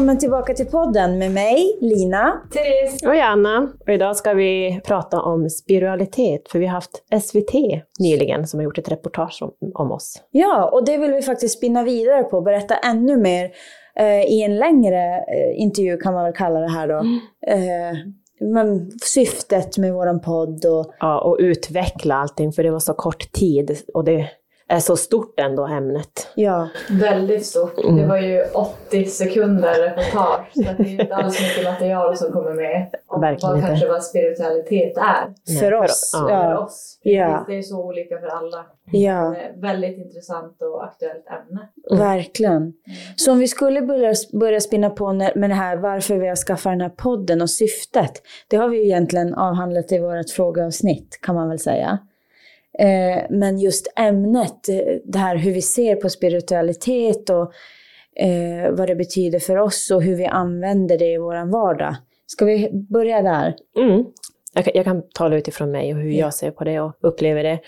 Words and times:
Välkommen 0.00 0.18
tillbaka 0.18 0.54
till 0.54 0.66
podden 0.66 1.18
med 1.18 1.30
mig, 1.30 1.78
Lina. 1.80 2.40
Therese. 2.52 3.02
Och 3.02 3.14
Anna. 3.14 3.72
Och 3.80 3.88
idag 3.88 4.16
ska 4.16 4.32
vi 4.32 4.80
prata 4.84 5.22
om 5.22 5.50
spiritualitet, 5.50 6.48
för 6.48 6.58
vi 6.58 6.66
har 6.66 6.72
haft 6.72 7.02
SVT 7.22 7.54
nyligen 7.98 8.46
som 8.46 8.60
har 8.60 8.64
gjort 8.64 8.78
ett 8.78 8.90
reportage 8.90 9.38
om, 9.42 9.72
om 9.74 9.92
oss. 9.92 10.22
Ja, 10.30 10.70
och 10.72 10.84
det 10.84 10.98
vill 10.98 11.12
vi 11.12 11.22
faktiskt 11.22 11.58
spinna 11.58 11.82
vidare 11.82 12.22
på, 12.22 12.40
berätta 12.40 12.74
ännu 12.74 13.16
mer 13.16 13.50
eh, 13.96 14.22
i 14.22 14.42
en 14.42 14.56
längre 14.56 15.16
eh, 15.16 15.62
intervju 15.62 15.96
kan 15.96 16.14
man 16.14 16.24
väl 16.24 16.34
kalla 16.34 16.60
det 16.60 16.70
här 16.70 16.88
då. 16.88 16.98
Mm. 16.98 17.20
Eh, 17.46 17.96
men 18.40 18.90
syftet 19.02 19.78
med 19.78 19.94
våran 19.94 20.20
podd 20.20 20.64
och 20.64 20.94
Ja, 21.00 21.20
och 21.20 21.36
utveckla 21.40 22.14
allting, 22.14 22.52
för 22.52 22.62
det 22.62 22.70
var 22.70 22.78
så 22.78 22.94
kort 22.94 23.32
tid 23.32 23.78
och 23.94 24.04
det 24.04 24.30
är 24.70 24.80
så 24.80 24.96
stort 24.96 25.40
ändå 25.40 25.66
ämnet. 25.66 26.28
ja, 26.34 26.68
Väldigt 26.90 27.46
stort. 27.46 27.78
Mm. 27.84 27.96
Det 27.96 28.06
var 28.06 28.16
ju 28.18 28.44
80 28.54 29.04
sekunder 29.04 29.74
reportage. 29.74 30.46
Så 30.54 30.70
att 30.70 30.76
det 30.76 30.82
är 30.82 30.86
ju 30.88 31.00
inte 31.00 31.14
alls 31.16 31.40
mycket 31.40 31.64
material 31.72 32.16
som 32.16 32.32
kommer 32.32 32.54
med. 32.54 32.90
Om 33.06 33.20
Verkligen 33.20 33.50
vad 33.50 33.58
inte. 33.58 33.68
kanske 33.68 33.88
vad 33.88 34.04
spiritualitet 34.04 34.96
är 34.96 35.34
Nej, 35.48 35.58
för 35.58 35.66
för- 35.66 35.74
oss. 35.84 36.10
ja. 36.14 36.28
för 36.28 36.34
Ja, 36.34 36.58
oss. 36.58 36.98
Ja. 37.02 37.44
Det 37.48 37.58
är 37.58 37.62
så 37.62 37.84
olika 37.84 38.18
för 38.18 38.26
alla. 38.26 38.66
ja, 38.92 39.30
Det 39.30 39.40
är 39.44 39.50
ett 39.50 39.62
väldigt 39.62 39.98
intressant 39.98 40.62
och 40.62 40.84
aktuellt 40.84 41.24
ämne. 41.26 41.68
verkligen. 42.04 42.72
Så 43.16 43.32
om 43.32 43.38
vi 43.38 43.48
skulle 43.48 43.82
börja, 43.82 44.14
börja 44.40 44.60
spinna 44.60 44.90
på 44.90 45.12
med 45.12 45.50
det 45.50 45.54
här 45.54 45.76
varför 45.76 46.16
vi 46.16 46.28
har 46.28 46.36
skaffat 46.36 46.72
den 46.72 46.80
här 46.80 46.88
podden 46.88 47.42
och 47.42 47.50
syftet. 47.50 48.12
Det 48.48 48.56
har 48.56 48.68
vi 48.68 48.76
ju 48.76 48.84
egentligen 48.84 49.34
avhandlat 49.34 49.92
i 49.92 49.98
vårt 49.98 50.30
frågeavsnitt 50.30 51.18
kan 51.22 51.34
man 51.34 51.48
väl 51.48 51.58
säga. 51.58 51.98
Eh, 52.80 53.24
men 53.30 53.58
just 53.58 53.92
ämnet, 53.96 54.68
eh, 54.68 54.76
det 55.04 55.18
här 55.18 55.36
hur 55.36 55.52
vi 55.52 55.62
ser 55.62 55.96
på 55.96 56.08
spiritualitet 56.08 57.30
och 57.30 57.52
eh, 58.24 58.70
vad 58.70 58.88
det 58.88 58.94
betyder 58.96 59.38
för 59.38 59.56
oss 59.56 59.90
och 59.90 60.02
hur 60.02 60.16
vi 60.16 60.26
använder 60.26 60.98
det 60.98 61.12
i 61.12 61.18
vår 61.18 61.52
vardag. 61.52 61.96
Ska 62.26 62.44
vi 62.44 62.70
börja 62.90 63.22
där? 63.22 63.54
Mm. 63.78 64.04
Jag, 64.54 64.64
kan, 64.64 64.72
jag 64.74 64.84
kan 64.84 65.02
tala 65.14 65.36
utifrån 65.36 65.70
mig 65.70 65.94
och 65.94 66.00
hur 66.00 66.10
Ja. 66.10 66.18
jag 66.18 66.34
ser 66.34 66.50
på 66.50 66.64
det 66.64 66.80
och 66.80 66.92
upplever 67.00 67.42
det. 67.42 67.58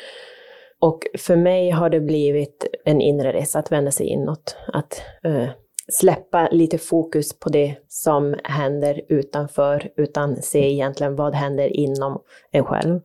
Och 0.80 1.00
för 1.18 1.36
mig 1.36 1.70
har 1.70 1.90
det 1.90 2.00
blivit 2.00 2.66
en 2.84 3.00
inre 3.00 3.33
resa 3.33 3.58
att 3.58 3.72
vända 3.72 3.90
sig 3.90 4.06
inåt. 4.06 4.56
Att 4.72 5.02
eh, 5.24 5.48
släppa 5.92 6.48
lite 6.52 6.78
fokus 6.78 7.38
på 7.38 7.48
det 7.48 7.74
som 7.88 8.36
händer 8.44 9.00
utanför, 9.08 9.90
utan 9.96 10.42
se 10.42 10.72
egentligen 10.72 11.16
vad 11.16 11.34
händer 11.34 11.77
inom 11.77 12.22
en 12.52 12.64
själv. 12.64 13.00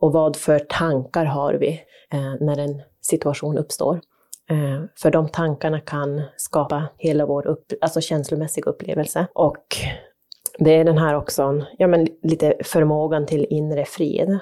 Och 0.00 0.12
vad 0.12 0.36
för 0.36 0.58
tankar 0.58 1.24
har 1.24 1.54
vi 1.54 1.68
eh, 2.12 2.34
när 2.40 2.58
en 2.58 2.82
situation 3.00 3.58
uppstår. 3.58 4.00
Eh, 4.50 4.84
för 4.96 5.10
de 5.10 5.28
tankarna 5.28 5.80
kan 5.80 6.22
skapa 6.36 6.88
hela 6.98 7.26
vår 7.26 7.46
upp, 7.46 7.72
alltså 7.80 8.00
känslomässiga 8.00 8.70
upplevelse. 8.70 9.26
Och 9.32 9.76
det 10.58 10.70
är 10.70 10.84
den 10.84 10.98
här 10.98 11.14
också, 11.14 11.64
ja 11.78 11.86
men 11.86 12.08
lite 12.22 12.54
förmågan 12.64 13.26
till 13.26 13.46
inre 13.50 13.84
frid. 13.84 14.38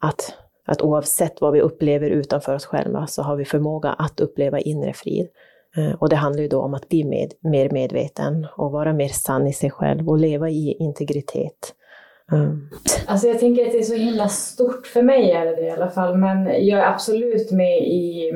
Att, 0.00 0.34
att 0.66 0.82
oavsett 0.82 1.40
vad 1.40 1.52
vi 1.52 1.60
upplever 1.60 2.10
utanför 2.10 2.54
oss 2.54 2.66
själva 2.66 3.06
så 3.06 3.22
har 3.22 3.36
vi 3.36 3.44
förmåga 3.44 3.92
att 3.92 4.20
uppleva 4.20 4.58
inre 4.58 4.92
frid. 4.92 5.28
Eh, 5.76 5.94
och 5.94 6.08
det 6.08 6.16
handlar 6.16 6.42
ju 6.42 6.48
då 6.48 6.60
om 6.60 6.74
att 6.74 6.88
bli 6.88 7.04
med, 7.04 7.32
mer 7.40 7.70
medveten 7.70 8.46
och 8.56 8.72
vara 8.72 8.92
mer 8.92 9.08
sann 9.08 9.46
i 9.46 9.52
sig 9.52 9.70
själv 9.70 10.08
och 10.08 10.18
leva 10.18 10.50
i 10.50 10.76
integritet. 10.78 11.74
Mm. 12.32 12.68
Alltså 13.06 13.26
jag 13.26 13.38
tänker 13.38 13.66
att 13.66 13.72
det 13.72 13.78
är 13.78 13.82
så 13.82 13.94
himla 13.94 14.28
stort, 14.28 14.86
för 14.86 15.02
mig 15.02 15.30
är 15.30 15.46
det 15.46 15.56
det 15.56 15.66
i 15.66 15.70
alla 15.70 15.90
fall, 15.90 16.18
men 16.18 16.66
jag 16.66 16.80
är 16.80 16.92
absolut 16.92 17.50
med 17.50 17.78
i 17.78 18.32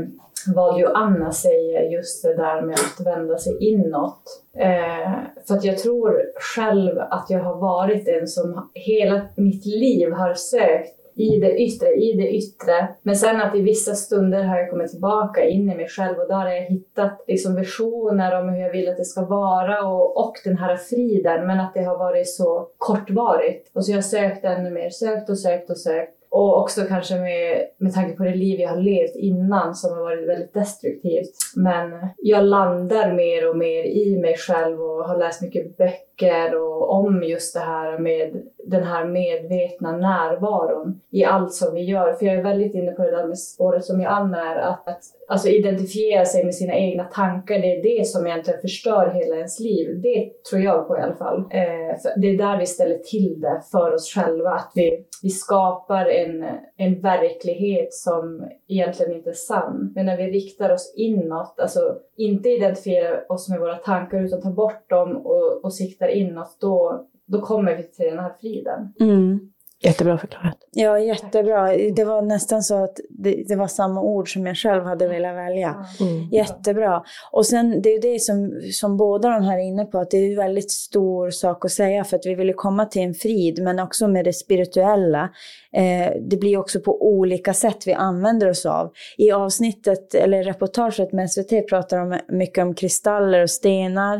vad 0.54 0.80
Joanna 0.80 1.32
säger, 1.32 1.82
just 1.90 2.22
det 2.22 2.36
där 2.36 2.62
med 2.62 2.74
att 2.74 3.06
vända 3.06 3.38
sig 3.38 3.56
inåt. 3.60 4.22
Eh, 4.58 5.12
för 5.46 5.54
att 5.54 5.64
jag 5.64 5.78
tror 5.78 6.22
själv 6.54 6.98
att 6.98 7.26
jag 7.28 7.40
har 7.40 7.56
varit 7.56 8.08
en 8.08 8.26
som 8.26 8.70
hela 8.74 9.22
mitt 9.36 9.66
liv 9.66 10.12
har 10.12 10.34
sökt 10.34 10.97
i 11.18 11.40
det 11.40 11.56
yttre, 11.56 11.88
i 11.88 12.12
det 12.12 12.28
yttre. 12.28 12.88
Men 13.02 13.16
sen 13.16 13.40
att 13.40 13.56
i 13.56 13.60
vissa 13.60 13.94
stunder 13.94 14.42
har 14.42 14.58
jag 14.58 14.70
kommit 14.70 14.90
tillbaka 14.90 15.44
in 15.44 15.70
i 15.70 15.74
mig 15.74 15.88
själv 15.88 16.18
och 16.18 16.28
där 16.28 16.34
har 16.34 16.50
jag 16.50 16.62
hittat 16.62 17.24
liksom 17.26 17.54
visioner 17.54 18.40
om 18.40 18.48
hur 18.48 18.60
jag 18.60 18.72
vill 18.72 18.88
att 18.88 18.96
det 18.96 19.04
ska 19.04 19.24
vara 19.24 19.86
och, 19.88 20.16
och 20.16 20.34
den 20.44 20.58
här 20.58 20.76
friden. 20.76 21.46
Men 21.46 21.60
att 21.60 21.74
det 21.74 21.82
har 21.82 21.98
varit 21.98 22.28
så 22.28 22.68
kortvarigt. 22.78 23.70
Och 23.74 23.84
så 23.84 23.92
jag 23.92 23.96
har 23.96 24.02
sökt 24.02 24.44
ännu 24.44 24.70
mer, 24.70 24.90
sökt 24.90 25.30
och 25.30 25.38
sökt 25.38 25.70
och 25.70 25.78
sökt. 25.78 26.14
Och 26.30 26.60
också 26.60 26.84
kanske 26.84 27.14
med, 27.14 27.66
med 27.78 27.94
tanke 27.94 28.16
på 28.16 28.24
det 28.24 28.34
liv 28.34 28.60
jag 28.60 28.68
har 28.68 28.82
levt 28.82 29.16
innan 29.16 29.74
som 29.74 29.90
har 29.90 30.02
varit 30.02 30.28
väldigt 30.28 30.54
destruktivt. 30.54 31.34
Men 31.56 31.92
jag 32.18 32.44
landar 32.44 33.12
mer 33.12 33.48
och 33.48 33.56
mer 33.56 33.84
i 33.84 34.18
mig 34.20 34.36
själv 34.36 34.80
och 34.80 35.08
har 35.08 35.18
läst 35.18 35.42
mycket 35.42 35.76
böcker 35.76 36.07
och 36.54 36.90
om 36.90 37.22
just 37.22 37.54
det 37.54 37.60
här 37.60 37.98
med 37.98 38.42
den 38.64 38.82
här 38.82 39.04
medvetna 39.04 39.96
närvaron 39.96 41.00
i 41.10 41.24
allt 41.24 41.52
som 41.52 41.74
vi 41.74 41.80
gör. 41.80 42.12
För 42.12 42.26
jag 42.26 42.34
är 42.34 42.42
väldigt 42.42 42.74
inne 42.74 42.92
på 42.92 43.02
det 43.02 43.10
där 43.10 43.26
med 43.26 43.38
spåret 43.38 43.84
som 43.84 44.00
Joanna 44.00 44.54
är, 44.54 44.56
att, 44.56 44.88
att 44.88 45.00
alltså 45.28 45.48
identifiera 45.48 46.24
sig 46.24 46.44
med 46.44 46.54
sina 46.54 46.74
egna 46.74 47.04
tankar, 47.04 47.58
det 47.58 47.76
är 47.76 47.82
det 47.82 48.06
som 48.06 48.26
egentligen 48.26 48.60
förstör 48.60 49.10
hela 49.14 49.36
ens 49.36 49.60
liv. 49.60 50.00
Det 50.02 50.30
tror 50.50 50.62
jag 50.62 50.88
på 50.88 50.98
i 50.98 51.00
alla 51.00 51.14
fall. 51.14 51.38
Eh, 51.38 52.12
det 52.16 52.28
är 52.28 52.38
där 52.38 52.58
vi 52.58 52.66
ställer 52.66 52.98
till 52.98 53.40
det 53.40 53.62
för 53.72 53.94
oss 53.94 54.14
själva, 54.14 54.50
att 54.50 54.72
vi, 54.74 55.04
vi 55.22 55.30
skapar 55.30 56.06
en, 56.06 56.44
en 56.76 57.00
verklighet 57.00 57.94
som 57.94 58.48
egentligen 58.68 59.12
inte 59.12 59.30
är 59.30 59.34
sann. 59.34 59.92
Men 59.94 60.06
när 60.06 60.16
vi 60.16 60.30
riktar 60.30 60.70
oss 60.70 60.94
inåt, 60.96 61.60
alltså 61.60 61.80
inte 62.16 62.48
identifiera 62.48 63.20
oss 63.28 63.48
med 63.48 63.60
våra 63.60 63.76
tankar 63.76 64.24
utan 64.24 64.42
tar 64.42 64.50
bort 64.50 64.90
dem 64.90 65.16
och, 65.16 65.64
och 65.64 65.74
siktar 66.08 66.30
inåt, 66.30 66.56
då, 66.60 67.06
då 67.26 67.40
kommer 67.40 67.76
vi 67.76 67.82
till 67.82 68.06
den 68.06 68.18
här 68.18 68.32
friden. 68.40 68.92
Mm. 69.00 69.40
Jättebra 69.80 70.18
förklarat. 70.18 70.56
Ja, 70.72 70.98
jättebra. 70.98 71.76
Det 71.96 72.04
var 72.04 72.22
nästan 72.22 72.62
så 72.62 72.84
att 72.84 73.00
det, 73.10 73.44
det 73.48 73.56
var 73.56 73.66
samma 73.66 74.02
ord 74.02 74.32
som 74.32 74.46
jag 74.46 74.56
själv 74.56 74.84
hade 74.84 75.08
velat 75.08 75.36
välja. 75.36 75.84
Mm. 76.00 76.28
Jättebra. 76.32 77.02
Och 77.32 77.46
sen 77.46 77.82
det 77.82 77.88
är 77.88 77.92
ju 77.92 78.12
det 78.12 78.20
som, 78.20 78.60
som 78.72 78.96
båda 78.96 79.28
de 79.28 79.42
här 79.42 79.58
är 79.58 79.62
inne 79.62 79.84
på, 79.84 79.98
att 79.98 80.10
det 80.10 80.16
är 80.16 80.30
en 80.30 80.36
väldigt 80.36 80.70
stor 80.70 81.30
sak 81.30 81.64
att 81.64 81.70
säga 81.70 82.04
för 82.04 82.16
att 82.16 82.26
vi 82.26 82.34
vill 82.34 82.48
ju 82.48 82.54
komma 82.54 82.84
till 82.84 83.02
en 83.02 83.14
frid, 83.14 83.62
men 83.62 83.80
också 83.80 84.08
med 84.08 84.24
det 84.24 84.32
spirituella. 84.32 85.30
Eh, 85.76 86.12
det 86.20 86.36
blir 86.36 86.56
också 86.56 86.80
på 86.80 87.06
olika 87.06 87.54
sätt 87.54 87.86
vi 87.86 87.92
använder 87.92 88.50
oss 88.50 88.66
av. 88.66 88.92
I 89.18 89.30
avsnittet, 89.30 90.14
eller 90.14 90.44
reportaget 90.44 91.12
med 91.12 91.30
SVT 91.30 91.68
pratar 91.68 91.98
de 91.98 92.18
mycket 92.28 92.62
om 92.62 92.74
kristaller 92.74 93.42
och 93.42 93.50
stenar. 93.50 94.16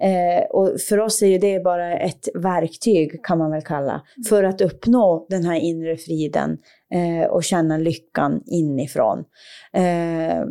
Eh, 0.00 0.44
och 0.50 0.80
för 0.88 1.00
oss 1.00 1.22
är 1.22 1.26
ju 1.26 1.38
det 1.38 1.64
bara 1.64 1.98
ett 1.98 2.28
verktyg, 2.34 3.24
kan 3.24 3.38
man 3.38 3.50
väl 3.50 3.62
kalla, 3.62 4.02
för 4.28 4.44
att 4.44 4.60
uppnå 4.60 5.26
den 5.28 5.44
här 5.44 5.60
inre 5.60 5.96
friden 5.96 6.58
eh, 6.94 7.30
och 7.30 7.44
känna 7.44 7.78
lyckan 7.78 8.42
inifrån. 8.46 9.24
Eh, 9.72 10.44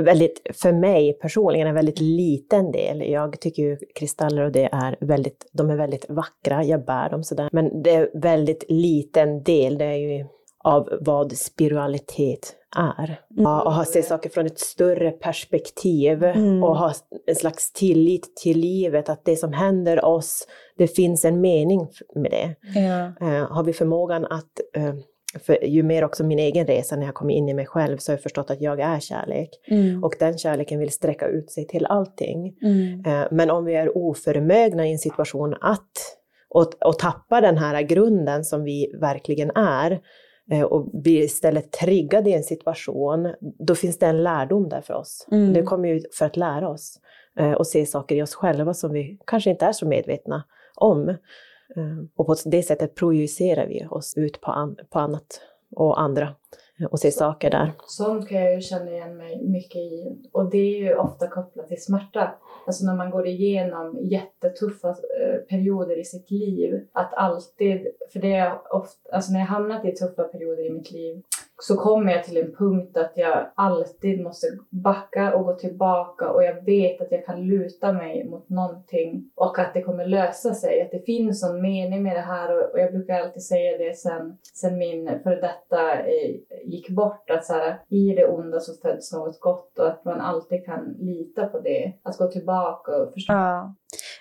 Väldigt, 0.00 0.40
för 0.54 0.72
mig 0.72 1.12
personligen 1.12 1.66
en 1.66 1.74
väldigt 1.74 2.00
liten 2.00 2.72
del. 2.72 3.10
Jag 3.10 3.40
tycker 3.40 3.62
ju 3.62 3.78
kristaller 3.94 4.42
och 4.44 4.52
det 4.52 4.68
är 4.72 4.96
väldigt, 5.00 5.50
de 5.52 5.70
är 5.70 5.76
väldigt 5.76 6.06
vackra, 6.08 6.64
jag 6.64 6.84
bär 6.84 7.10
dem 7.10 7.24
sådär. 7.24 7.48
Men 7.52 7.82
det 7.82 7.90
är 7.90 8.10
väldigt 8.14 8.64
liten 8.68 9.42
del, 9.42 9.78
det 9.78 9.84
är 9.84 9.96
ju 10.18 10.26
av 10.64 10.88
vad 11.00 11.32
spiritualitet 11.32 12.54
är. 12.76 13.20
Ja, 13.28 13.62
och 13.62 13.72
ha 13.72 13.84
se 13.84 14.02
saker 14.02 14.30
från 14.30 14.46
ett 14.46 14.58
större 14.58 15.10
perspektiv 15.10 16.24
Mm. 16.24 16.62
och 16.62 16.76
ha 16.76 16.92
en 17.26 17.34
slags 17.36 17.72
tillit 17.72 18.36
till 18.36 18.58
livet, 18.58 19.08
att 19.08 19.24
det 19.24 19.36
som 19.36 19.52
händer 19.52 20.04
oss, 20.04 20.46
det 20.78 20.86
finns 20.86 21.24
en 21.24 21.40
mening 21.40 21.88
med 22.14 22.30
det. 22.30 22.56
ja. 22.80 23.26
Eh, 23.28 23.50
har 23.50 23.64
vi 23.64 23.72
förmågan 23.72 24.24
att, 24.24 24.60
eh, 24.76 24.94
för 25.40 25.64
ju 25.64 25.82
mer 25.82 26.04
också 26.04 26.24
min 26.24 26.38
egen 26.38 26.66
resa 26.66 26.96
när 26.96 27.06
jag 27.06 27.14
kommer 27.14 27.34
in 27.34 27.48
i 27.48 27.54
mig 27.54 27.66
själv 27.66 27.98
så 27.98 28.12
har 28.12 28.16
jag 28.16 28.22
förstått 28.22 28.50
att 28.50 28.60
jag 28.60 28.80
är 28.80 29.00
kärlek. 29.00 29.50
Mm. 29.68 30.04
Och 30.04 30.14
den 30.18 30.38
kärleken 30.38 30.78
vill 30.78 30.90
sträcka 30.90 31.26
ut 31.26 31.50
sig 31.50 31.66
till 31.66 31.86
allting. 31.86 32.56
Mm. 32.62 33.04
Eh, 33.06 33.28
Men 33.30 33.50
om 33.50 33.64
vi 33.64 33.74
är 33.74 33.96
oförmögna 33.96 34.86
i 34.86 34.92
en 34.92 34.98
situation 34.98 35.54
att 35.60 36.18
och, 36.54 36.74
och 36.84 36.98
tappa 36.98 37.40
den 37.40 37.58
här 37.58 37.82
grunden 37.82 38.44
som 38.44 38.64
vi 38.64 38.94
verkligen 39.00 39.50
är 39.54 40.00
eh, 40.50 40.62
och 40.62 40.90
blir 41.02 41.22
istället 41.22 41.72
triggade 41.72 42.30
i 42.30 42.34
en 42.34 42.42
situation, 42.42 43.34
då 43.40 43.74
finns 43.74 43.98
det 43.98 44.06
en 44.06 44.22
lärdom 44.22 44.68
där 44.68 44.80
för 44.80 44.94
oss. 44.94 45.26
Mm. 45.30 45.52
Det 45.52 45.62
kommer 45.62 45.88
ju 45.88 46.02
för 46.18 46.26
att 46.26 46.36
lära 46.36 46.68
oss 46.68 47.00
eh, 47.38 47.52
och 47.52 47.66
se 47.66 47.86
saker 47.86 48.16
i 48.16 48.22
oss 48.22 48.34
själva 48.34 48.74
som 48.74 48.92
vi 48.92 49.18
kanske 49.26 49.50
inte 49.50 49.66
är 49.66 49.72
så 49.72 49.86
medvetna 49.86 50.44
om. 50.74 51.16
Eh, 51.76 52.04
Och 52.16 52.26
på 52.26 52.34
det 52.44 52.62
sättet 52.62 52.94
projicerar 52.94 53.66
vi 53.66 53.86
oss 53.90 54.14
ut 54.16 54.40
på, 54.40 54.50
an, 54.50 54.76
på 54.90 54.98
annat 54.98 55.40
och 55.76 56.00
andra 56.00 56.34
eh, 56.80 56.86
och 56.86 57.00
ser 57.00 57.10
saker 57.10 57.50
där. 57.50 57.72
Sånt 57.86 58.28
kan 58.28 58.40
jag 58.40 58.54
ju 58.54 58.60
känna 58.60 58.90
igen 58.90 59.16
mig 59.16 59.42
mycket 59.42 59.76
i. 59.76 60.18
Och 60.32 60.50
det 60.50 60.58
är 60.58 60.78
ju 60.78 60.94
ofta 60.94 61.26
kopplat 61.26 61.68
till 61.68 61.82
smärta. 61.84 62.34
Alltså 62.66 62.84
när 62.86 62.94
man 62.94 63.10
går 63.10 63.26
igenom 63.26 63.98
jättetuffa 64.02 64.88
eh, 64.88 65.40
perioder 65.48 66.00
i 66.00 66.04
sitt 66.04 66.30
liv. 66.30 66.88
Att 66.92 67.14
alltid, 67.14 67.86
för 68.12 68.20
det 68.20 68.34
är 68.34 68.74
ofta, 68.74 69.10
alltså 69.12 69.32
när 69.32 69.40
jag 69.40 69.46
hamnat 69.46 69.84
i 69.84 69.92
tuffa 69.92 70.22
perioder 70.22 70.66
i 70.66 70.70
mitt 70.70 70.92
liv 70.92 71.22
så 71.62 71.76
kommer 71.76 72.12
jag 72.12 72.24
till 72.24 72.36
en 72.36 72.54
punkt 72.54 72.96
att 72.96 73.12
jag 73.14 73.52
alltid 73.54 74.22
måste 74.22 74.46
backa 74.70 75.34
och 75.34 75.44
gå 75.44 75.54
tillbaka 75.54 76.30
och 76.30 76.44
jag 76.44 76.64
vet 76.64 77.00
att 77.00 77.12
jag 77.12 77.26
kan 77.26 77.46
luta 77.46 77.92
mig 77.92 78.24
mot 78.24 78.48
någonting 78.48 79.30
och 79.34 79.58
att 79.58 79.74
det 79.74 79.82
kommer 79.82 80.06
lösa 80.06 80.54
sig. 80.54 80.82
Att 80.82 80.90
det 80.90 81.06
finns 81.06 81.42
någon 81.42 81.62
mening 81.62 82.02
med 82.02 82.16
det 82.16 82.20
här 82.20 82.72
och, 82.72 82.80
jag 82.80 82.92
brukar 82.92 83.20
alltid 83.20 83.42
säga 83.42 83.78
det 83.78 83.96
sen, 83.98 84.38
sen 84.54 84.78
min 84.78 85.20
före 85.22 85.40
detta 85.40 85.98
eh, 85.98 86.36
gick 86.64 86.90
bort 86.90 87.30
att 87.30 87.44
så 87.44 87.52
här, 87.52 87.78
i 87.88 88.14
det 88.14 88.26
onda 88.26 88.60
så 88.60 88.72
föds 88.82 89.12
något 89.12 89.40
gott 89.40 89.78
och 89.78 89.88
att 89.88 90.04
man 90.04 90.20
alltid 90.20 90.64
kan 90.66 90.96
lita 90.98 91.46
på 91.46 91.60
det. 91.60 91.92
Att 92.02 92.18
gå 92.18 92.26
tillbaka 92.26 92.96
och 92.96 93.12
förstå. 93.12 93.32
Ja. 93.32 93.74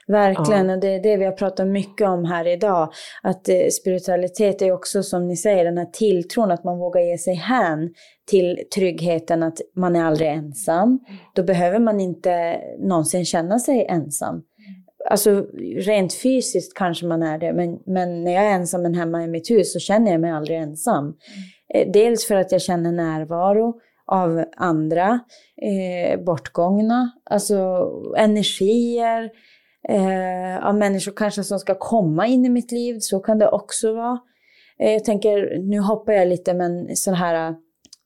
Verkligen, 0.07 0.69
ja. 0.69 0.75
och 0.75 0.81
det 0.81 0.87
är 0.87 0.99
det 0.99 1.17
vi 1.17 1.25
har 1.25 1.31
pratat 1.31 1.67
mycket 1.67 2.07
om 2.07 2.25
här 2.25 2.47
idag. 2.47 2.89
Att 3.23 3.49
eh, 3.49 3.67
spiritualitet 3.81 4.61
är 4.61 4.71
också 4.71 5.03
som 5.03 5.27
ni 5.27 5.37
säger 5.37 5.65
den 5.65 5.77
här 5.77 5.85
tilltron 5.85 6.51
att 6.51 6.63
man 6.63 6.77
vågar 6.77 7.01
ge 7.01 7.17
sig 7.17 7.33
hän 7.33 7.89
till 8.29 8.59
tryggheten 8.75 9.43
att 9.43 9.57
man 9.75 9.95
är 9.95 10.03
aldrig 10.03 10.29
ensam. 10.29 10.99
Då 11.35 11.43
behöver 11.43 11.79
man 11.79 11.99
inte 11.99 12.57
någonsin 12.79 13.25
känna 13.25 13.59
sig 13.59 13.85
ensam. 13.89 14.41
Alltså 15.09 15.45
rent 15.75 16.13
fysiskt 16.13 16.77
kanske 16.77 17.05
man 17.05 17.23
är 17.23 17.37
det, 17.37 17.53
men, 17.53 17.79
men 17.85 18.23
när 18.23 18.31
jag 18.31 18.43
är 18.43 18.51
ensam 18.51 18.93
hemma 18.93 19.23
i 19.23 19.27
mitt 19.27 19.51
hus 19.51 19.73
så 19.73 19.79
känner 19.79 20.11
jag 20.11 20.21
mig 20.21 20.31
aldrig 20.31 20.57
ensam. 20.57 21.13
Eh, 21.73 21.91
dels 21.91 22.27
för 22.27 22.35
att 22.35 22.51
jag 22.51 22.61
känner 22.61 22.91
närvaro 22.91 23.73
av 24.11 24.43
andra 24.57 25.19
eh, 25.61 26.19
bortgångna, 26.23 27.11
alltså 27.23 27.89
energier, 28.17 29.29
eh, 29.89 30.67
av 30.67 30.75
människor 30.75 31.11
kanske 31.15 31.43
som 31.43 31.59
ska 31.59 31.75
komma 31.75 32.27
in 32.27 32.45
i 32.45 32.49
mitt 32.49 32.71
liv. 32.71 32.97
Så 32.99 33.19
kan 33.19 33.37
det 33.39 33.49
också 33.49 33.93
vara. 33.93 34.19
Eh, 34.79 34.91
jag 34.91 35.05
tänker, 35.05 35.59
nu 35.59 35.79
hoppar 35.79 36.13
jag 36.13 36.27
lite, 36.27 36.53
men 36.53 36.95
sån 36.95 37.13
här, 37.13 37.55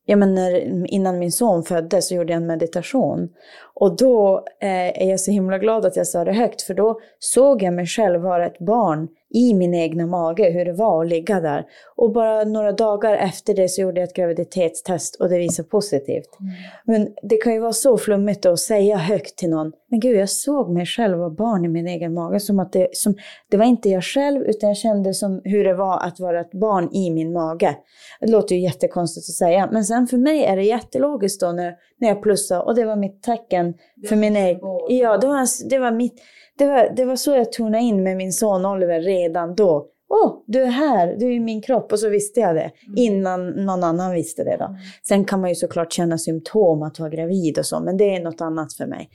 ja, 0.06 0.16
men 0.16 0.36
när, 0.36 0.86
innan 0.94 1.20
min 1.20 1.32
son 1.32 1.64
föddes 1.64 2.08
så 2.08 2.16
gjorde 2.16 2.34
jag 2.34 2.42
en 2.42 2.48
meditation. 2.48 3.30
Och 3.76 3.98
då 3.98 4.44
eh, 4.62 5.02
är 5.04 5.10
jag 5.10 5.20
så 5.20 5.32
himla 5.32 5.58
glad 5.58 5.86
att 5.86 5.96
jag 5.96 6.08
sa 6.08 6.24
det 6.24 6.34
högt, 6.34 6.62
för 6.62 6.74
då 6.74 7.00
såg 7.20 7.64
jag 7.64 7.74
mig 7.74 7.86
själv 7.86 8.22
vara 8.22 8.46
ett 8.46 8.60
barn 8.60 9.08
i 9.34 9.54
min 9.54 9.74
egna 9.74 10.06
mage, 10.06 10.50
hur 10.50 10.66
det 10.66 10.74
var 10.74 11.04
att 11.04 11.10
ligga 11.10 11.40
där. 11.40 11.66
Och 11.96 12.14
bara 12.14 12.44
några 12.44 12.72
dagar 12.72 13.14
efter 13.14 13.54
det 13.54 13.70
så 13.70 13.82
gjorde 13.82 14.00
jag 14.00 14.08
ett 14.08 14.16
graviditetstest 14.16 15.16
och 15.16 15.30
det 15.30 15.38
visade 15.38 15.70
positivt. 15.70 16.40
Mm. 16.40 16.54
Men 16.86 17.14
det 17.30 17.38
kan 17.38 17.54
ju 17.54 17.60
vara 17.60 17.74
så 17.74 17.98
flummigt 17.98 18.46
att 18.46 18.60
säga 18.60 18.98
högt 18.98 19.38
till 19.38 19.50
någon, 19.50 19.72
men 19.90 20.00
gud, 20.00 20.18
jag 20.18 20.30
såg 20.30 20.70
mig 20.70 20.86
själv 20.86 21.18
vara 21.18 21.30
barn 21.30 21.66
i 21.66 21.68
min 21.68 21.88
egen 21.88 22.14
mage. 22.14 22.40
Som 22.40 22.60
att 22.60 22.74
det, 22.74 22.88
som, 22.92 23.16
det 23.52 23.58
var 23.58 23.66
inte 23.66 23.90
jag 23.90 24.04
själv, 24.04 24.42
utan 24.42 24.70
jag 24.70 24.78
kände 24.78 25.14
som 25.14 25.42
hur 25.44 25.64
det 25.64 25.74
var 25.74 26.00
att 26.00 26.20
vara 26.20 26.42
ett 26.42 26.52
barn 26.52 26.90
i 26.94 27.12
min 27.12 27.34
mage. 27.34 27.78
Det 28.20 28.32
låter 28.32 28.56
ju 28.56 28.62
jättekonstigt 28.62 29.30
att 29.30 29.36
säga, 29.36 29.70
men 29.72 29.86
sen 29.86 30.08
för 30.08 30.18
mig 30.18 30.44
är 30.44 30.56
det 30.56 30.64
jättelogiskt 30.64 31.42
då 31.42 31.52
när, 31.52 31.76
när 32.00 32.08
jag 32.08 32.22
plussade, 32.22 32.62
och 32.62 32.76
det 32.76 32.86
var 32.86 32.96
mitt 32.96 33.24
tecken 33.24 33.65
för 34.10 34.16
min 34.16 34.36
egen... 34.36 34.60
Ja, 34.90 35.18
det 35.18 35.28
var, 35.28 35.70
det 35.70 35.80
var 35.80 35.92
mitt 35.92 36.22
det 36.58 36.68
var, 36.68 36.96
det 36.96 37.06
var 37.06 37.16
så 37.16 37.32
jag 37.32 37.52
tonade 37.52 37.84
in 37.84 38.04
med 38.04 38.18
min 38.18 38.34
son 38.34 38.66
Oliver 38.66 39.02
redan 39.02 39.56
då. 39.56 39.88
Åh, 40.10 40.28
oh, 40.28 40.44
du 40.48 40.62
är 40.62 40.68
här, 40.68 41.16
du 41.20 41.26
är 41.26 41.32
i 41.32 41.40
min 41.40 41.62
kropp. 41.62 41.92
Och 41.92 42.00
så 42.00 42.10
visste 42.10 42.40
jag 42.40 42.56
det 42.56 42.72
mm. 42.88 42.98
innan 42.98 43.50
någon 43.50 43.84
annan 43.84 44.12
visste 44.12 44.44
det. 44.44 44.58
Då. 44.60 44.66
Mm. 44.66 44.78
Sen 45.08 45.26
kan 45.26 45.42
man 45.42 45.50
ju 45.50 45.56
såklart 45.56 45.94
känna 45.94 46.18
symptom 46.18 46.84
att 46.84 47.00
vara 47.00 47.10
gravid 47.10 47.58
och 47.58 47.66
så, 47.66 47.80
men 47.80 47.98
det 47.98 48.16
är 48.16 48.24
något 48.24 48.42
annat 48.42 48.74
för 48.74 48.86
mig. 48.86 49.10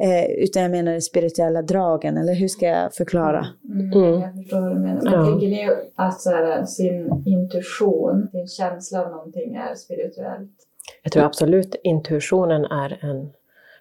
Mm. 0.00 0.24
Eh, 0.24 0.30
utan 0.30 0.62
jag 0.62 0.70
menar 0.70 0.92
de 0.92 1.00
spirituella 1.00 1.62
dragen, 1.62 2.16
eller 2.16 2.34
hur 2.34 2.48
ska 2.48 2.66
jag 2.66 2.94
förklara? 2.94 3.46
Mm. 3.64 3.92
mm. 3.92 4.20
Jag 4.20 4.34
förstår 4.34 4.60
vad 4.60 4.70
du 4.70 4.80
menar. 4.80 5.02
Men 5.02 5.12
ja. 5.12 5.24
tänker 5.24 5.46
ni 5.46 5.68
att 5.96 6.20
så 6.20 6.30
här, 6.30 6.64
sin 6.64 7.22
intuition, 7.26 8.28
sin 8.32 8.48
känsla 8.48 9.04
av 9.04 9.10
någonting 9.10 9.54
är 9.54 9.74
spirituellt? 9.74 10.50
Jag 11.02 11.12
tror 11.12 11.24
absolut 11.24 11.74
intuitionen 11.84 12.64
är, 12.64 12.98
en, 13.04 13.30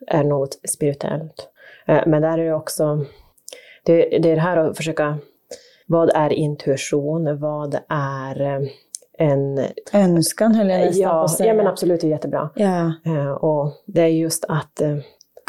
är 0.08 0.24
något 0.24 0.60
spirituellt. 0.70 1.50
Eh, 1.88 2.04
men 2.06 2.22
där 2.22 2.38
är 2.38 2.46
det 2.46 2.54
också, 2.54 3.06
det, 3.86 3.96
det 3.96 4.32
är 4.32 4.36
det 4.36 4.42
här 4.42 4.58
att 4.58 4.78
försöka, 4.78 5.18
vad 5.88 6.10
är 6.10 6.34
intuition? 6.34 7.40
Vad 7.40 7.80
är 7.90 8.42
eh, 8.42 8.68
en... 9.18 9.66
Önskan 9.94 10.56
höll 10.56 10.70
jag 10.70 10.80
nästan 10.80 11.02
ja, 11.02 11.10
på 11.10 11.20
att 11.20 11.32
säga. 11.32 11.48
Ja, 11.48 11.54
men 11.54 11.68
absolut, 11.68 12.02
det 12.02 12.08
är 12.08 12.12
jättebra. 12.12 12.50
Ja. 12.56 12.94
Eh, 13.06 13.32
och 13.32 13.74
det 13.86 14.02
är 14.02 14.08
just 14.08 14.46
att 14.48 14.82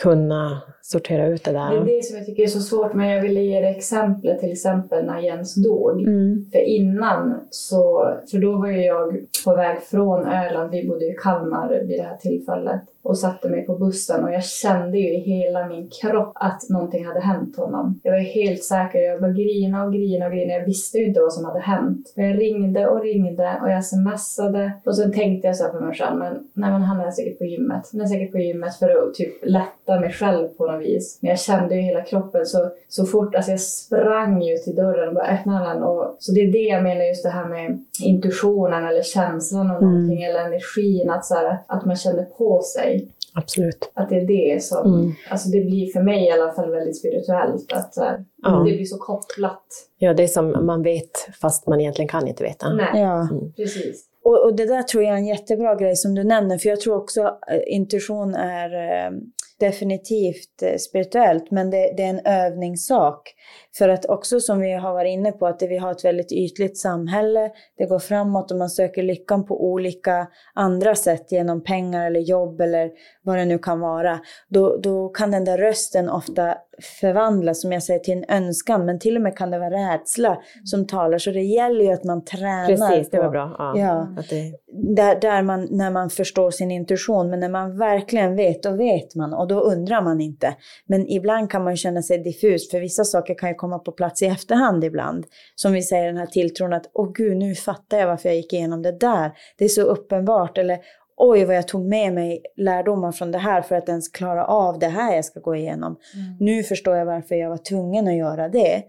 kunna 0.03 0.63
sortera 0.87 1.27
ut 1.27 1.45
det 1.45 1.53
där. 1.53 1.71
Det 1.71 1.93
är 1.93 1.97
det 1.97 2.05
som 2.05 2.17
jag 2.17 2.27
tycker 2.27 2.43
är 2.43 2.47
så 2.47 2.61
svårt, 2.61 2.95
men 2.95 3.09
jag 3.09 3.23
ville 3.23 3.41
ge 3.41 3.61
det 3.61 3.69
exemplet 3.69 4.41
till 4.41 4.53
exempel 4.53 5.05
när 5.05 5.21
Jens 5.21 5.55
dog. 5.55 6.03
Mm. 6.03 6.47
För 6.53 6.59
innan 6.59 7.41
så, 7.51 8.13
för 8.31 8.39
då 8.39 8.59
var 8.59 8.69
ju 8.69 8.85
jag 8.85 9.19
på 9.45 9.57
väg 9.57 9.83
från 9.83 10.27
Öland, 10.27 10.71
vi 10.71 10.89
bodde 10.89 11.05
i 11.05 11.17
Kalmar 11.23 11.69
vid 11.69 11.99
det 11.99 12.03
här 12.03 12.17
tillfället 12.17 12.81
och 13.07 13.19
satte 13.19 13.49
mig 13.49 13.67
på 13.67 13.75
bussen 13.75 14.25
och 14.25 14.33
jag 14.33 14.45
kände 14.45 14.99
ju 14.99 15.15
i 15.15 15.21
hela 15.21 15.69
min 15.69 15.89
kropp 16.01 16.33
att 16.35 16.69
någonting 16.71 17.07
hade 17.07 17.21
hänt 17.21 17.57
honom. 17.57 18.01
Jag 18.03 18.13
var 18.13 18.19
helt 18.19 18.63
säker, 18.63 18.99
jag 18.99 19.21
bara 19.21 19.33
grina 19.33 19.85
och 19.85 19.93
grina 19.93 20.27
och 20.27 20.33
grina. 20.33 20.53
Jag 20.53 20.65
visste 20.65 20.99
ju 20.99 21.07
inte 21.07 21.21
vad 21.21 21.33
som 21.33 21.45
hade 21.45 21.61
hänt. 21.61 22.13
Men 22.17 22.27
jag 22.27 22.41
ringde 22.41 22.87
och 22.87 23.03
ringde 23.03 23.59
och 23.63 23.71
jag 23.71 23.85
smsade 23.85 24.73
och 24.85 24.97
sen 24.97 25.13
tänkte 25.13 25.47
jag 25.47 25.57
så 25.57 25.65
här 25.65 25.73
för 25.73 25.81
mig 25.81 25.95
själv, 25.95 26.19
men 26.19 26.33
nej 26.53 26.71
men 26.71 26.83
han 26.83 27.01
är 27.01 27.11
säkert 27.11 27.39
på 27.39 27.45
gymmet. 27.45 27.91
Han 27.93 28.01
är 28.01 28.07
säkert 28.07 28.33
på 28.33 28.39
gymmet 28.39 28.75
för 28.75 29.09
att 29.09 29.15
typ 29.15 29.35
lätta 29.45 30.01
mig 30.01 30.13
själv 30.13 30.49
på 30.49 30.67
något 30.67 30.76
vis. 30.79 31.19
Men 31.23 31.29
jag 31.29 31.39
kände 31.39 31.75
ju 31.75 31.81
hela 31.81 32.03
kroppen 32.03 32.47
så, 32.47 32.71
så 32.89 33.07
fort, 33.07 33.35
alltså 33.35 33.51
jag 33.51 33.61
sprang 33.61 34.43
ju 34.43 34.57
till 34.57 34.75
dörren 34.75 35.09
och 35.09 35.15
bara 35.15 35.27
öppnade 35.27 35.69
den. 35.69 35.83
Och, 35.83 36.17
så 36.19 36.33
det 36.33 36.41
är 36.41 36.53
det 36.53 36.59
jag 36.59 36.83
menar 36.83 37.05
just 37.05 37.23
det 37.23 37.31
här 37.31 37.49
med 37.49 37.85
intuitionen 38.03 38.85
eller 38.85 39.03
känslan 39.03 39.71
av 39.71 39.83
mm. 39.83 39.91
någonting 39.91 40.23
eller 40.23 40.41
energin, 40.41 41.11
att, 41.11 41.25
så 41.25 41.35
här, 41.35 41.59
att 41.67 41.85
man 41.85 41.97
känner 41.97 42.25
på 42.25 42.63
sig. 42.63 43.09
Absolut. 43.35 43.91
Att 43.95 44.09
det 44.09 44.17
är 44.17 44.27
det 44.27 44.63
som, 44.63 44.95
mm. 44.95 45.13
alltså 45.31 45.49
det 45.49 45.61
blir 45.61 45.93
för 45.93 46.01
mig 46.01 46.27
i 46.27 46.31
alla 46.31 46.53
fall 46.53 46.71
väldigt 46.71 46.99
spirituellt. 46.99 47.73
Att 47.73 47.95
ja. 48.43 48.51
det 48.51 48.77
blir 48.77 48.85
så 48.85 48.99
kopplat. 48.99 49.65
Ja, 49.99 50.15
det 50.15 50.23
är 50.23 50.29
som 50.29 50.67
man 50.67 50.83
vet 50.83 51.29
fast 51.41 51.67
man 51.67 51.81
egentligen 51.81 52.09
kan 52.09 52.29
inte 52.29 52.43
veta. 52.43 52.73
Nej, 52.73 53.01
ja. 53.01 53.29
Mm. 53.31 53.53
precis. 53.53 54.05
Och, 54.27 54.45
och, 54.45 54.57
det 54.57 54.67
där 54.67 54.83
tror 54.83 55.05
jag 55.05 55.13
är 55.13 55.17
en 55.17 55.27
jättebra 55.27 55.75
grej 55.75 55.97
som 55.97 56.15
du 56.15 56.25
nämner, 56.25 56.59
för 56.59 56.69
jag 56.69 56.81
tror 56.81 56.97
också 56.97 57.21
äh, 57.23 57.61
intuition 57.67 58.35
är 58.35 58.75
äh, 58.75 59.11
definitivt 59.61 60.63
eh, 60.63 60.77
spirituellt, 60.77 61.51
men 61.51 61.71
det, 61.71 61.95
det, 61.97 62.03
är 62.03 62.09
en 62.09 62.27
övningssak. 62.27 63.35
För 63.79 63.89
att 63.89 64.07
också 64.07 64.41
som 64.41 64.61
vi 64.61 64.73
har 64.73 64.93
varit 64.93 65.11
inne 65.11 65.33
på, 65.33 65.47
att 65.47 65.63
vi 65.63 65.77
har 65.77 65.93
ett 65.93 66.05
väldigt 66.05 66.33
ytligt 66.33 66.79
samhälle, 66.79 67.51
det 67.79 67.87
går 67.87 67.99
framåt 67.99 68.51
och 68.51 68.59
man 68.59 68.71
söker 68.71 69.03
lyckan 69.03 69.47
på 69.47 69.65
olika 69.65 70.27
andra 70.55 70.95
sätt, 70.95 71.33
genom 71.33 71.65
pengar 71.65 72.07
eller 72.07 72.21
jobb 72.21 72.61
eller 72.61 72.91
vad 73.27 73.39
det 73.39 73.45
nu 73.45 73.59
kan 73.59 73.81
vara. 73.81 74.21
Då, 74.49 74.77
då 74.77 75.09
kan 75.09 75.31
den 75.31 75.45
där 75.45 75.59
rösten 75.59 76.09
ofta 76.09 76.55
förvandlas, 77.01 77.61
som 77.61 77.73
jag 77.73 77.83
säger, 77.83 78.01
till 78.01 78.15
en 78.15 78.25
önskan, 78.29 78.87
men 78.87 78.99
till 78.99 79.17
och 79.17 79.23
med 79.23 79.37
kan 79.37 79.51
det 79.51 79.59
vara 79.59 79.71
rädsla 79.71 80.39
som 80.65 80.87
talar. 80.87 81.19
Så 81.19 81.31
det 81.31 81.43
gäller 81.43 81.85
ju 81.85 81.93
att 81.93 82.05
man 82.05 82.25
tränar. 82.25 82.67
Precis, 82.67 83.11
det 83.11 83.19
var 83.19 83.31
bra. 83.31 83.57
Ja. 83.59 83.79
ja. 83.79 84.23
Det... 84.31 84.53
Där, 84.97 85.21
där 85.21 85.43
man, 85.43 85.69
när 85.71 85.91
man 85.91 86.11
förstår 86.11 86.51
sin 86.51 86.71
intuition, 86.71 87.31
men 87.31 87.41
när 87.41 87.49
man 87.49 87.79
verkligen 87.79 88.37
vet, 88.37 88.63
då 88.63 88.71
vet 88.71 89.15
man 89.15 89.35
och 89.35 89.49
då 89.49 89.61
undrar 89.61 90.03
man 90.03 90.21
inte. 90.21 90.55
Men 90.87 91.11
ibland 91.11 91.51
kan 91.51 91.65
man 91.65 91.77
känna 91.77 92.03
sig 92.03 92.19
diffus, 92.19 92.71
för 92.71 92.81
vissa 92.81 93.05
saker 93.05 93.35
kan 93.35 93.49
ju 93.49 93.55
komma 93.55 93.79
på 93.79 93.93
plats 93.93 94.23
i 94.23 94.27
efterhand 94.27 94.85
ibland. 94.85 95.27
Som 95.55 95.73
vi 95.73 95.83
säger 95.83 96.07
den 96.07 96.17
här 96.17 96.27
tilltron 96.27 96.73
att, 96.73 96.91
åh 96.95 97.13
gud, 97.13 97.37
nu 97.37 97.55
fattar 97.55 97.99
jag 97.99 98.07
varför 98.07 98.29
jag 98.29 98.37
gick 98.37 98.53
igenom 98.53 98.83
det 98.83 98.93
där. 98.93 99.33
Det 99.59 99.65
är 99.65 99.69
så 99.69 99.83
uppenbart. 99.83 100.59
Eller, 100.59 100.79
oj 101.17 101.45
vad 101.45 101.57
jag 101.57 101.69
tog 101.69 101.85
med 101.85 102.13
mig 102.13 102.43
lärdomar 102.57 103.13
från 103.13 103.33
det 103.33 103.39
här 103.39 103.63
för 103.63 103.75
att 103.77 103.89
ens 103.89 104.09
klara 104.09 104.47
av 104.47 104.79
det 104.79 104.89
här 104.89 105.15
jag 105.15 105.25
ska 105.25 105.41
gå 105.41 105.57
igenom. 105.57 105.97
Mm. 106.15 106.37
Nu 106.41 106.63
förstår 106.63 106.97
jag 106.97 107.07
varför 107.07 107.35
jag 107.35 107.51
var 107.51 107.57
tvungen 107.57 108.09
att 108.09 108.17
göra 108.17 108.49
det. 108.49 108.83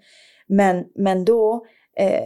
Men, 0.48 0.86
men 0.96 1.26
då 1.26 1.66
eh, 1.98 2.24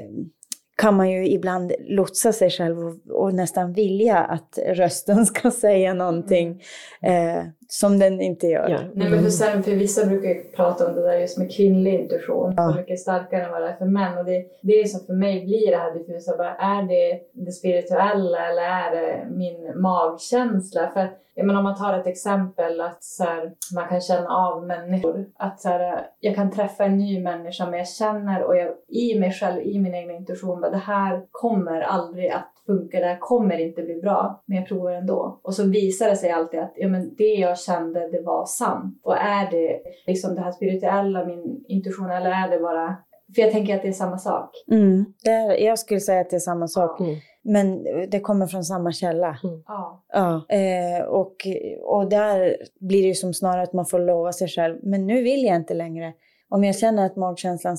kan 0.78 0.96
man 0.96 1.12
ju 1.12 1.28
ibland 1.28 1.72
lotsa 1.80 2.34
sig 2.34 2.50
själv 2.50 2.80
och, 2.80 3.22
och, 3.24 3.34
nästan 3.34 3.74
vilja 3.74 4.18
att 4.18 4.60
rösten 4.68 5.26
ska 5.26 5.52
säga 5.52 5.94
någonting 5.94 6.64
mm. 7.02 7.38
eh, 7.38 7.46
som 7.74 8.00
den 8.00 8.22
inte 8.22 8.48
gör. 8.48 8.70
Ja. 8.70 8.80
Nej, 8.94 9.10
men 9.10 9.24
för, 9.24 9.30
sen, 9.30 9.64
för 9.64 9.72
vissa 9.72 10.06
brukar 10.06 10.30
ju 10.30 10.44
prata 10.44 10.88
om 10.88 10.96
det 10.96 11.02
där 11.02 11.20
just 11.20 11.38
med 11.38 11.52
kvinnlig 11.56 12.00
intuition, 12.00 12.54
ja. 12.58 12.70
så 12.70 12.76
mycket 12.76 13.00
starkare 13.00 13.46
än 13.46 13.52
vad 13.52 13.62
det 13.62 13.70
är 13.70 13.76
för 13.76 13.86
män. 13.86 14.18
Och 14.18 14.26
det, 14.26 14.46
det 14.62 14.90
som 14.90 15.06
för 15.06 15.14
mig 15.14 15.46
blir 15.46 15.72
det 15.72 15.78
här 15.78 15.94
diffusa, 15.94 16.38
bara, 16.38 16.56
är 16.56 16.84
det 16.84 17.22
det 17.34 17.52
spirituella 17.52 18.50
eller 18.50 18.62
är 18.62 18.92
det 18.92 19.28
min 19.30 19.82
magkänsla? 19.82 20.90
För 20.94 21.10
jag 21.36 21.46
menar, 21.46 21.60
om 21.60 21.64
man 21.64 21.78
tar 21.78 22.00
ett 22.00 22.08
exempel 22.08 22.82
att 22.82 23.04
så 23.04 23.24
här, 23.24 23.52
man 23.76 23.88
kan 23.88 24.02
känna 24.02 24.30
av 24.30 24.68
människor. 24.68 25.26
Att 25.38 25.60
så 25.60 25.70
här, 25.70 26.08
jag 26.20 26.36
kan 26.36 26.52
träffa 26.52 26.84
en 26.84 26.98
ny 26.98 27.24
människa 27.24 27.66
men 27.66 27.80
jag 27.80 27.88
känner 27.88 28.44
och 28.44 28.58
jag, 28.58 28.70
i 28.88 29.20
mig 29.20 29.32
själv, 29.32 29.62
i 29.62 29.80
min 29.80 29.94
egen 29.94 30.12
intuition, 30.12 30.64
att 30.64 30.72
det 30.72 30.78
här 30.78 31.26
kommer 31.32 31.82
aldrig 31.82 32.30
att 32.30 32.51
funka, 32.66 33.00
det 33.00 33.06
här 33.06 33.20
kommer 33.20 33.58
inte 33.58 33.82
bli 33.82 34.02
bra, 34.02 34.44
men 34.46 34.58
jag 34.58 34.68
provar 34.68 34.92
ändå. 34.92 35.40
Och 35.44 35.54
så 35.54 35.64
visar 35.64 36.10
det 36.10 36.16
sig 36.16 36.32
alltid 36.32 36.60
att 36.60 36.74
ja, 36.76 36.88
men 36.88 37.16
det 37.16 37.34
jag 37.34 37.60
kände, 37.60 38.12
det 38.12 38.22
var 38.22 38.46
sant. 38.46 39.00
Och 39.04 39.18
är 39.18 39.52
det 39.52 39.82
liksom 40.08 40.36
det 40.36 40.42
här 40.42 40.52
spirituella, 40.52 41.26
min 41.26 41.66
intuition, 41.68 42.12
eller 42.12 42.32
är 42.32 42.50
det 42.50 42.60
bara 42.60 42.98
för 43.36 43.42
jag 43.42 43.52
tänker 43.52 43.76
att 43.76 43.82
det 43.82 43.88
är 43.88 43.92
samma 43.94 44.18
sak. 44.18 44.50
Mm. 44.72 45.06
Det 45.24 45.30
är, 45.30 45.66
jag 45.66 45.80
skulle 45.80 46.00
säga 46.00 46.22
att 46.22 46.30
det 46.30 46.36
är 46.36 46.40
samma 46.40 46.68
sak. 46.68 47.00
Mm. 47.00 47.16
Men 47.44 47.84
det 48.10 48.20
kommer 48.20 48.48
från 48.48 48.64
samma 48.64 48.92
källa. 48.92 49.38
Mm. 49.44 49.64
Ja. 49.68 50.04
Ja, 50.14 50.46
eh, 50.50 51.06
och, 51.06 51.36
och 51.84 52.10
där 52.10 52.58
blir 52.80 53.02
det 53.02 53.08
ju 53.08 53.14
som 53.14 53.34
snarare 53.34 53.64
att 53.64 53.74
man 53.74 53.86
får 53.86 54.00
lova 54.00 54.32
sig 54.32 54.48
själv, 54.48 54.80
men 54.84 55.08
nu 55.08 55.24
vill 55.24 55.44
jag 55.44 55.56
inte 55.56 55.74
längre. 55.74 56.14
Om 56.54 56.64
jag 56.64 56.76
känner 56.78 57.06
att 57.06 57.16
magkänslan 57.16 57.78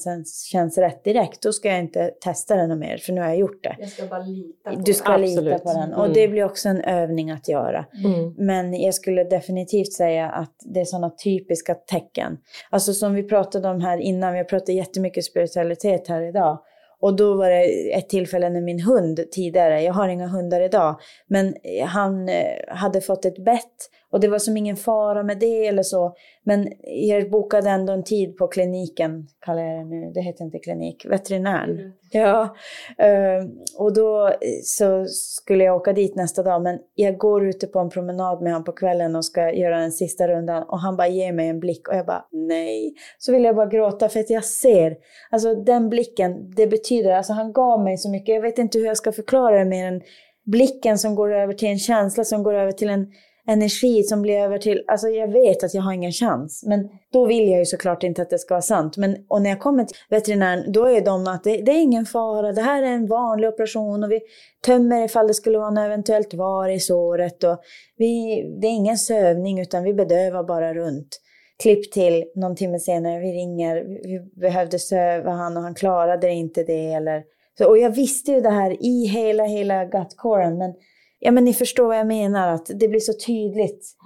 känns, 0.52 0.78
rätt 0.78 1.04
direkt, 1.04 1.42
då 1.42 1.52
ska 1.52 1.68
jag 1.68 1.78
inte 1.78 2.10
testa 2.20 2.56
den 2.56 2.78
mer, 2.78 2.96
för 2.96 3.12
nu 3.12 3.20
har 3.20 3.28
jag 3.28 3.36
gjort 3.38 3.62
det. 3.62 3.76
Jag 3.78 3.88
ska 3.88 4.06
bara 4.06 4.20
lita 4.22 4.70
på 4.70 4.80
Du 4.80 4.94
ska 4.94 5.12
det. 5.12 5.18
lita 5.18 5.58
på 5.58 5.72
den. 5.72 5.92
Och 5.94 6.04
Mm. 6.04 6.12
det 6.14 6.28
blir 6.28 6.44
också 6.44 6.68
en 6.68 6.80
övning 6.80 7.30
att 7.30 7.48
göra. 7.48 7.86
Mm. 8.04 8.34
Men 8.38 8.80
jag 8.80 8.94
skulle 8.94 9.24
definitivt 9.24 9.92
säga 9.92 10.28
att 10.30 10.54
det 10.64 10.80
är 10.80 10.84
sådana 10.84 11.10
typiska 11.10 11.74
tecken. 11.74 12.38
Alltså 12.70 12.92
som 12.92 13.14
vi 13.14 13.22
pratade 13.22 13.68
om 13.68 13.80
här 13.80 13.98
innan, 13.98 14.32
vi 14.32 14.38
har 14.38 14.44
pratat 14.44 14.68
jättemycket 14.74 15.24
spiritualitet 15.24 16.08
här 16.08 16.22
idag. 16.22 16.58
Och 17.00 17.16
då 17.16 17.34
var 17.36 17.50
det 17.50 17.92
ett 17.92 18.08
tillfälle 18.08 18.50
när 18.50 18.60
min 18.60 18.80
hund 18.80 19.20
tidigare, 19.32 19.82
jag 19.82 19.92
har 19.92 20.08
inga 20.08 20.26
hundar 20.26 20.60
idag, 20.60 21.00
men 21.26 21.54
han 21.86 22.28
eh, 22.28 22.34
hade 22.68 23.00
fått 23.00 23.24
ett 23.24 23.44
bett 23.44 23.76
och 24.12 24.20
det 24.20 24.28
var 24.28 24.38
som 24.38 24.56
ingen 24.56 24.76
fara 24.76 25.22
med 25.22 25.38
det 25.38 25.66
eller 25.66 25.82
så. 25.82 26.14
Men 26.44 26.68
jag 26.84 27.30
bokade 27.30 27.70
ändå 27.70 27.92
en 27.92 28.04
tid 28.04 28.36
på 28.36 28.46
kliniken, 28.46 29.26
kallar 29.40 29.62
jag 29.62 29.78
det 29.78 29.84
nu, 29.84 30.12
det 30.14 30.20
heter 30.20 30.44
inte 30.44 30.58
klinik, 30.58 31.06
veterinären. 31.08 31.92
Ja, 32.10 32.56
eh, 32.98 33.44
och 33.78 33.94
då 33.94 34.28
eh, 34.28 34.34
så 34.64 35.04
skulle 35.08 35.64
jag 35.64 35.76
åka 35.76 35.92
dit 35.92 36.16
nästa 36.16 36.42
dag, 36.42 36.62
men 36.62 36.78
jag 36.94 37.18
går 37.18 37.48
ute 37.48 37.66
på 37.66 37.78
en 37.78 37.90
promenad 37.90 38.42
med 38.42 38.52
honom 38.52 38.64
på 38.64 38.72
kvällen 38.72 39.16
och 39.16 39.24
ska 39.24 39.52
göra 39.52 39.80
den 39.80 39.92
sista 39.92 40.28
rundan 40.28 40.62
och 40.62 40.80
han 40.80 40.96
bara 40.96 41.08
ger 41.08 41.32
mig 41.32 41.48
en 41.48 41.60
blick 41.60 41.88
och 41.88 41.94
jag 41.94 42.06
bara 42.06 42.24
nej. 42.32 42.94
Så 43.18 43.32
vill 43.32 43.44
jag 43.44 43.56
bara 43.56 43.66
gråta 43.66 44.08
för 44.08 44.20
att 44.20 44.30
jag 44.30 44.44
ser, 44.44 44.96
alltså 45.30 45.54
den 45.54 45.88
blicken, 45.88 46.50
det 46.50 46.66
betyder, 46.66 47.12
alltså 47.12 47.32
han 47.32 47.52
gav 47.52 47.84
mig 47.84 47.98
så 47.98 48.10
mycket, 48.10 48.34
jag 48.34 48.42
vet 48.42 48.58
inte 48.58 48.78
hur 48.78 48.86
jag 48.86 48.96
ska 48.96 49.12
förklara 49.12 49.58
det 49.58 49.64
mer 49.64 49.86
än 49.86 50.00
blicken 50.44 50.98
som 50.98 51.14
går 51.14 51.34
över 51.34 51.54
till 51.54 51.68
en 51.68 51.78
känsla 51.78 52.24
som 52.24 52.42
går 52.42 52.54
över 52.54 52.72
till 52.72 52.88
en 52.88 53.06
energi 53.48 54.02
som 54.02 54.22
blir 54.22 54.38
över 54.38 54.58
till, 54.58 54.84
alltså 54.86 55.08
jag 55.08 55.32
vet 55.32 55.64
att 55.64 55.74
jag 55.74 55.82
har 55.82 55.92
ingen 55.92 56.12
chans, 56.12 56.64
men 56.66 56.88
då 57.12 57.26
vill 57.26 57.48
jag 57.48 57.58
ju 57.58 57.64
såklart 57.64 58.02
inte 58.02 58.22
att 58.22 58.30
det 58.30 58.38
ska 58.38 58.54
vara 58.54 58.62
sant. 58.62 58.96
Men, 58.96 59.16
och 59.28 59.42
när 59.42 59.50
jag 59.50 59.60
kommer 59.60 59.84
till 59.84 59.96
veterinären, 60.10 60.72
då 60.72 60.84
är 60.84 61.00
de 61.00 61.26
att 61.26 61.44
det, 61.44 61.56
det 61.56 61.72
är 61.72 61.82
ingen 61.82 62.06
fara, 62.06 62.52
det 62.52 62.62
här 62.62 62.82
är 62.82 62.86
en 62.86 63.06
vanlig 63.06 63.48
operation 63.48 64.04
och 64.04 64.10
vi 64.10 64.20
tömmer 64.64 65.04
ifall 65.04 65.26
det 65.26 65.34
skulle 65.34 65.58
vara 65.58 65.70
något 65.70 65.86
eventuellt 65.86 66.34
var 66.34 66.68
i 66.68 66.80
såret 66.80 67.44
och 67.44 67.60
vi, 67.96 68.42
det 68.60 68.66
är 68.66 68.72
ingen 68.72 68.98
sövning 68.98 69.60
utan 69.60 69.84
vi 69.84 69.94
bedövar 69.94 70.44
bara 70.44 70.74
runt. 70.74 71.20
Klipp 71.62 71.92
till 71.92 72.24
någon 72.34 72.56
timme 72.56 72.78
senare, 72.78 73.20
vi 73.20 73.32
ringer, 73.32 73.76
vi 73.84 74.40
behövde 74.40 74.78
söva 74.78 75.30
han 75.30 75.56
och 75.56 75.62
han 75.62 75.74
klarade 75.74 76.30
inte 76.30 76.62
det 76.62 76.92
eller 76.92 77.22
så, 77.58 77.68
och 77.68 77.78
jag 77.78 77.90
visste 77.90 78.32
ju 78.32 78.40
det 78.40 78.50
här 78.50 78.86
i 78.86 79.06
hela, 79.06 79.44
hela 79.44 79.84
gutcoren, 79.84 80.58
men 80.58 80.74
Ja, 81.24 81.30
men 81.30 81.44
ni 81.44 81.54
förstår 81.54 81.86
vad 81.86 81.98
jag 81.98 82.06
menar, 82.06 82.48
att 82.48 82.70
det 82.74 82.88
blir 82.88 83.00
så 83.00 83.12
tydligt. 83.26 83.96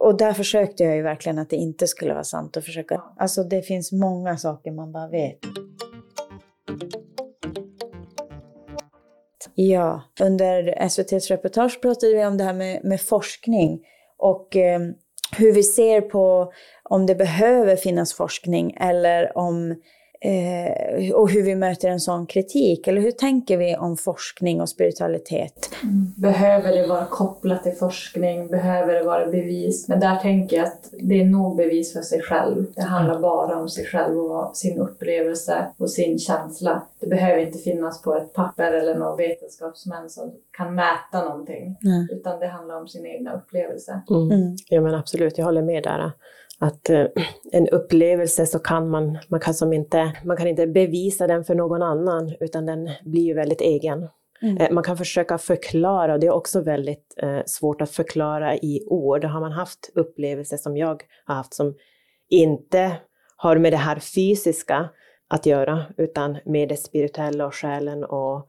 Och 0.00 0.16
där 0.16 0.32
försökte 0.32 0.84
jag 0.84 0.96
ju 0.96 1.02
verkligen 1.02 1.38
att 1.38 1.50
det 1.50 1.56
inte 1.56 1.86
skulle 1.86 2.12
vara 2.12 2.24
sant. 2.24 2.56
Och 2.56 2.64
försöka, 2.64 3.02
alltså 3.16 3.42
det 3.42 3.62
finns 3.62 3.92
många 3.92 4.36
saker 4.36 4.70
man 4.70 4.92
bara 4.92 5.08
vet. 5.08 5.38
Ja, 9.54 10.02
under 10.20 10.82
SVTs 10.82 11.30
reportage 11.30 11.80
pratade 11.80 12.14
vi 12.14 12.26
om 12.26 12.38
det 12.38 12.44
här 12.44 12.54
med, 12.54 12.84
med 12.84 13.00
forskning. 13.00 13.80
Och 14.18 14.56
eh, 14.56 14.80
hur 15.36 15.52
vi 15.52 15.62
ser 15.62 16.00
på 16.00 16.52
om 16.82 17.06
det 17.06 17.14
behöver 17.14 17.76
finnas 17.76 18.14
forskning 18.14 18.76
eller 18.80 19.38
om 19.38 19.76
eh, 20.20 21.14
och 21.14 21.30
hur 21.30 21.42
vi 21.42 21.54
möter 21.54 21.88
en 21.88 22.00
sån 22.00 22.26
kritik. 22.26 22.88
Eller 22.88 23.00
hur 23.00 23.10
tänker 23.10 23.56
vi 23.56 23.76
om 23.76 23.96
forskning 23.96 24.60
och 24.60 24.68
spiritualitet? 24.68 25.70
Behöver 26.16 26.72
det 26.72 26.86
vara 26.86 27.04
kopplat 27.04 27.62
till 27.62 27.72
forskning? 27.72 28.48
Behöver 28.48 28.94
det 28.94 29.02
vara 29.02 29.26
bevis? 29.26 29.88
Men 29.88 30.00
där 30.00 30.16
tänker 30.16 30.56
jag 30.56 30.66
att 30.66 30.90
det 30.92 31.20
är 31.20 31.24
nog 31.24 31.56
bevis 31.56 31.92
för 31.92 32.02
sig 32.02 32.22
själv. 32.22 32.66
Det 32.74 32.82
handlar 32.82 33.20
bara 33.20 33.56
om 33.56 33.68
sig 33.68 33.84
själv 33.84 34.18
och 34.18 34.56
sin 34.56 34.78
upplevelse 34.78 35.66
och 35.76 35.90
sin 35.90 36.18
känsla. 36.18 36.82
Det 37.00 37.06
behöver 37.06 37.40
inte 37.40 37.58
finnas 37.58 38.02
på 38.02 38.14
ett 38.14 38.32
papper 38.32 38.72
eller 38.72 38.94
någon 38.94 39.16
vetenskapsmän 39.16 40.10
som 40.10 40.32
kan 40.56 40.74
mäta 40.74 41.24
någonting. 41.24 41.76
Nej. 41.80 42.08
Utan 42.10 42.40
det 42.40 42.46
handlar 42.46 42.80
om 42.80 42.88
sin 42.88 43.06
egna 43.06 43.34
upplevelse. 43.34 44.00
Mm. 44.10 44.30
Mm. 44.30 44.56
Ja 44.68 44.80
men 44.80 44.94
absolut, 44.94 45.38
jag 45.38 45.44
håller 45.44 45.62
med 45.62 45.82
där. 45.82 46.12
Att 46.58 46.90
eh, 46.90 47.06
en 47.52 47.68
upplevelse 47.68 48.46
så 48.46 48.58
kan 48.58 48.90
man, 48.90 49.18
man 49.28 49.40
kan 49.40 49.54
som 49.54 49.72
inte, 49.72 50.12
man 50.24 50.36
kan 50.36 50.46
inte 50.46 50.66
bevisa 50.66 51.26
den 51.26 51.44
för 51.44 51.54
någon 51.54 51.82
annan, 51.82 52.34
utan 52.40 52.66
den 52.66 52.90
blir 53.04 53.22
ju 53.22 53.34
väldigt 53.34 53.60
egen. 53.60 54.08
Mm. 54.42 54.56
Eh, 54.56 54.70
man 54.70 54.84
kan 54.84 54.96
försöka 54.96 55.38
förklara, 55.38 56.12
och 56.12 56.20
det 56.20 56.26
är 56.26 56.34
också 56.34 56.60
väldigt 56.60 57.14
eh, 57.22 57.40
svårt 57.46 57.80
att 57.80 57.90
förklara 57.90 58.56
i 58.56 58.84
ord. 58.86 59.24
Har 59.24 59.40
man 59.40 59.52
haft 59.52 59.90
upplevelser 59.94 60.56
som 60.56 60.76
jag 60.76 61.02
har 61.24 61.34
haft 61.34 61.54
som 61.54 61.74
inte 62.28 62.92
har 63.36 63.56
med 63.56 63.72
det 63.72 63.76
här 63.76 63.98
fysiska 63.98 64.88
att 65.28 65.46
göra, 65.46 65.84
utan 65.96 66.38
med 66.44 66.68
det 66.68 66.76
spirituella 66.76 67.46
och 67.46 67.54
själen 67.54 68.04
och 68.04 68.46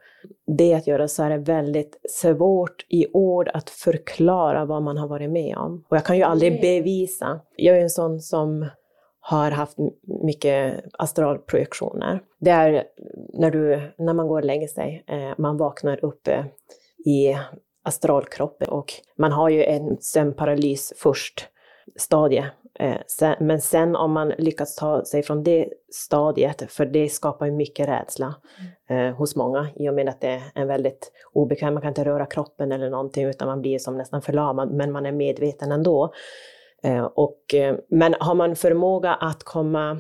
det 0.58 0.74
att 0.74 0.88
göra 0.88 1.08
så 1.08 1.24
är 1.24 1.30
det 1.30 1.38
väldigt 1.38 2.00
svårt 2.10 2.86
i 2.90 3.08
ord 3.14 3.50
att 3.54 3.70
förklara 3.70 4.66
vad 4.66 4.84
man 4.84 4.98
har 4.98 5.08
varit 5.08 5.30
med 5.30 5.58
om. 5.58 5.86
Och 5.90 5.98
jag 5.98 6.06
kan 6.06 6.18
ju 6.18 6.24
aldrig 6.24 6.52
Mm. 6.52 6.62
bevisa. 6.62 7.40
Jag 7.56 7.78
är 7.78 7.82
en 7.82 7.90
sån 7.90 8.20
som 8.22 8.66
har 9.20 9.52
haft 9.52 9.78
mycket 10.24 10.84
astralprojektioner. 10.94 12.20
Det 12.40 12.50
är 12.50 12.84
när, 13.34 13.52
du, 13.52 13.82
när 13.98 14.14
man 14.14 14.28
går 14.28 14.40
och 14.40 14.46
lägger 14.46 14.68
sig, 14.68 15.04
eh, 15.08 15.34
man 15.38 15.58
vaknar 15.58 16.06
upp 16.06 16.28
eh, 16.28 16.46
i 17.06 17.38
astralkroppen 17.84 18.70
och 18.70 18.94
man 19.18 19.32
har 19.32 19.50
ju 19.50 19.64
en 19.64 19.98
sömnparalys 20.00 20.94
först, 20.98 21.48
stadie. 21.96 22.46
Eh, 22.80 23.36
men 23.40 23.62
sen 23.62 23.96
om 23.96 24.12
man 24.12 24.34
lyckas 24.38 24.76
ta 24.76 25.06
sig 25.06 25.24
från 25.24 25.44
det 25.44 25.70
stadiet, 25.92 26.72
för 26.72 26.86
det 26.86 27.10
skapar 27.10 27.46
ju 27.46 27.52
mycket 27.52 27.88
rädsla 27.88 28.36
eh, 28.90 29.16
hos 29.16 29.36
många 29.36 29.68
i 29.76 29.90
och 29.90 29.94
med 29.94 30.10
att 30.10 30.22
det 30.22 30.28
är 30.28 30.42
en 30.56 30.68
väldigt 30.68 31.12
obekväm, 31.34 31.74
man 31.74 31.82
kan 31.82 31.90
inte 31.90 32.06
röra 32.06 32.26
kroppen 32.26 32.72
eller 32.72 32.90
någonting 32.90 33.26
utan 33.26 33.48
man 33.48 33.62
blir 33.62 33.80
som 33.80 33.98
nästan 33.98 34.22
förlamad, 34.22 34.72
men 34.72 34.92
man 34.92 35.06
är 35.06 35.12
medveten 35.12 35.72
ändå. 35.72 36.14
Eh, 36.84 37.04
och, 37.04 37.56
men 37.90 38.16
har 38.20 38.36
man 38.36 38.56
förmåga 38.56 39.14
att 39.14 39.44
komma 39.44 39.98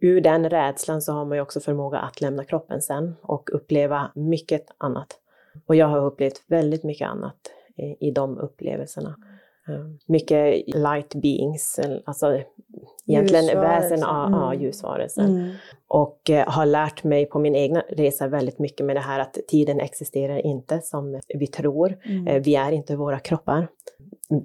ur 0.00 0.20
den 0.20 0.50
rädslan 0.50 1.02
så 1.02 1.12
har 1.12 1.24
man 1.24 1.36
ju 1.36 1.42
också 1.42 1.60
förmåga 1.60 1.98
att 1.98 2.20
lämna 2.20 2.44
kroppen 2.44 2.82
sen 2.82 3.16
och 3.22 3.50
uppleva 3.52 4.10
mycket 4.14 4.66
annat. 4.78 5.18
Och 5.66 5.74
jag 5.74 5.86
har 5.86 6.06
upplevt 6.06 6.42
väldigt 6.46 6.84
mycket 6.84 7.08
annat 7.08 7.36
i, 7.76 8.08
i 8.08 8.10
de 8.10 8.38
upplevelserna. 8.38 9.16
Mycket 10.06 10.74
light 10.74 11.14
beings, 11.14 11.80
alltså 12.04 12.40
egentligen 13.06 13.60
väsen, 13.60 13.98
ja, 14.00 14.26
Mm. 14.26 14.62
ljusvarelser. 14.62 15.22
Mm. 15.22 15.50
Och 15.88 16.30
eh, 16.30 16.48
har 16.48 16.66
lärt 16.66 17.04
mig 17.04 17.26
på 17.26 17.38
min 17.38 17.54
egna 17.54 17.84
resa 17.88 18.28
väldigt 18.28 18.58
mycket 18.58 18.86
med 18.86 18.96
det 18.96 19.00
här 19.00 19.20
att 19.20 19.38
tiden 19.48 19.80
existerar 19.80 20.46
inte 20.46 20.80
som 20.80 21.20
vi 21.28 21.46
tror. 21.46 21.98
Mm. 22.04 22.26
Eh, 22.26 22.42
vi 22.42 22.54
är 22.56 22.72
inte 22.72 22.96
våra 22.96 23.18
kroppar. 23.18 23.68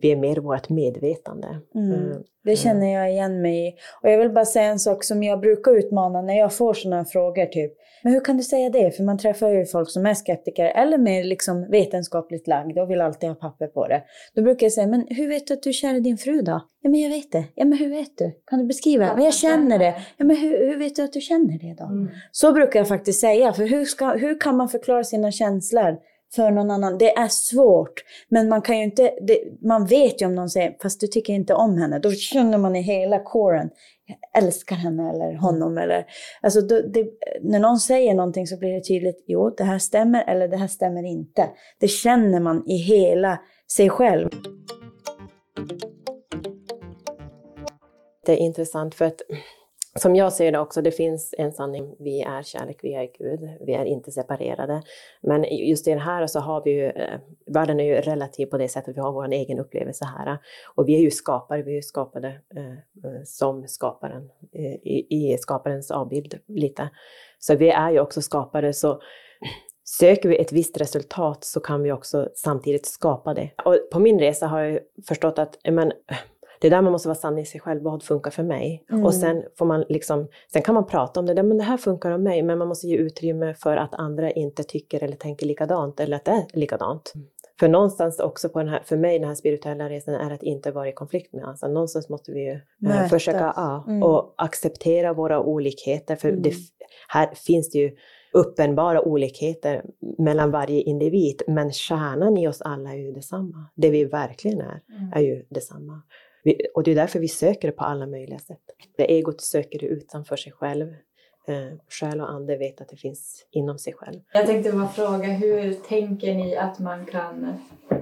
Vi 0.02 0.12
är 0.12 0.16
mer 0.16 0.36
vårt 0.38 0.70
medvetande. 0.70 1.48
Mm. 1.76 2.12
Eh, 2.12 2.18
Det 2.44 2.56
känner 2.56 2.94
jag 2.94 3.12
igen 3.12 3.42
mig 3.42 3.68
i. 3.68 3.74
Och 4.02 4.10
jag 4.10 4.18
vill 4.18 4.30
bara 4.30 4.46
säga 4.46 4.66
en 4.66 4.80
sak 4.80 5.04
som 5.04 5.24
jag 5.24 5.40
brukar 5.40 5.72
utmana 5.72 6.22
när 6.22 6.38
jag 6.38 6.54
får 6.54 6.74
sådana 6.74 7.06
frågor. 7.06 7.46
Typ. 7.46 7.74
Men 8.06 8.14
hur 8.14 8.20
kan 8.20 8.38
du 8.38 8.44
säga 8.44 8.70
det? 8.70 8.92
För 8.92 9.04
man 9.04 9.18
träffar 9.18 9.50
ju 9.50 9.66
folk 9.66 9.90
som 9.90 10.06
är 10.06 10.14
skeptiker 10.14 10.66
eller 10.66 10.98
mer 10.98 11.24
liksom 11.24 11.72
vetenskapligt 11.72 12.48
lagda 12.48 12.84
och 12.84 12.92
vill 12.92 13.02
alltid 13.02 13.30
ha 13.30 13.36
papper 13.36 13.68
på 13.68 13.88
det. 13.88 14.04
Då 14.36 14.42
brukar 14.42 14.66
jag 14.66 14.74
säga, 14.74 14.88
men 14.88 15.08
hur 15.10 15.28
vet 15.28 15.48
du 15.48 15.54
att 15.54 15.64
du 15.64 15.70
är 15.70 15.74
kär 15.74 15.96
i 15.96 16.00
din 16.00 16.18
fru 16.18 16.42
då? 16.42 16.62
Ja 16.82 16.90
men 16.90 17.00
jag 17.00 17.10
vet 17.10 17.32
det. 17.32 17.44
Ja 17.56 17.66
men 17.66 17.78
hur 17.78 17.90
vet 17.90 18.18
du? 18.18 18.32
Kan 18.46 18.60
du 18.60 18.66
beskriva? 18.66 19.16
Men 19.16 19.26
jag 19.26 19.34
känner 19.34 19.80
det. 19.80 19.96
Ja 20.18 20.26
men 20.26 20.38
hur, 20.38 20.68
hur 20.68 20.78
vet 20.78 20.96
du 20.96 21.04
att 21.04 21.14
du 21.14 21.22
känner 21.22 21.60
det 21.60 21.76
då? 21.78 21.86
Mm. 21.86 22.10
Så 22.32 22.54
brukar 22.54 22.80
jag 22.80 22.88
faktiskt 22.88 23.22
säga, 23.22 23.54
för 23.54 23.66
hur, 23.66 23.86
ska, 23.86 24.12
hur 24.12 24.40
kan 24.40 24.58
man 24.58 24.70
förklara 24.70 25.04
sina 25.04 25.32
känslor 25.32 25.98
för 26.36 26.52
någon 26.52 26.72
annan? 26.72 26.98
Det 26.98 27.18
är 27.18 27.28
svårt, 27.28 28.04
men 28.30 28.50
man 28.50 28.62
kan 28.62 28.78
ju 28.78 28.84
inte, 28.84 29.12
det, 29.22 29.40
man 29.62 29.86
vet 29.86 30.22
ju 30.22 30.26
om 30.26 30.36
någon 30.36 30.50
säger, 30.50 30.76
fast 30.82 31.02
du 31.02 31.08
tycker 31.08 31.34
inte 31.34 31.54
om 31.54 31.78
henne, 31.78 32.00
då 32.00 32.12
känner 32.12 32.58
man 32.58 32.76
i 32.76 32.82
hela 32.82 33.20
kåren, 33.20 33.70
jag 34.06 34.44
älskar 34.44 34.76
henne 34.76 35.10
eller 35.10 35.34
honom 35.34 35.78
eller, 35.78 36.06
alltså 36.42 36.62
då, 36.62 36.82
det, 36.82 37.08
när 37.42 37.60
någon 37.60 37.80
säger 37.80 38.14
någonting 38.14 38.48
så 38.48 38.58
blir 38.58 38.74
det 38.74 38.84
tydligt, 38.84 39.24
jo 39.28 39.50
det 39.50 39.64
här 39.64 39.80
stämmer 39.80 40.24
eller 40.28 40.48
det 40.48 40.58
här 40.58 40.68
stämmer 40.68 41.04
inte. 41.04 41.50
Det 41.80 41.88
känner 41.88 42.40
man 42.40 42.64
i 42.68 42.78
hela 42.78 43.40
sig 43.72 43.90
själv. 43.90 44.30
Det 48.26 48.32
är 48.32 48.38
intressant 48.38 48.96
för 48.96 49.06
att 49.06 49.22
som 50.00 50.16
jag 50.16 50.34
ser 50.34 50.52
det 50.52 50.60
också, 50.60 50.82
det 50.82 50.92
finns 50.92 51.36
en 51.38 51.52
sanning. 51.52 51.96
Vi 52.00 52.22
är 52.22 52.44
kärlek, 52.44 52.80
vi 52.84 52.94
är 52.94 53.10
Gud, 53.18 53.50
vi 53.66 53.74
är 53.74 53.86
inte 53.86 54.12
separerade. 54.12 54.82
Men 55.22 55.44
just 55.44 55.88
i 55.88 55.94
det 55.94 56.00
här 56.00 56.28
så 56.28 56.40
har 56.40 56.64
vi 56.64 56.72
ju, 56.72 56.86
eh, 56.86 57.20
världen 57.46 57.80
är 57.80 57.84
ju 57.84 57.96
relativ 57.96 58.46
på 58.46 58.58
det 58.58 58.68
sättet 58.68 58.98
vi 58.98 59.02
har 59.02 59.12
vår 59.12 59.32
egen 59.32 59.60
upplevelse 59.60 60.06
här. 60.06 60.38
Och 60.76 60.88
vi 60.88 60.96
är 60.96 61.00
ju 61.00 61.12
skapare, 61.12 61.62
vi 61.62 61.72
är 61.72 61.76
ju 61.76 61.82
skapade 61.82 62.28
eh, 62.28 62.72
eh 62.72 63.24
som 63.26 63.68
skaparen, 63.68 64.30
eh, 64.52 64.74
i, 64.74 65.08
i 65.10 65.38
skaparens 65.38 65.92
avbild 65.92 66.40
lite. 66.48 66.90
Så 67.40 67.56
vi 67.56 67.70
är 67.70 67.92
ju 67.92 68.00
också 68.00 68.22
skapare, 68.22 68.74
så 68.74 69.02
söker 69.84 70.30
vi 70.30 70.38
ett 70.38 70.52
visst 70.52 70.82
resultat 70.82 71.44
så 71.44 71.60
kan 71.60 71.84
vi 71.84 71.92
också 71.92 72.30
samtidigt 72.36 72.86
skapa 72.86 73.34
det. 73.34 73.52
Och 73.66 73.78
på 73.92 74.00
min 74.00 74.20
resa 74.20 74.48
har 74.48 74.60
jag 74.60 74.80
förstått 75.08 75.40
att 75.40 75.58
men, 75.72 75.92
det 76.60 76.68
är 76.68 76.72
där 76.72 76.82
man 76.82 76.92
måste 76.92 77.08
vara 77.08 77.16
sann 77.16 77.38
i 77.38 77.46
sig 77.46 77.62
själv. 77.62 77.82
Vad 77.84 78.04
funkar 78.04 78.32
för 78.32 78.44
mig? 78.44 78.86
Mm. 78.92 79.06
Och 79.06 79.14
sen, 79.14 79.44
får 79.58 79.66
man 79.66 79.86
liksom, 79.90 80.28
sen 80.54 80.62
kan 80.62 80.76
man 80.76 80.86
prata 80.86 81.20
om 81.20 81.26
det. 81.26 81.44
Men 81.44 81.58
det 81.58 81.64
här 81.64 81.78
funkar 81.78 82.12
om 82.12 82.24
mig. 82.24 82.44
Men 82.44 82.58
man 82.58 82.68
måste 82.68 82.88
ge 82.88 82.98
utrymme 82.98 83.54
för 83.54 83.78
att 83.78 83.96
andra 83.96 84.32
inte 84.32 84.64
tycker 84.64 85.04
eller 85.04 85.16
tänker 85.16 85.46
likadant. 85.46 86.00
Eller 86.00 86.16
att 86.16 86.26
det 86.26 86.32
är 86.32 86.46
likadant. 86.54 87.12
Mm. 87.16 87.28
För 87.60 87.68
någonstans 87.68 88.20
också 88.20 88.50
på 88.50 88.60
den 88.60 88.68
här, 88.68 88.82
för 88.86 88.98
mig 88.98 89.20
den 89.20 89.28
här 89.28 89.36
spirituella 89.36 89.90
resan 89.90 90.16
är 90.16 90.32
att 90.32 90.44
inte 90.44 90.72
vara 90.72 90.90
i 90.90 90.92
konflikt 90.92 91.34
med 91.34 91.44
andra. 91.44 91.68
Någonstans 91.68 92.10
måste 92.10 92.32
vi 92.32 92.40
ju 92.40 92.60
äh, 92.90 93.08
försöka 93.08 93.54
ja, 93.56 93.86
mm. 93.88 94.04
och 94.04 94.34
acceptera 94.38 95.14
våra 95.14 95.40
olikheter. 95.40 96.16
För 96.16 96.32
det, 96.32 96.54
här 97.08 97.30
finns 97.36 97.72
det 97.72 97.78
ju 97.78 97.92
uppenbara 98.34 99.02
olikheter 99.02 99.86
mellan 100.18 100.52
varje 100.52 100.82
individ, 100.82 101.42
men 101.48 101.72
kärnan 101.72 102.38
i 102.38 102.48
oss 102.48 102.62
alla 102.62 102.94
är 102.94 102.98
ju 102.98 103.12
detsamma. 103.12 103.66
Det 103.76 103.90
vi 103.90 104.06
verkligen 104.06 104.62
är, 104.62 104.82
mm. 104.90 105.14
är 105.14 105.22
ju 105.22 105.46
detsamma. 105.50 106.02
Vi, 106.46 106.62
och 106.74 106.84
det 106.84 106.92
är 106.92 106.96
därför 106.96 107.20
vi 107.20 107.28
söker 107.28 107.68
det 107.68 107.72
på 107.72 107.84
alla 107.84 108.08
möjliga 108.08 108.40
sätt. 108.40 108.62
Det 108.98 109.04
egot 109.04 109.42
söker 109.42 109.80
det 109.80 109.86
utanför 109.86 110.36
sig 110.36 110.52
själv. 110.52 110.88
Eh, 111.48 111.78
själ 111.90 112.22
och 112.22 112.30
ande 112.30 112.58
vet 112.58 112.82
att 112.82 112.90
det 112.90 112.98
finns 112.98 113.48
inom 113.52 113.78
sig 113.78 113.94
själv. 113.94 114.20
Jag 114.34 114.46
tänkte 114.46 114.72
bara 114.72 114.88
fråga, 114.88 115.28
hur 115.28 115.74
tänker 115.74 116.36
ni 116.36 116.58
att 116.58 116.80
man 116.80 117.06
kan 117.06 117.58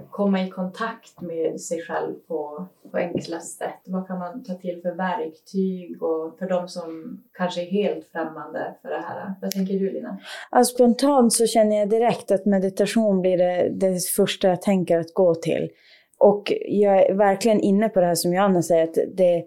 komma 0.10 0.44
i 0.44 0.50
kontakt 0.50 1.22
med 1.22 1.62
sig 1.62 1.82
själv 1.82 2.14
på, 2.28 2.68
på 2.92 2.98
enklast 2.98 3.58
sätt? 3.58 3.82
Vad 3.86 4.08
kan 4.08 4.20
man 4.20 4.44
ta 4.44 4.54
till 4.54 4.82
för 4.82 4.92
verktyg 4.92 6.04
och 6.04 6.38
för 6.40 6.50
de 6.50 6.68
som 6.68 7.20
kanske 7.34 7.62
är 7.62 7.72
helt 7.72 8.06
främmande 8.12 8.76
för 8.82 8.90
det 8.90 9.02
här? 9.02 9.34
Vad 9.42 9.52
tänker 9.52 9.74
du 9.74 9.92
Lina? 9.92 10.20
Alltså, 10.50 10.76
spontant 10.76 11.34
så 11.34 11.48
känner 11.48 11.76
jag 11.80 11.90
direkt 11.90 12.32
att 12.32 12.46
meditation 12.46 13.22
blir 13.22 13.38
det, 13.38 13.70
det 13.70 14.06
första 14.16 14.48
jag 14.48 14.62
tänker 14.62 15.00
att 15.00 15.14
gå 15.14 15.36
till. 15.36 15.70
Och 16.24 16.54
jag 16.68 17.10
är 17.10 17.14
verkligen 17.14 17.60
inne 17.60 17.90
på 17.90 18.00
det 18.00 18.06
här 18.06 18.16
som 18.16 18.34
Johanna 18.34 18.62
säger, 18.62 18.84
att 18.84 18.98
det, 19.18 19.44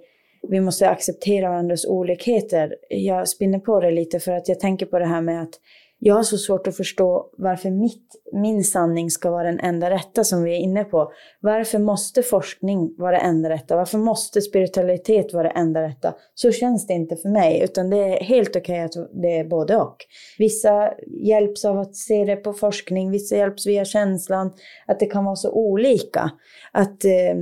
vi 0.49 0.61
måste 0.61 0.88
acceptera 0.88 1.49
varandras 1.49 1.85
olikheter. 1.85 2.76
Jag 2.88 3.28
spinner 3.28 3.59
på 3.59 3.80
det 3.80 3.90
lite 3.90 4.21
för 4.21 4.33
att 4.33 4.49
jag 4.49 4.61
tänker 4.61 4.87
på 4.87 4.99
det 4.99 5.06
här 5.06 5.21
med 5.21 5.42
att 5.42 5.54
jag 5.99 6.15
har 6.15 6.23
så 6.23 6.38
svårt 6.38 6.67
att 6.67 6.76
förstå 6.76 7.31
varför 7.38 7.71
mitt, 7.71 8.07
min 8.33 8.65
sanning 8.65 9.11
ska 9.11 9.31
vara 9.31 9.43
den 9.43 9.61
enda 9.61 9.91
rätta 9.91 10.25
som 10.25 10.43
vi 10.43 10.53
är 10.53 10.59
inne 10.59 10.85
på. 10.85 11.12
Varför 11.41 11.79
måste 11.79 12.23
forskning 12.23 12.95
vara 12.99 13.11
det 13.11 13.23
enda 13.23 13.50
rätta? 13.50 13.76
Varför 13.76 13.99
måste 13.99 14.41
spiritualitet 14.43 15.33
vara 15.33 15.43
det 15.43 15.55
enda 15.55 15.83
rätta? 15.83 16.15
Så 16.35 16.53
känns 16.53 16.87
det 16.87 16.95
inte 16.95 17.17
för 17.17 17.29
mig, 17.29 17.62
utan 17.65 17.91
det 17.91 17.97
är 17.97 18.25
helt 18.25 18.57
okej 18.57 18.61
okay 18.61 19.03
att 19.03 19.11
det 19.23 19.38
är 19.38 19.45
både 19.45 19.76
och. 19.76 19.97
Vissa 20.38 20.93
hjälps 21.07 21.65
av 21.65 21.79
att 21.79 21.97
se 21.97 22.25
det 22.25 22.37
på 22.37 22.53
forskning, 22.53 23.11
vissa 23.11 23.37
hjälps 23.37 23.67
via 23.67 23.85
känslan, 23.85 24.53
att 24.87 25.00
det 25.00 25.07
kan 25.07 25.25
vara 25.25 25.37
så 25.37 25.50
olika. 25.50 26.31
Att 26.73 27.05
eh, 27.05 27.35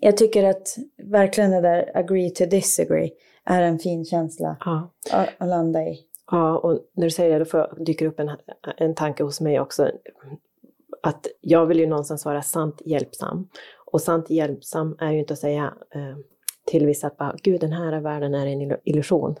jag 0.00 0.16
tycker 0.16 0.44
att 0.44 0.76
verkligen 1.12 1.50
det 1.50 1.60
där 1.60 1.90
agree 1.94 2.30
to 2.30 2.44
disagree 2.46 3.10
är 3.44 3.62
en 3.62 3.78
fin 3.78 4.04
känsla 4.04 4.56
ja. 4.60 4.92
att, 5.12 5.28
att 5.38 5.48
landa 5.48 5.82
i. 5.82 5.98
Ja, 6.30 6.58
och 6.58 6.80
när 6.92 7.04
du 7.04 7.10
säger 7.10 7.38
det 7.38 7.52
då 7.52 7.84
dyker 7.84 8.06
upp 8.06 8.20
en, 8.20 8.30
en 8.76 8.94
tanke 8.94 9.22
hos 9.22 9.40
mig 9.40 9.60
också. 9.60 9.90
Att 11.02 11.26
jag 11.40 11.66
vill 11.66 11.78
ju 11.78 11.86
någonstans 11.86 12.24
vara 12.24 12.42
sant 12.42 12.82
hjälpsam. 12.84 13.48
Och 13.92 14.00
sant 14.00 14.30
hjälpsam 14.30 14.96
är 15.00 15.12
ju 15.12 15.18
inte 15.18 15.32
att 15.32 15.38
säga 15.38 15.74
eh, 15.94 16.16
till 16.66 16.86
vissa 16.86 17.06
att 17.06 17.16
bara, 17.16 17.36
gud 17.42 17.60
den 17.60 17.72
här 17.72 18.00
världen 18.00 18.34
är 18.34 18.46
en 18.46 18.76
illusion. 18.84 19.36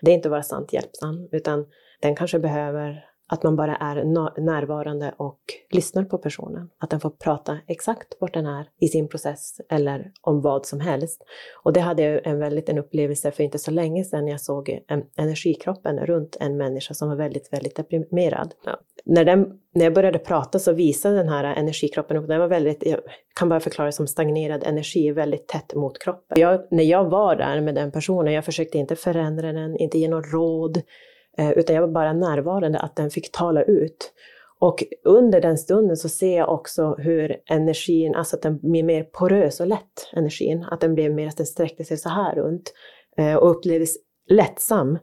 Det 0.00 0.10
är 0.10 0.14
inte 0.14 0.28
att 0.28 0.30
vara 0.30 0.42
sant 0.42 0.72
hjälpsam, 0.72 1.28
utan 1.32 1.66
den 2.00 2.16
kanske 2.16 2.38
behöver 2.38 3.09
att 3.30 3.42
man 3.42 3.56
bara 3.56 3.76
är 3.76 4.04
närvarande 4.40 5.14
och 5.16 5.40
lyssnar 5.70 6.04
på 6.04 6.18
personen. 6.18 6.70
Att 6.78 6.90
den 6.90 7.00
får 7.00 7.10
prata 7.10 7.58
exakt 7.66 8.16
vart 8.20 8.34
den 8.34 8.46
är 8.46 8.68
i 8.80 8.88
sin 8.88 9.08
process 9.08 9.60
eller 9.68 10.12
om 10.20 10.40
vad 10.40 10.66
som 10.66 10.80
helst. 10.80 11.22
Och 11.62 11.72
det 11.72 11.80
hade 11.80 12.02
jag 12.02 12.26
en 12.26 12.38
väldigt 12.38 12.68
en 12.68 12.78
upplevelse 12.78 13.30
för 13.30 13.42
inte 13.42 13.58
så 13.58 13.70
länge 13.70 14.04
sedan 14.04 14.28
jag 14.28 14.40
såg 14.40 14.82
en, 14.88 15.02
energikroppen 15.16 15.98
runt 15.98 16.36
en 16.40 16.56
människa 16.56 16.94
som 16.94 17.08
var 17.08 17.16
väldigt, 17.16 17.52
väldigt 17.52 17.76
deprimerad. 17.76 18.54
Ja. 18.64 18.80
När, 19.04 19.24
den, 19.24 19.46
när 19.74 19.84
jag 19.84 19.94
började 19.94 20.18
prata 20.18 20.58
så 20.58 20.72
visade 20.72 21.16
den 21.16 21.28
här 21.28 21.44
energikroppen 21.44 22.16
upp, 22.16 22.28
den 22.28 22.40
var 22.40 22.48
väldigt, 22.48 22.86
jag 22.86 23.00
kan 23.38 23.48
bara 23.48 23.60
förklara 23.60 23.86
det 23.86 23.92
som 23.92 24.06
stagnerad 24.06 24.64
energi, 24.64 25.10
väldigt 25.10 25.48
tätt 25.48 25.74
mot 25.74 25.98
kroppen. 25.98 26.40
Jag, 26.40 26.66
när 26.70 26.84
jag 26.84 27.10
var 27.10 27.36
där 27.36 27.60
med 27.60 27.74
den 27.74 27.92
personen, 27.92 28.32
jag 28.32 28.44
försökte 28.44 28.78
inte 28.78 28.96
förändra 28.96 29.52
den, 29.52 29.76
inte 29.76 29.98
ge 29.98 30.08
något 30.08 30.32
råd, 30.32 30.82
Eh, 31.38 31.50
utan 31.50 31.76
jag 31.76 31.82
var 31.82 31.88
bara 31.88 32.12
närvarande 32.12 32.78
att 32.78 32.96
den 32.96 33.10
fick 33.10 33.32
tala 33.32 33.62
ut. 33.62 34.12
Och 34.60 34.84
under 35.04 35.40
den 35.40 35.58
stunden 35.58 35.96
så 35.96 36.08
ser 36.08 36.36
jag 36.36 36.48
också 36.48 36.94
hur 36.98 37.36
energin, 37.50 38.14
alltså 38.14 38.36
att 38.36 38.42
den 38.42 38.58
blir 38.58 38.82
mer 38.82 39.02
porös 39.02 39.60
och 39.60 39.66
lätt, 39.66 40.10
energin. 40.12 40.64
Att 40.70 40.80
den 40.80 40.94
blev 40.94 41.14
mer 41.14 41.28
att 41.28 41.36
den 41.36 41.46
sträckte 41.46 41.84
sig 41.84 41.96
så 41.96 42.08
här 42.08 42.34
runt 42.34 42.72
eh, 43.16 43.34
och 43.34 43.50
upplevdes 43.50 43.96
lättsam. 44.30 44.98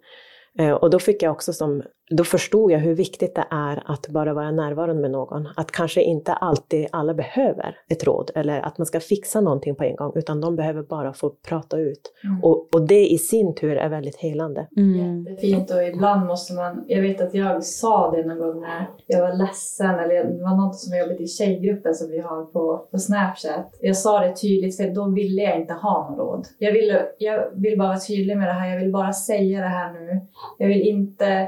Eh, 0.60 0.72
och 0.72 0.90
då 0.90 1.00
fick 1.00 1.24
jag 1.24 1.32
också 1.32 1.54
som, 1.54 1.84
då 2.10 2.24
förstod 2.24 2.72
jag 2.72 2.80
hur 2.80 2.96
viktigt 2.96 3.36
det 3.36 3.46
är 3.50 3.84
att 3.86 4.08
bara 4.08 4.34
vara 4.34 4.52
närvarande 4.52 5.02
med 5.02 5.12
någon. 5.12 5.48
Att 5.56 5.72
kanske 5.72 6.02
inte 6.02 6.34
alltid 6.34 6.88
alla 6.92 7.14
behöver 7.14 7.78
ett 7.90 8.04
råd 8.04 8.32
eller 8.36 8.62
att 8.62 8.78
man 8.78 8.86
ska 8.86 9.00
fixa 9.00 9.42
någonting 9.42 9.76
på 9.76 9.84
en 9.84 9.96
gång, 9.96 10.12
utan 10.16 10.42
de 10.42 10.56
behöver 10.56 10.84
bara 10.84 11.14
få 11.14 11.30
prata 11.30 11.78
ut. 11.78 12.14
Mm. 12.24 12.44
Och, 12.44 12.68
och 12.74 12.88
det 12.88 13.08
i 13.08 13.18
sin 13.18 13.56
tur 13.56 13.76
är 13.76 13.90
väldigt 13.90 14.16
helande. 14.16 14.68
Mm. 14.78 15.26
Jättefint 15.26 15.72
och 15.72 15.84
ibland 15.84 16.26
måste 16.26 16.54
man, 16.54 16.86
jag 16.88 17.02
vet 17.02 17.22
att 17.22 17.34
jag 17.34 17.64
sa 17.64 18.12
det 18.12 18.26
någon 18.26 18.40
gång 18.40 18.62
när 18.62 18.88
jag 19.06 19.22
var 19.22 19.38
ledsen, 19.38 20.00
eller 20.00 20.24
det 20.24 20.44
var 20.44 20.66
något 20.66 20.76
som 20.76 20.98
jag 20.98 21.08
jobbade 21.08 21.24
i 21.24 21.28
tjejgruppen 21.28 21.96
som 21.96 22.10
vi 22.10 22.20
har 22.20 22.46
på, 22.46 22.88
på 22.92 22.98
Snapchat. 22.98 23.78
Jag 23.82 23.98
sa 23.98 24.20
det 24.20 24.36
tydligt 24.36 24.78
för 24.78 24.96
då 24.96 25.10
ville 25.10 25.42
jag 25.42 25.60
inte 25.60 25.74
ha 25.74 26.10
något 26.10 26.20
råd. 26.20 26.48
Jag 26.58 26.72
vill, 26.72 26.98
jag 27.18 27.50
vill 27.56 27.78
bara 27.78 27.88
vara 27.88 28.00
tydlig 28.00 28.38
med 28.38 28.48
det 28.48 28.54
här, 28.54 28.70
jag 28.70 28.80
vill 28.80 28.92
bara 28.92 29.14
säga 29.14 29.62
det 29.62 29.68
här 29.68 29.94
nu. 29.94 30.22
Jag 30.58 30.68
vill 30.68 30.82
inte 30.82 31.48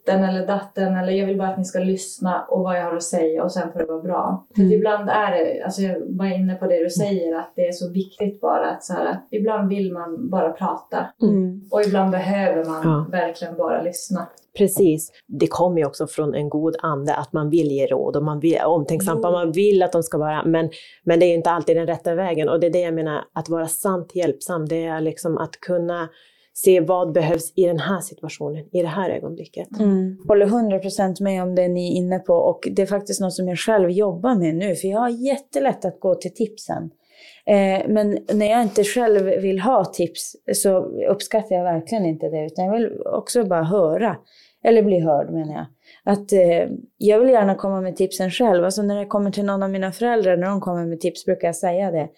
ditten 0.00 0.24
eller 0.24 0.46
datten 0.46 0.96
eller 0.96 1.12
jag 1.12 1.26
vill 1.26 1.38
bara 1.38 1.48
att 1.48 1.58
ni 1.58 1.64
ska 1.64 1.78
lyssna 1.78 2.44
och 2.48 2.62
vad 2.62 2.78
jag 2.78 2.84
har 2.84 2.96
att 2.96 3.02
säga 3.02 3.44
och 3.44 3.52
sen 3.52 3.72
får 3.72 3.78
det 3.78 3.86
vara 3.86 4.02
bra. 4.02 4.46
Mm. 4.56 4.70
För 4.70 4.76
ibland 4.76 5.08
är 5.08 5.30
det, 5.30 5.62
alltså 5.62 5.82
jag 5.82 5.96
var 6.08 6.26
inne 6.26 6.54
på 6.54 6.66
det 6.66 6.84
du 6.84 6.90
säger, 6.90 7.38
att 7.38 7.52
det 7.56 7.66
är 7.66 7.72
så 7.72 7.92
viktigt 7.92 8.40
bara 8.40 8.70
att 8.70 8.84
så 8.84 8.92
här, 8.92 9.20
ibland 9.30 9.68
vill 9.68 9.92
man 9.92 10.30
bara 10.30 10.52
prata 10.52 11.06
mm. 11.22 11.68
och 11.70 11.82
ibland 11.82 12.10
behöver 12.10 12.64
man 12.64 12.82
ja. 12.84 13.06
verkligen 13.10 13.56
bara 13.56 13.82
lyssna. 13.82 14.26
Precis. 14.58 15.12
Det 15.26 15.46
kommer 15.46 15.78
ju 15.78 15.86
också 15.86 16.06
från 16.06 16.34
en 16.34 16.48
god 16.48 16.76
ande 16.82 17.14
att 17.14 17.32
man 17.32 17.50
vill 17.50 17.70
ge 17.70 17.86
råd 17.86 18.16
och 18.16 18.24
man 18.24 18.40
vill 18.40 18.58
omtänksamt, 18.66 19.24
mm. 19.24 19.32
man 19.32 19.52
vill 19.52 19.82
att 19.82 19.92
de 19.92 20.02
ska 20.02 20.18
vara, 20.18 20.44
men, 20.44 20.70
men 21.04 21.20
det 21.20 21.26
är 21.26 21.28
ju 21.28 21.34
inte 21.34 21.50
alltid 21.50 21.76
den 21.76 21.86
rätta 21.86 22.14
vägen. 22.14 22.48
Och 22.48 22.60
det 22.60 22.66
är 22.66 22.70
det 22.70 22.80
jag 22.80 22.94
menar, 22.94 23.24
att 23.32 23.48
vara 23.48 23.66
sant 23.66 24.14
hjälpsam, 24.14 24.68
det 24.68 24.84
är 24.84 25.00
liksom 25.00 25.38
att 25.38 25.60
kunna 25.60 26.08
se 26.52 26.80
vad 26.80 27.12
behövs 27.12 27.52
i 27.56 27.66
den 27.66 27.78
här 27.78 28.00
situationen, 28.00 28.64
i 28.72 28.82
det 28.82 28.88
här 28.88 29.10
ögonblicket. 29.10 29.68
Mm. 29.78 30.18
Håller 30.28 30.46
100% 30.46 31.22
med 31.22 31.42
om 31.42 31.54
det 31.54 31.68
ni 31.68 31.92
är 31.92 31.96
inne 31.96 32.18
på 32.18 32.34
och 32.34 32.68
det 32.72 32.82
är 32.82 32.86
faktiskt 32.86 33.20
något 33.20 33.34
som 33.34 33.48
jag 33.48 33.58
själv 33.58 33.90
jobbar 33.90 34.34
med 34.34 34.54
nu, 34.54 34.74
för 34.74 34.88
jag 34.88 34.98
har 34.98 35.08
jättelätt 35.08 35.84
att 35.84 36.00
gå 36.00 36.14
till 36.14 36.34
tipsen. 36.34 36.90
Eh, 37.46 37.88
men 37.88 38.18
när 38.32 38.50
jag 38.50 38.62
inte 38.62 38.84
själv 38.84 39.24
vill 39.42 39.60
ha 39.60 39.84
tips 39.84 40.36
så 40.52 40.78
uppskattar 41.10 41.56
jag 41.56 41.64
verkligen 41.64 42.06
inte 42.06 42.28
det, 42.28 42.46
utan 42.46 42.64
jag 42.64 42.72
vill 42.72 43.00
också 43.06 43.44
bara 43.44 43.62
höra. 43.62 44.16
Eller 44.64 44.82
bli 44.82 45.00
hörd 45.00 45.30
menar 45.30 45.54
jag. 45.54 45.66
Att 46.04 46.32
eh, 46.32 46.68
jag 46.96 47.20
vill 47.20 47.28
gärna 47.28 47.54
komma 47.54 47.80
med 47.80 47.96
tipsen 47.96 48.30
själv. 48.30 48.64
Alltså 48.64 48.82
när 48.82 48.98
det 48.98 49.06
kommer 49.06 49.30
till 49.30 49.44
någon 49.44 49.62
av 49.62 49.70
mina 49.70 49.92
föräldrar, 49.92 50.36
när 50.36 50.46
de 50.46 50.60
kommer 50.60 50.86
med 50.86 51.00
tips 51.00 51.24
brukar 51.24 51.48
jag 51.48 51.56
säga 51.56 51.90
det 51.90 52.08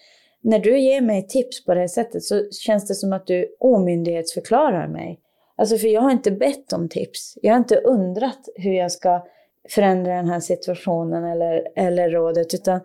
när 0.43 0.59
du 0.59 0.79
ger 0.79 1.01
mig 1.01 1.27
tips 1.27 1.65
på 1.65 1.73
det 1.73 1.79
här 1.79 1.87
sättet 1.87 2.23
så 2.23 2.49
känns 2.51 2.87
det 2.87 2.95
som 2.95 3.13
att 3.13 3.27
du 3.27 3.55
omyndighetsförklarar 3.59 4.87
mig. 4.87 5.19
Alltså 5.55 5.77
för 5.77 5.87
jag 5.87 6.01
har 6.01 6.11
inte 6.11 6.31
bett 6.31 6.73
om 6.73 6.89
tips. 6.89 7.37
Jag 7.41 7.53
har 7.53 7.57
inte 7.57 7.75
undrat 7.75 8.49
hur 8.55 8.73
jag 8.73 8.91
ska 8.91 9.25
förändra 9.69 10.15
den 10.15 10.29
här 10.29 10.39
situationen 10.39 11.23
eller, 11.23 11.67
eller 11.75 12.09
rådet, 12.09 12.53
utan 12.53 12.79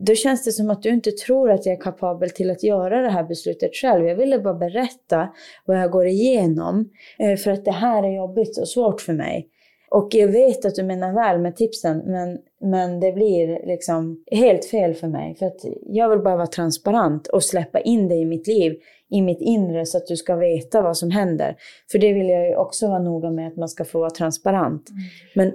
då 0.00 0.14
känns 0.14 0.44
det 0.44 0.52
som 0.52 0.70
att 0.70 0.82
du 0.82 0.88
inte 0.88 1.10
tror 1.10 1.50
att 1.50 1.66
jag 1.66 1.74
är 1.74 1.80
kapabel 1.80 2.30
till 2.30 2.50
att 2.50 2.62
göra 2.62 3.02
det 3.02 3.10
här 3.10 3.24
beslutet 3.24 3.70
själv. 3.74 4.06
Jag 4.06 4.16
ville 4.16 4.38
bara 4.38 4.54
berätta 4.54 5.28
vad 5.64 5.78
jag 5.78 5.90
går 5.90 6.06
igenom, 6.06 6.90
eh, 7.18 7.36
för 7.36 7.50
att 7.50 7.64
det 7.64 7.72
här 7.72 8.02
är 8.02 8.16
jobbigt 8.16 8.58
och 8.58 8.68
svårt 8.68 9.00
för 9.00 9.12
mig. 9.12 9.48
Och 9.94 10.08
jag 10.10 10.28
vet 10.28 10.64
att 10.64 10.74
du 10.74 10.82
menar 10.82 11.12
väl 11.12 11.40
med 11.40 11.56
tipsen, 11.56 11.98
men, 11.98 12.38
men 12.60 13.00
det 13.00 13.12
blir 13.12 13.66
liksom 13.66 14.24
helt 14.30 14.64
fel 14.64 14.94
för 14.94 15.08
mig. 15.08 15.34
För 15.34 15.46
att 15.46 15.60
jag 15.82 16.08
vill 16.08 16.18
bara 16.18 16.36
vara 16.36 16.46
transparent 16.46 17.26
och 17.26 17.44
släppa 17.44 17.80
in 17.80 18.08
dig 18.08 18.20
i 18.20 18.24
mitt 18.24 18.46
liv, 18.46 18.76
i 19.10 19.22
mitt 19.22 19.40
inre, 19.40 19.86
så 19.86 19.98
att 19.98 20.06
du 20.06 20.16
ska 20.16 20.36
veta 20.36 20.82
vad 20.82 20.96
som 20.96 21.10
händer. 21.10 21.56
För 21.92 21.98
det 21.98 22.12
vill 22.12 22.28
jag 22.28 22.48
ju 22.48 22.56
också 22.56 22.88
vara 22.88 22.98
noga 22.98 23.30
med, 23.30 23.48
att 23.48 23.56
man 23.56 23.68
ska 23.68 23.84
få 23.84 23.98
vara 23.98 24.10
transparent. 24.10 24.90
Mm. 24.90 25.02
Men, 25.34 25.48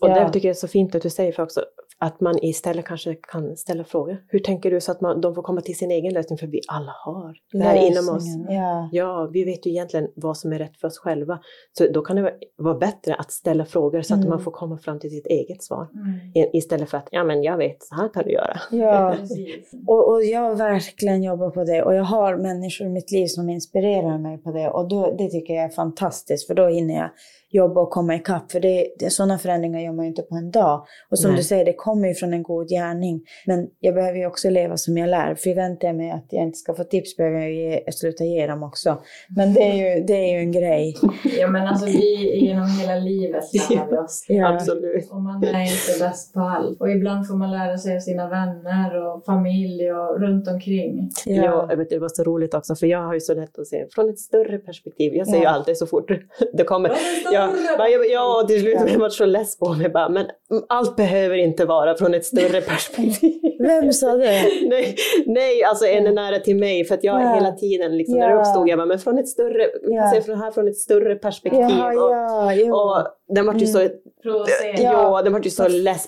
och 0.00 0.08
ja. 0.08 0.24
det 0.24 0.32
tycker 0.32 0.48
jag 0.48 0.54
är 0.54 0.58
så 0.58 0.68
fint 0.68 0.94
att 0.94 1.02
du 1.02 1.10
säger, 1.10 1.32
för 1.32 1.42
också 1.42 1.64
att 2.02 2.20
man 2.20 2.38
istället 2.44 2.84
kanske 2.84 3.14
kan 3.14 3.56
ställa 3.56 3.84
frågor. 3.84 4.16
Hur 4.28 4.38
tänker 4.38 4.70
du 4.70 4.80
så 4.80 4.92
att 4.92 5.00
man, 5.00 5.20
de 5.20 5.34
får 5.34 5.42
komma 5.42 5.60
till 5.60 5.76
sin 5.78 5.90
egen 5.90 6.14
lösning? 6.14 6.38
För 6.38 6.46
vi 6.46 6.60
alla 6.68 6.92
har 7.04 7.34
det 7.52 7.58
här 7.64 7.76
inom 7.76 8.16
oss. 8.16 8.24
Ja. 8.48 8.88
Ja, 8.92 9.30
vi 9.32 9.44
vet 9.44 9.66
ju 9.66 9.70
egentligen 9.70 10.08
vad 10.14 10.36
som 10.36 10.52
är 10.52 10.58
rätt 10.58 10.76
för 10.76 10.88
oss 10.88 10.98
själva. 10.98 11.38
Så 11.78 11.86
då 11.92 12.02
kan 12.02 12.16
det 12.16 12.32
vara- 12.56 12.78
bättre 12.78 13.14
att 13.14 13.30
ställa 13.32 13.64
frågor 13.64 14.02
så 14.02 14.14
att 14.14 14.18
Mm. 14.20 14.30
man 14.30 14.40
får 14.40 14.50
komma 14.50 14.78
fram 14.78 14.98
till 15.00 15.10
sitt 15.10 15.26
eget 15.26 15.62
svar. 15.62 15.88
Mm. 15.94 16.50
Istället 16.52 16.90
för 16.90 16.98
att, 16.98 17.08
ja 17.10 17.24
men 17.24 17.42
jag 17.42 17.56
vet, 17.56 17.82
så 17.82 17.94
här 17.94 18.08
kan 18.08 18.24
du 18.24 18.30
göra. 18.30 18.56
ja. 18.70 19.14
Precis. 19.20 19.70
Och, 19.86 20.10
och 20.12 20.24
jag 20.24 20.40
har 20.40 20.54
verkligen 20.54 21.22
jobbat 21.22 21.54
på 21.54 21.64
det 21.64 21.82
och 21.82 21.94
jag 21.94 22.04
har 22.04 22.36
människor 22.36 22.86
i 22.86 22.90
mitt 22.90 23.10
liv 23.12 23.26
som 23.26 23.48
inspirerar 23.48 24.18
mig 24.18 24.38
på 24.38 24.50
det 24.52 24.68
och 24.70 24.88
då, 24.88 25.14
det 25.18 25.28
tycker 25.28 25.54
jag 25.54 25.64
är 25.64 25.68
fantastiskt 25.68 26.46
för 26.46 26.54
då 26.54 26.66
hinner 26.68 26.94
jag 26.94 27.10
jobba 27.54 27.80
och 27.80 27.90
komma 27.90 28.14
ikapp 28.14 28.52
för 28.52 28.60
det, 28.60 28.88
det, 28.98 29.10
sådana 29.10 29.38
förändringar 29.38 29.80
gör 29.80 29.92
man 29.92 30.04
ju 30.04 30.08
inte 30.08 30.22
på 30.22 30.34
en 30.34 30.50
dag. 30.50 30.84
Och 31.10 31.18
som 31.18 31.30
Nej. 31.30 31.36
du 31.38 31.44
säger, 31.44 31.64
det 31.64 31.72
kommer 31.74 31.91
ju 32.08 32.14
från 32.14 32.32
en 32.32 32.42
god 32.42 32.68
gärning. 32.68 33.20
Men 33.46 33.68
jag 33.80 33.94
behöver 33.94 34.18
ju 34.18 34.26
också 34.26 34.50
leva 34.50 34.76
som 34.76 34.98
jag 34.98 35.08
lär. 35.10 35.34
Förväntar 35.34 35.88
jag 35.88 35.96
mig 35.96 36.10
att 36.10 36.26
jag 36.30 36.42
inte 36.42 36.58
ska 36.58 36.74
få 36.74 36.84
tips 36.84 37.16
behöver 37.16 37.38
jag 37.38 37.50
ju 37.50 37.70
ge, 37.70 37.92
sluta 37.92 38.24
ge 38.24 38.46
dem 38.46 38.62
också. 38.62 38.98
Men 39.36 39.54
det 39.54 39.60
är 39.62 39.74
ju, 39.96 40.04
det 40.04 40.12
är 40.14 40.32
ju 40.32 40.38
en 40.38 40.52
grej. 40.52 40.94
Ja 41.40 41.46
men 41.48 41.66
alltså 41.66 41.86
vi 41.86 42.38
genom 42.46 42.66
hela 42.80 42.94
livet 42.96 43.44
lär 43.70 43.90
vi 43.90 43.96
oss. 43.96 44.24
Ja. 44.28 44.54
Absolut. 44.54 45.10
Och 45.10 45.20
man 45.20 45.44
är 45.44 45.62
inte 45.62 46.04
bäst 46.04 46.34
på 46.34 46.40
allt. 46.40 46.80
Och 46.80 46.90
ibland 46.90 47.28
får 47.28 47.34
man 47.34 47.50
lära 47.50 47.78
sig 47.78 47.96
av 47.96 48.00
sina 48.00 48.28
vänner 48.28 49.06
och 49.06 49.24
familj 49.24 49.92
och 49.92 50.20
runt 50.20 50.48
omkring. 50.48 51.10
Ja. 51.26 51.66
jag 51.70 51.76
vet, 51.76 51.90
det 51.90 51.98
var 51.98 52.08
så 52.08 52.22
roligt 52.24 52.54
också, 52.54 52.74
för 52.74 52.86
jag 52.86 52.98
har 52.98 53.14
ju 53.14 53.20
så 53.20 53.34
lätt 53.34 53.58
att 53.58 53.66
se 53.66 53.86
från 53.94 54.10
ett 54.10 54.18
större 54.18 54.58
perspektiv. 54.58 55.14
Jag 55.14 55.26
säger 55.26 55.38
ju 55.38 55.44
Ja. 55.44 55.50
alltid 55.50 55.76
så 55.78 55.86
fort 55.86 56.10
det 56.52 56.64
kommer. 56.64 56.92
Ja, 57.32 57.50
Ja, 57.78 57.88
ja, 58.12 58.44
till 58.48 58.60
slut 58.60 58.74
Ja. 58.78 58.84
blev 58.84 59.00
jag 59.00 59.12
så 59.12 59.24
less 59.26 59.58
på 59.58 59.72
mig. 59.74 59.88
Bara, 59.88 60.08
men 60.08 60.26
allt 60.68 60.96
behöver 60.96 61.36
inte 61.36 61.64
vara 61.64 61.81
från 61.98 62.14
ett 62.14 62.24
större 62.24 62.60
perspektiv. 62.60 63.40
Vem 63.58 63.92
sa 63.92 64.16
det? 64.16 64.42
nej, 64.68 64.94
nej, 65.26 65.64
alltså 65.64 65.86
en 65.86 66.06
är 66.06 66.12
nära 66.12 66.38
till 66.38 66.56
mig. 66.56 66.84
För 66.84 66.94
att 66.94 67.04
jag 67.04 67.22
Ja. 67.22 67.34
hela 67.34 67.52
tiden, 67.52 67.96
liksom, 67.96 68.18
när 68.18 68.28
Ja. 68.28 68.34
det 68.34 68.40
uppstod, 68.40 68.68
jag 68.68 68.78
bara, 68.78 68.86
men 68.86 68.98
från 68.98 69.18
ett 69.18 69.28
större, 69.28 69.66
vi 69.82 69.94
Ja. 69.94 70.02
kan 70.02 70.10
se 70.10 70.22
från 70.22 70.38
här 70.40 70.50
från 70.50 70.68
ett 70.68 70.76
större 70.76 71.14
perspektiv. 71.14 71.60
Jaha, 71.60 71.88
och, 71.88 72.12
ja, 72.56 72.74
och 72.74 73.06
den 73.34 73.46
vart 73.46 73.60
ju 73.60 73.66
så, 73.66 73.88
Provocera. 74.22 74.74
ja. 74.82 75.22
den 75.22 75.32
vart 75.32 75.46
ju 75.46 75.50
så 75.50 75.62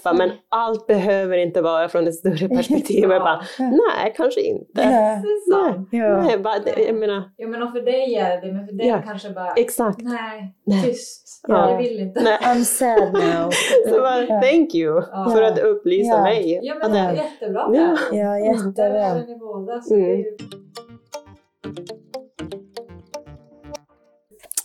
bara, 0.04 0.14
men 0.14 0.30
allt 0.48 0.86
behöver 0.86 1.38
inte 1.38 1.60
vara 1.62 1.88
från 1.88 2.06
ett 2.08 2.14
större 2.14 2.48
perspektiv. 2.48 3.04
Och 3.08 3.14
jag 3.14 3.22
bara, 3.22 3.42
nej, 3.58 4.14
kanske 4.16 4.40
inte. 4.40 4.82
Ja. 4.82 5.22
Sant. 5.52 5.88
Ja. 5.92 6.22
Nej, 6.22 6.38
bara, 6.38 6.58
det, 6.58 6.82
jag 6.86 6.94
menar, 6.94 7.22
Ja 7.36 7.48
men 7.48 7.72
för 7.72 7.80
dig 7.80 8.14
är 8.14 8.40
det, 8.40 8.52
men 8.52 8.66
för 8.66 8.72
dig 8.72 8.86
Ja. 8.88 9.02
kanske 9.06 9.30
bara, 9.30 9.52
exakt. 9.52 9.98
nej, 10.00 10.54
Nej. 10.66 10.82
tyst. 10.84 11.40
Ja. 11.48 11.70
Jag 11.70 11.78
vill 11.78 12.00
inte. 12.00 12.20
Nej. 12.22 12.38
I'm 12.42 12.62
sad 12.64 13.12
now. 13.12 13.50
Så 13.88 14.00
bara, 14.00 14.20
Ja. 14.24 14.40
thank 14.40 14.74
you 14.74 15.02
Ja. 15.12 15.30
för 15.32 15.42
att 15.42 15.58
upplysa 15.64 16.14
Ja. 16.14 16.22
mig. 16.22 16.60
Ja 16.62 16.74
men 16.82 16.92
det- 16.92 16.98
är 16.98 17.12
jättebra. 17.14 17.70
Ja. 17.72 17.96
Ja, 18.12 18.24
Där 18.30 18.38
jättebra. 18.54 19.04
är 19.04 19.26
ni 19.26 19.36
båda. 19.38 19.80
Så 19.80 19.94
Mm. 19.94 20.06
det 20.06 20.12
är 20.12 20.16
ju... 20.16 20.36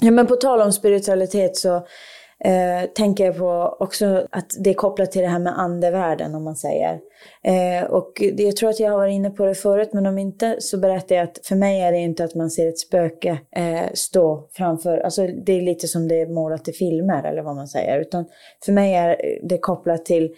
Ja, 0.02 0.12
men 0.12 0.28
på 0.28 0.36
tal 0.36 0.62
om 0.62 0.72
spiritualitet 0.72 1.56
så 1.58 1.76
eh, 2.46 2.90
tänker 2.96 3.26
jag 3.26 3.38
på 3.38 3.78
också 3.80 4.28
att 4.32 4.46
det 4.64 4.70
är 4.70 4.74
kopplat 4.74 5.12
till 5.12 5.22
det 5.22 5.28
här 5.28 5.40
med 5.40 5.60
andevärlden 5.60 6.36
om 6.36 6.44
man 6.44 6.56
säger. 6.56 7.00
Eh, 7.44 7.90
och 7.92 8.12
det, 8.34 8.44
jag 8.44 8.56
tror 8.56 8.70
att 8.70 8.80
jag 8.80 8.92
har 8.92 8.98
varit 8.98 9.14
inne 9.14 9.30
på 9.30 9.46
det 9.46 9.56
förut 9.56 9.90
men 9.94 10.06
om 10.06 10.18
inte 10.18 10.56
så 10.60 10.78
berättar 10.78 11.16
jag 11.16 11.24
att 11.24 11.40
för 11.44 11.56
mig 11.56 11.82
är 11.82 11.92
det 11.92 11.98
inte 11.98 12.24
att 12.24 12.36
man 12.36 12.50
ser 12.50 12.68
ett 12.70 12.80
spöke 12.80 13.40
eh, 13.56 13.90
stå 13.94 14.48
framför, 14.54 14.98
alltså 14.98 15.28
det 15.28 15.54
är 15.58 15.62
lite 15.62 15.88
som 15.88 16.08
det 16.08 16.22
är 16.22 16.28
målat 16.28 16.68
i 16.68 16.72
filmer 16.72 17.24
eller 17.24 17.42
vad 17.42 17.56
man 17.56 17.68
säger. 17.68 18.00
Utan 18.00 18.26
för 18.66 18.72
mig 18.72 18.94
är 18.96 19.16
det 19.44 19.58
kopplat 19.58 20.06
till 20.06 20.30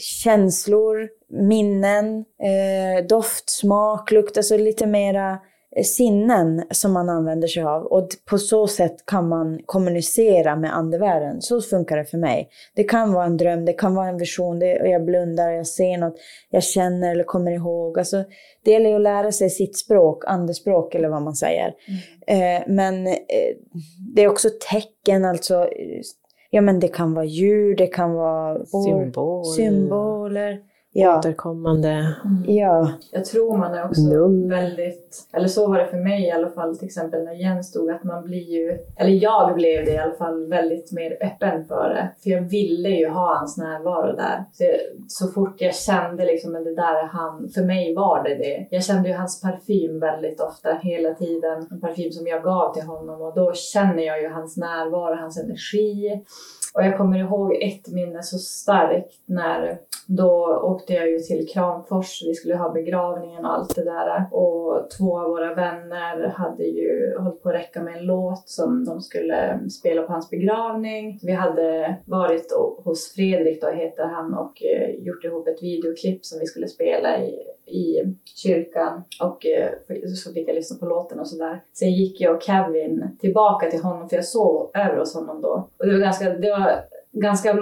känslor, 0.00 1.08
minnen, 1.28 2.24
eh, 2.42 3.06
doft, 3.06 3.50
smak, 3.50 4.10
lukt, 4.10 4.36
alltså 4.36 4.56
lite 4.56 4.86
mera 4.86 5.38
eh, 5.76 5.82
sinnen 5.84 6.64
som 6.70 6.92
man 6.92 7.08
använder 7.08 7.48
sig 7.48 7.62
av. 7.62 7.82
Och 7.82 8.08
på 8.30 8.38
så 8.38 8.66
sätt 8.66 9.06
kan 9.06 9.28
man 9.28 9.60
kommunicera 9.66 10.56
med 10.56 10.76
andevärlden. 10.76 11.42
Så 11.42 11.60
funkar 11.60 11.96
det 11.96 12.04
för 12.04 12.18
mig. 12.18 12.48
Det 12.74 12.84
kan 12.84 13.12
vara 13.12 13.24
en 13.24 13.36
dröm, 13.36 13.64
det 13.64 13.72
kan 13.72 13.94
vara 13.94 14.08
en 14.08 14.18
vision, 14.18 14.58
det, 14.58 14.80
och 14.80 14.88
jag 14.88 15.04
blundar, 15.04 15.50
jag 15.50 15.66
ser 15.66 15.98
något, 15.98 16.16
jag 16.50 16.62
känner 16.62 17.10
eller 17.10 17.24
kommer 17.24 17.50
ihåg. 17.50 17.98
Alltså, 17.98 18.24
det 18.64 18.70
gäller 18.70 18.90
ju 18.90 18.96
att 18.96 19.02
lära 19.02 19.32
sig 19.32 19.50
sitt 19.50 19.78
språk, 19.78 20.24
andespråk 20.26 20.94
eller 20.94 21.08
vad 21.08 21.22
man 21.22 21.36
säger. 21.36 21.74
Eh, 22.26 22.62
men 22.66 23.06
eh, 23.06 23.14
det 24.14 24.22
är 24.22 24.28
också 24.28 24.48
tecken, 24.70 25.24
alltså 25.24 25.54
eh, 25.54 26.00
Ja 26.50 26.60
men 26.60 26.80
det 26.80 26.88
kan 26.88 27.14
vara 27.14 27.24
djur, 27.24 27.74
det 27.76 27.86
kan 27.86 28.14
vara 28.14 28.64
Symbol. 28.64 29.44
symboler. 29.44 30.58
Ja, 30.98 31.18
Återkommande. 31.18 32.14
ja, 32.46 32.90
Jag 33.12 33.24
tror 33.24 33.56
man 33.56 33.74
är 33.74 33.84
också 33.84 34.00
Nummer. 34.00 34.56
väldigt, 34.56 35.28
eller 35.32 35.48
så 35.48 35.68
var 35.68 35.78
det 35.78 35.86
för 35.86 35.96
mig 35.96 36.26
i 36.26 36.30
alla 36.30 36.48
fall, 36.48 36.76
till 36.78 36.86
exempel 36.86 37.24
när 37.24 37.32
Jens 37.32 37.68
stod, 37.68 37.90
att 37.90 38.04
man 38.04 38.24
blir 38.24 38.50
ju, 38.50 38.78
eller 38.96 39.10
jag 39.10 39.54
blev 39.54 39.84
det 39.84 39.90
i 39.92 39.98
alla 39.98 40.14
fall, 40.14 40.46
väldigt 40.46 40.92
mer 40.92 41.16
öppen 41.20 41.64
för 41.64 41.88
det. 41.88 42.08
För 42.22 42.30
jag 42.30 42.40
ville 42.42 42.88
ju 42.88 43.08
ha 43.08 43.34
hans 43.38 43.56
närvaro 43.58 44.16
där. 44.16 44.44
Så, 44.52 44.64
jag, 44.64 44.74
så 45.08 45.28
fort 45.28 45.54
jag 45.58 45.74
kände 45.74 46.24
liksom, 46.24 46.52
men 46.52 46.64
det 46.64 46.74
där 46.74 46.94
är 46.94 47.06
han, 47.06 47.48
för 47.54 47.62
mig 47.62 47.94
var 47.94 48.24
det 48.24 48.34
det. 48.34 48.66
Jag 48.70 48.84
kände 48.84 49.08
ju 49.08 49.14
hans 49.14 49.42
parfym 49.42 50.00
väldigt 50.00 50.40
ofta, 50.40 50.78
hela 50.82 51.14
tiden. 51.14 51.66
En 51.70 51.80
parfym 51.80 52.12
som 52.12 52.26
jag 52.26 52.42
gav 52.42 52.74
till 52.74 52.82
honom 52.82 53.22
och 53.22 53.34
då 53.34 53.52
känner 53.54 54.02
jag 54.02 54.22
ju 54.22 54.28
hans 54.28 54.56
närvaro, 54.56 55.14
hans 55.20 55.38
energi. 55.44 56.22
Och 56.76 56.82
jag 56.82 56.96
kommer 56.96 57.18
ihåg 57.18 57.54
ett 57.62 57.88
minne 57.92 58.22
så 58.22 58.38
starkt 58.38 59.20
när 59.26 59.78
då 60.06 60.60
åkte 60.62 60.92
jag 60.92 61.10
ju 61.10 61.18
till 61.18 61.48
Kramfors, 61.48 62.22
vi 62.26 62.34
skulle 62.34 62.56
ha 62.56 62.72
begravningen 62.72 63.44
och 63.44 63.52
allt 63.54 63.74
det 63.74 63.84
där. 63.84 64.26
Och 64.30 64.90
två 64.98 65.18
av 65.18 65.30
våra 65.30 65.54
vänner 65.54 66.28
hade 66.28 66.64
ju 66.64 67.16
hållit 67.18 67.42
på 67.42 67.48
att 67.48 67.54
räcka 67.54 67.82
med 67.82 67.96
en 67.96 68.04
låt 68.04 68.48
som 68.48 68.84
de 68.84 69.00
skulle 69.00 69.60
spela 69.70 70.02
på 70.02 70.12
hans 70.12 70.30
begravning. 70.30 71.18
Vi 71.22 71.32
hade 71.32 71.96
varit 72.06 72.52
hos 72.84 73.14
Fredrik, 73.14 73.60
då 73.60 73.70
heter 73.70 74.04
han, 74.04 74.34
och 74.34 74.62
eh, 74.62 74.90
gjort 74.90 75.24
ihop 75.24 75.48
ett 75.48 75.62
videoklipp 75.62 76.24
som 76.24 76.38
vi 76.38 76.46
skulle 76.46 76.68
spela 76.68 77.18
i, 77.18 77.34
i 77.66 78.16
kyrkan. 78.34 79.02
Och 79.22 79.46
eh, 79.46 79.70
så 80.14 80.32
fick 80.32 80.48
jag 80.48 80.54
lyssna 80.54 80.76
på 80.78 80.86
låten 80.86 81.20
och 81.20 81.28
sådär. 81.28 81.62
Sen 81.72 81.92
gick 81.92 82.20
jag 82.20 82.36
och 82.36 82.42
Kevin 82.42 83.16
tillbaka 83.20 83.70
till 83.70 83.82
honom, 83.82 84.08
för 84.08 84.16
jag 84.16 84.24
sov 84.24 84.70
över 84.74 84.96
hos 84.96 85.14
honom 85.14 85.40
då. 85.42 85.68
Och 85.78 85.86
det 85.86 85.92
var 85.92 86.00
ganska, 86.00 86.30
det 86.30 86.50
var 86.50 86.84
ganska 87.12 87.50
eh, 87.50 87.56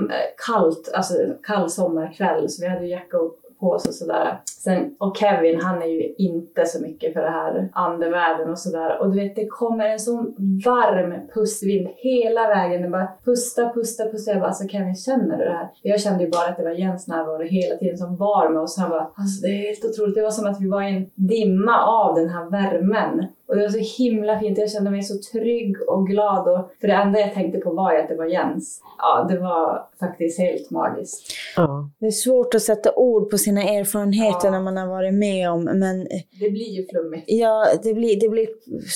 kallt, 0.47 0.91
alltså 0.95 1.15
kall 1.43 1.71
sommarkväll 1.71 2.49
så 2.49 2.63
vi 2.63 2.69
hade 2.69 2.85
ju 2.85 2.91
jacka 2.91 3.17
på 3.61 3.71
oss 3.71 3.87
och 3.87 3.95
sådär. 3.95 4.41
Sen, 4.65 4.97
och 4.99 5.17
Kevin 5.17 5.61
han 5.61 5.83
är 5.83 5.87
ju 5.87 6.15
inte 6.19 6.67
så 6.67 6.83
mycket 6.83 7.13
för 7.13 7.21
det 7.21 7.31
här 7.31 7.69
andevärlden 7.73 8.51
och 8.51 8.59
sådär. 8.59 8.99
Och 9.01 9.11
du 9.11 9.21
vet 9.21 9.37
det 9.37 9.47
kommer 9.47 9.89
en 9.89 9.99
sån 9.99 10.35
varm 10.65 11.15
pussvind 11.35 11.89
hela 11.97 12.49
vägen. 12.49 12.83
Det 12.83 12.89
bara 12.89 13.09
pusta, 13.25 13.73
pusta, 13.75 14.05
pusta. 14.05 14.31
Jag 14.31 14.41
bara 14.41 14.47
alltså 14.47 14.69
Kevin 14.69 14.97
känner 14.97 15.39
du 15.39 15.45
det 15.45 15.51
här? 15.51 15.71
Jag 15.83 16.01
kände 16.01 16.25
ju 16.25 16.31
bara 16.31 16.49
att 16.49 16.57
det 16.57 16.65
var 16.65 16.71
Jens 16.71 17.09
närvaro 17.09 17.43
hela 17.43 17.77
tiden 17.77 17.99
som 17.99 18.17
var 18.17 18.51
med 18.51 18.63
oss. 18.63 18.79
Han 18.79 18.91
bara 18.91 19.11
alltså 19.15 19.43
det 19.43 19.49
är 19.49 19.67
helt 19.67 19.85
otroligt. 19.85 20.15
Det 20.15 20.23
var 20.23 20.31
som 20.31 20.47
att 20.47 20.61
vi 20.61 20.69
var 20.69 20.83
i 20.83 20.97
en 20.97 21.11
dimma 21.15 21.83
av 21.83 22.15
den 22.15 22.29
här 22.29 22.51
värmen. 22.51 23.27
Och 23.47 23.57
det 23.57 23.63
var 23.63 23.69
så 23.69 24.03
himla 24.03 24.41
fint. 24.41 24.59
Jag 24.59 24.71
kände 24.71 24.91
mig 24.91 25.03
så 25.03 25.15
trygg 25.33 25.77
och 25.89 26.07
glad. 26.07 26.49
Och 26.49 26.71
för 26.81 26.89
det 26.89 26.95
enda 26.95 27.21
jag 27.21 27.35
tänkte 27.35 27.59
på 27.59 27.71
var 27.71 27.93
ju 27.93 27.99
att 27.99 28.09
det 28.09 28.17
var 28.17 28.25
Jens. 28.25 28.81
Ja, 28.99 29.27
det 29.31 29.39
var 29.39 29.87
faktiskt 30.01 30.39
helt 30.39 30.71
magiskt. 30.71 31.27
Ja. 31.57 31.91
det 32.01 32.07
är 32.07 32.11
svårt 32.11 32.55
att 32.55 32.63
sätta 32.63 32.95
ord 32.97 33.31
på 33.31 33.39
sina 33.39 33.63
erfarenheter 33.63 34.54
När 34.55 34.63
man 34.63 34.77
har 34.77 34.87
varit 34.87 35.15
med 35.15 35.51
om, 35.51 35.65
men 35.65 36.07
Det 36.41 36.51
blir 36.51 36.71
ju 36.71 36.87
flummigt. 36.87 37.25
ja, 37.27 37.67
det 37.83 37.95
blir, 37.95 38.21
det 38.21 38.29
blir 38.29 38.49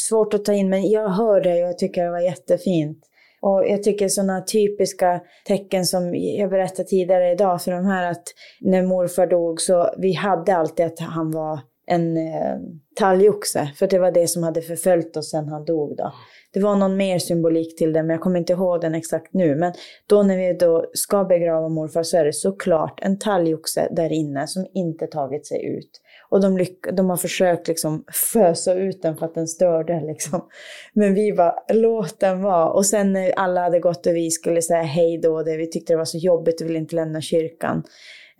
svårt 0.08 0.34
att 0.34 0.44
ta 0.44 0.52
in, 0.52 0.68
men 0.68 0.90
jag 0.90 1.08
hör 1.08 1.40
det 1.40 1.52
och 1.52 1.68
jag 1.68 1.78
tycker 1.78 2.04
det 2.04 2.10
var 2.10 2.20
jättefint. 2.20 2.98
Och 3.40 3.64
jag 3.68 3.82
tycker 3.82 4.08
sådana 4.08 4.40
typiska 4.40 5.20
tecken 5.46 5.86
som 5.86 6.14
jag 6.14 6.50
berättade 6.50 6.88
tidigare 6.88 7.32
idag 7.32 7.62
för 7.62 7.72
de 7.72 7.84
här 7.84 8.10
att 8.10 8.24
när 8.60 8.82
morfar 8.82 9.26
dog 9.26 9.60
så 9.60 9.90
vi 9.98 10.12
hade 10.12 10.56
alltid 10.56 10.86
att 10.86 10.98
han 10.98 11.30
var 11.30 11.60
en 11.86 12.16
eh, 12.16 12.56
talgoxe, 12.98 13.70
för 13.76 13.86
det 13.86 13.98
var 13.98 14.10
det 14.10 14.28
som 14.28 14.42
hade 14.42 14.62
förföljt 14.62 15.16
oss 15.16 15.30
sen 15.30 15.48
han 15.48 15.64
dog 15.64 15.96
då. 15.96 16.12
Det 16.52 16.60
var 16.60 16.76
någon 16.76 16.96
mer 16.96 17.18
symbolik 17.18 17.78
till 17.78 17.92
det, 17.92 18.02
men 18.02 18.10
jag 18.10 18.20
kommer 18.20 18.38
inte 18.38 18.52
ihåg 18.52 18.80
den 18.80 18.94
exakt 18.94 19.34
nu. 19.34 19.56
Men 19.56 19.72
då 20.08 20.22
när 20.22 20.36
vi 20.36 20.52
då 20.52 20.86
ska 20.92 21.24
begrava 21.24 21.68
morfar 21.68 22.02
så 22.02 22.16
är 22.16 22.24
det 22.24 22.32
såklart 22.32 23.00
en 23.02 23.18
talgoxe 23.18 23.88
där 23.90 24.12
inne 24.12 24.46
som 24.46 24.66
inte 24.74 25.06
tagit 25.06 25.46
sig 25.46 25.66
ut. 25.66 25.90
Och 26.30 26.40
de, 26.40 26.58
lyck- 26.58 26.92
de 26.92 27.10
har 27.10 27.16
försökt 27.16 27.68
liksom 27.68 28.04
fösa 28.32 28.74
ut 28.74 29.02
den 29.02 29.16
för 29.16 29.26
att 29.26 29.34
den 29.34 29.48
störde. 29.48 30.00
Liksom. 30.06 30.48
Men 30.92 31.14
vi 31.14 31.32
bara, 31.32 31.54
låt 31.72 32.20
den 32.20 32.42
vara. 32.42 32.70
Och 32.70 32.86
sen 32.86 33.12
när 33.12 33.32
alla 33.36 33.60
hade 33.60 33.80
gått 33.80 34.06
och 34.06 34.16
vi 34.16 34.30
skulle 34.30 34.62
säga 34.62 34.82
hej 34.82 35.18
då, 35.22 35.42
det, 35.42 35.56
vi 35.56 35.70
tyckte 35.70 35.92
det 35.92 35.96
var 35.96 36.04
så 36.04 36.18
jobbigt 36.18 36.60
och 36.60 36.66
ville 36.68 36.78
inte 36.78 36.96
lämna 36.96 37.20
kyrkan. 37.20 37.82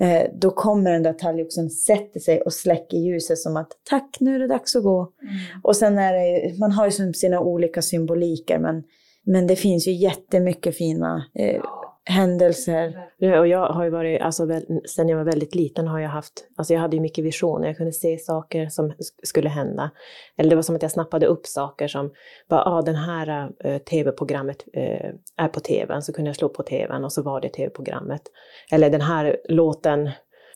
Eh, 0.01 0.23
då 0.35 0.51
kommer 0.51 0.93
den 0.93 1.03
där 1.03 1.13
talgoxen, 1.13 1.71
sätter 1.71 2.21
sig 2.21 2.41
och 2.41 2.53
släcker 2.53 2.97
ljuset 2.97 3.39
som 3.39 3.57
att 3.57 3.73
tack, 3.91 4.17
nu 4.21 4.35
är 4.35 4.39
det 4.39 4.47
dags 4.47 4.77
att 4.77 4.83
gå. 4.83 5.13
Och 5.63 5.77
sen 5.77 5.99
är 5.99 6.13
det, 6.13 6.59
man 6.59 6.73
har 6.73 6.85
ju 6.87 7.13
sina 7.13 7.41
olika 7.41 7.83
symboliker 7.83 8.59
men, 8.59 8.83
men 9.25 9.47
det 9.47 9.57
finns 9.57 9.89
ju 9.89 9.93
jättemycket 9.93 10.77
fina 10.77 11.25
eh, 11.35 11.63
händelser. 12.09 13.09
Ja, 13.17 13.39
och 13.39 13.47
jag 13.47 13.67
har 13.67 13.85
ju 13.85 13.91
varit, 13.91 14.23
alltså, 14.23 14.47
väl, 14.47 14.63
sen 14.85 15.09
jag 15.09 15.17
var 15.17 15.25
väldigt 15.25 15.55
liten 15.55 15.87
har 15.87 15.99
jag 15.99 16.09
haft, 16.09 16.45
alltså 16.57 16.75
jag 16.75 16.81
hade 16.81 16.97
ju 16.97 17.03
mycket 17.03 17.25
visioner, 17.25 17.67
jag 17.67 17.77
kunde 17.77 17.93
se 17.93 18.19
saker 18.19 18.69
som 18.69 18.93
skulle 19.23 19.49
hända. 19.49 19.91
Eller 20.37 20.51
det 20.51 20.57
var 20.57 20.63
som 20.63 20.77
att 20.77 20.83
jag 20.83 20.91
snappade 20.91 21.27
upp 21.27 21.47
saker 21.47 21.89
som, 21.89 22.11
bara, 22.49 22.65
ah, 22.65 22.83
den 22.83 22.95
här 22.95 23.53
uh, 23.65 23.79
tv-programmet 23.79 24.65
uh, 24.77 25.11
är 25.37 25.49
på 25.49 25.61
tvn, 25.61 26.03
så 26.03 26.13
kunde 26.13 26.29
jag 26.29 26.37
slå 26.37 26.49
på 26.49 26.63
tvn 26.63 27.05
och 27.05 27.13
så 27.13 27.23
var 27.23 27.41
det 27.41 27.49
tv-programmet. 27.49 28.23
Eller 28.71 28.91
den 28.91 29.01
här 29.01 29.37
låten 29.49 30.11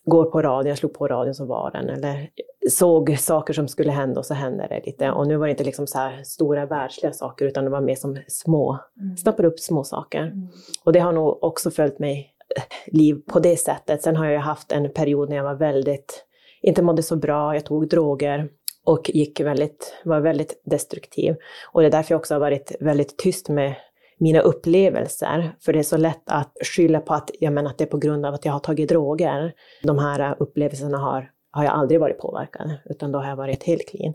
går 0.04 0.24
på 0.24 0.42
radion, 0.42 0.68
jag 0.68 0.78
slog 0.78 0.94
på 0.94 1.08
radion 1.08 1.34
så 1.34 1.46
var 1.46 1.70
den. 1.70 1.88
Eller 1.88 2.28
såg 2.70 3.18
saker 3.18 3.52
som 3.52 3.68
skulle 3.68 3.92
hända 3.92 4.20
och 4.20 4.26
så 4.26 4.34
hände 4.34 4.66
det 4.68 4.82
lite. 4.86 5.10
Och 5.10 5.26
nu 5.26 5.36
var 5.36 5.46
det 5.46 5.50
inte 5.50 5.64
liksom 5.64 5.86
så 5.86 6.10
stora 6.24 6.66
världsliga 6.66 7.12
saker 7.12 7.44
utan 7.44 7.64
det 7.64 7.70
var 7.70 7.80
mer 7.80 7.94
som 7.94 8.18
små, 8.28 8.78
mm. 9.00 9.16
snappade 9.16 9.48
upp 9.48 9.60
små 9.60 9.84
saker. 9.84 10.22
Mm. 10.22 10.48
Och 10.84 10.92
det 10.92 11.00
har 11.00 11.12
nog 11.12 11.44
också 11.44 11.70
följt 11.70 11.98
mig 11.98 12.34
eh, 12.56 12.62
liv 12.94 13.22
på 13.26 13.38
det 13.38 13.56
sättet. 13.56 14.02
Sen 14.02 14.16
har 14.16 14.26
jag 14.26 14.40
haft 14.40 14.72
en 14.72 14.92
period 14.92 15.28
när 15.28 15.36
jag 15.36 15.44
var 15.44 15.54
väldigt, 15.54 16.24
inte 16.62 16.82
mådde 16.82 17.02
så 17.02 17.16
bra, 17.16 17.54
jag 17.54 17.64
tog 17.64 17.88
droger 17.88 18.48
och 18.84 19.10
gick 19.14 19.40
väldigt, 19.40 19.94
var 20.04 20.20
väldigt 20.20 20.62
destruktiv. 20.64 21.36
Och 21.72 21.80
det 21.80 21.86
är 21.86 21.90
därför 21.90 22.14
jag 22.14 22.18
också 22.18 22.34
har 22.34 22.40
varit 22.40 22.76
väldigt 22.80 23.16
tyst 23.16 23.48
med 23.48 23.74
mina 24.22 24.40
upplevelser. 24.40 25.56
För 25.60 25.72
det 25.72 25.78
är 25.78 25.82
så 25.82 25.96
lätt 25.96 26.22
att 26.26 26.52
skylla 26.64 27.00
på 27.00 27.14
att, 27.14 27.30
jag 27.40 27.52
menar, 27.52 27.70
att 27.70 27.78
det 27.78 27.84
är 27.84 27.88
på 27.88 27.98
grund 27.98 28.26
av 28.26 28.34
att 28.34 28.44
jag 28.44 28.52
har 28.52 28.60
tagit 28.60 28.88
droger. 28.88 29.52
De 29.82 29.98
här 29.98 30.20
äh, 30.20 30.34
upplevelserna 30.38 30.98
har, 30.98 31.30
har 31.50 31.64
jag 31.64 31.72
aldrig 31.72 32.00
varit 32.00 32.18
påverkad, 32.18 32.70
utan 32.84 33.12
då 33.12 33.18
har 33.18 33.28
jag 33.28 33.36
varit 33.36 33.62
helt 33.64 33.88
clean. 33.88 34.14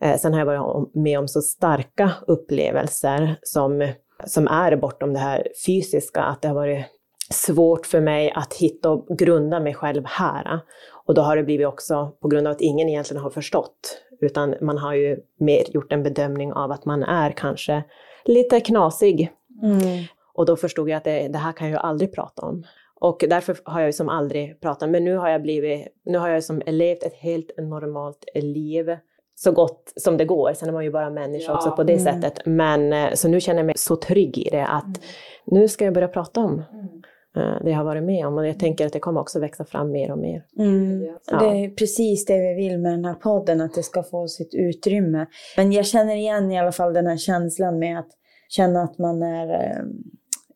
Eh, 0.00 0.16
sen 0.18 0.32
har 0.32 0.40
jag 0.40 0.46
varit 0.46 0.94
med 0.94 1.18
om 1.18 1.28
så 1.28 1.40
starka 1.40 2.10
upplevelser 2.26 3.36
som, 3.42 3.92
som 4.26 4.48
är 4.48 4.76
bortom 4.76 5.12
det 5.12 5.18
här 5.18 5.48
fysiska, 5.66 6.22
att 6.22 6.42
det 6.42 6.48
har 6.48 6.54
varit 6.54 6.84
svårt 7.30 7.86
för 7.86 8.00
mig 8.00 8.32
att 8.36 8.54
hitta 8.54 8.90
och 8.90 9.18
grunda 9.18 9.60
mig 9.60 9.74
själv 9.74 10.02
här. 10.06 10.60
Och 11.06 11.14
då 11.14 11.22
har 11.22 11.36
det 11.36 11.42
blivit 11.42 11.66
också 11.66 12.12
på 12.22 12.28
grund 12.28 12.46
av 12.46 12.50
att 12.50 12.60
ingen 12.60 12.88
egentligen 12.88 13.22
har 13.22 13.30
förstått, 13.30 14.02
utan 14.20 14.54
man 14.60 14.78
har 14.78 14.94
ju 14.94 15.18
mer 15.40 15.64
gjort 15.74 15.92
en 15.92 16.02
bedömning 16.02 16.52
av 16.52 16.70
att 16.70 16.84
man 16.84 17.02
är 17.02 17.30
kanske 17.30 17.84
lite 18.24 18.60
knasig 18.60 19.30
Mm. 19.62 20.04
Och 20.34 20.46
då 20.46 20.56
förstod 20.56 20.88
jag 20.88 20.96
att 20.96 21.04
det, 21.04 21.28
det, 21.28 21.38
här 21.38 21.52
kan 21.52 21.70
jag 21.70 21.80
aldrig 21.80 22.14
prata 22.14 22.42
om. 22.42 22.64
Och 23.00 23.24
därför 23.28 23.56
har 23.64 23.80
jag 23.80 23.94
som 23.94 24.08
aldrig 24.08 24.60
pratat, 24.60 24.90
men 24.90 25.04
nu 25.04 25.16
har 25.16 25.28
jag 25.28 25.42
blivit, 25.42 25.86
nu 26.04 26.18
har 26.18 26.28
jag 26.28 26.44
som 26.44 26.62
levt 26.66 27.02
ett 27.02 27.14
helt 27.14 27.50
normalt 27.58 28.24
liv 28.34 28.96
så 29.34 29.52
gott 29.52 29.92
som 29.96 30.16
det 30.16 30.24
går. 30.24 30.52
Sen 30.54 30.68
är 30.68 30.72
man 30.72 30.84
ju 30.84 30.90
bara 30.90 31.10
människa 31.10 31.52
ja. 31.52 31.56
också 31.56 31.70
på 31.70 31.82
det 31.82 31.92
mm. 31.92 32.04
sättet. 32.04 32.46
Men 32.46 32.92
eh, 32.92 33.12
så 33.14 33.28
nu 33.28 33.40
känner 33.40 33.58
jag 33.58 33.66
mig 33.66 33.74
så 33.78 33.96
trygg 33.96 34.38
i 34.38 34.48
det 34.50 34.66
att 34.66 34.84
mm. 34.84 35.00
nu 35.46 35.68
ska 35.68 35.84
jag 35.84 35.94
börja 35.94 36.08
prata 36.08 36.40
om 36.40 36.52
mm. 36.72 37.02
Eh, 37.36 37.64
det 37.64 37.70
jag 37.70 37.76
har 37.76 37.84
varit 37.84 38.02
med 38.02 38.26
om. 38.26 38.38
Och 38.38 38.46
jag 38.46 38.58
tänker 38.58 38.86
att 38.86 38.92
det 38.92 38.98
kommer 38.98 39.20
också 39.20 39.40
växa 39.40 39.64
fram 39.64 39.90
mer 39.90 40.10
och 40.10 40.18
mer. 40.18 40.44
Mm. 40.58 41.16
Ja. 41.30 41.38
Det 41.38 41.46
är 41.46 41.70
precis 41.70 42.24
det 42.24 42.38
vi 42.38 42.54
vill 42.54 42.78
med 42.78 42.92
den 42.92 43.04
här 43.04 43.14
podden, 43.14 43.60
att 43.60 43.74
det 43.74 43.82
ska 43.82 44.02
få 44.02 44.28
sitt 44.28 44.54
utrymme. 44.54 45.26
Men 45.56 45.72
jag 45.72 45.86
känner 45.86 46.16
igen 46.16 46.52
i 46.52 46.58
alla 46.58 46.72
fall 46.72 46.92
den 46.92 47.06
här 47.06 47.16
känslan 47.16 47.78
med 47.78 47.98
att 47.98 48.08
känna 48.48 48.82
att 48.82 48.98
man 48.98 49.22
är 49.22 49.54
eh, 49.54 49.82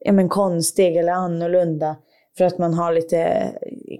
ja, 0.00 0.12
men 0.12 0.28
konstig 0.28 0.96
eller 0.96 1.12
annorlunda. 1.12 1.96
För 2.38 2.44
att 2.44 2.58
man 2.58 2.74
har 2.74 2.92
lite, 2.92 3.52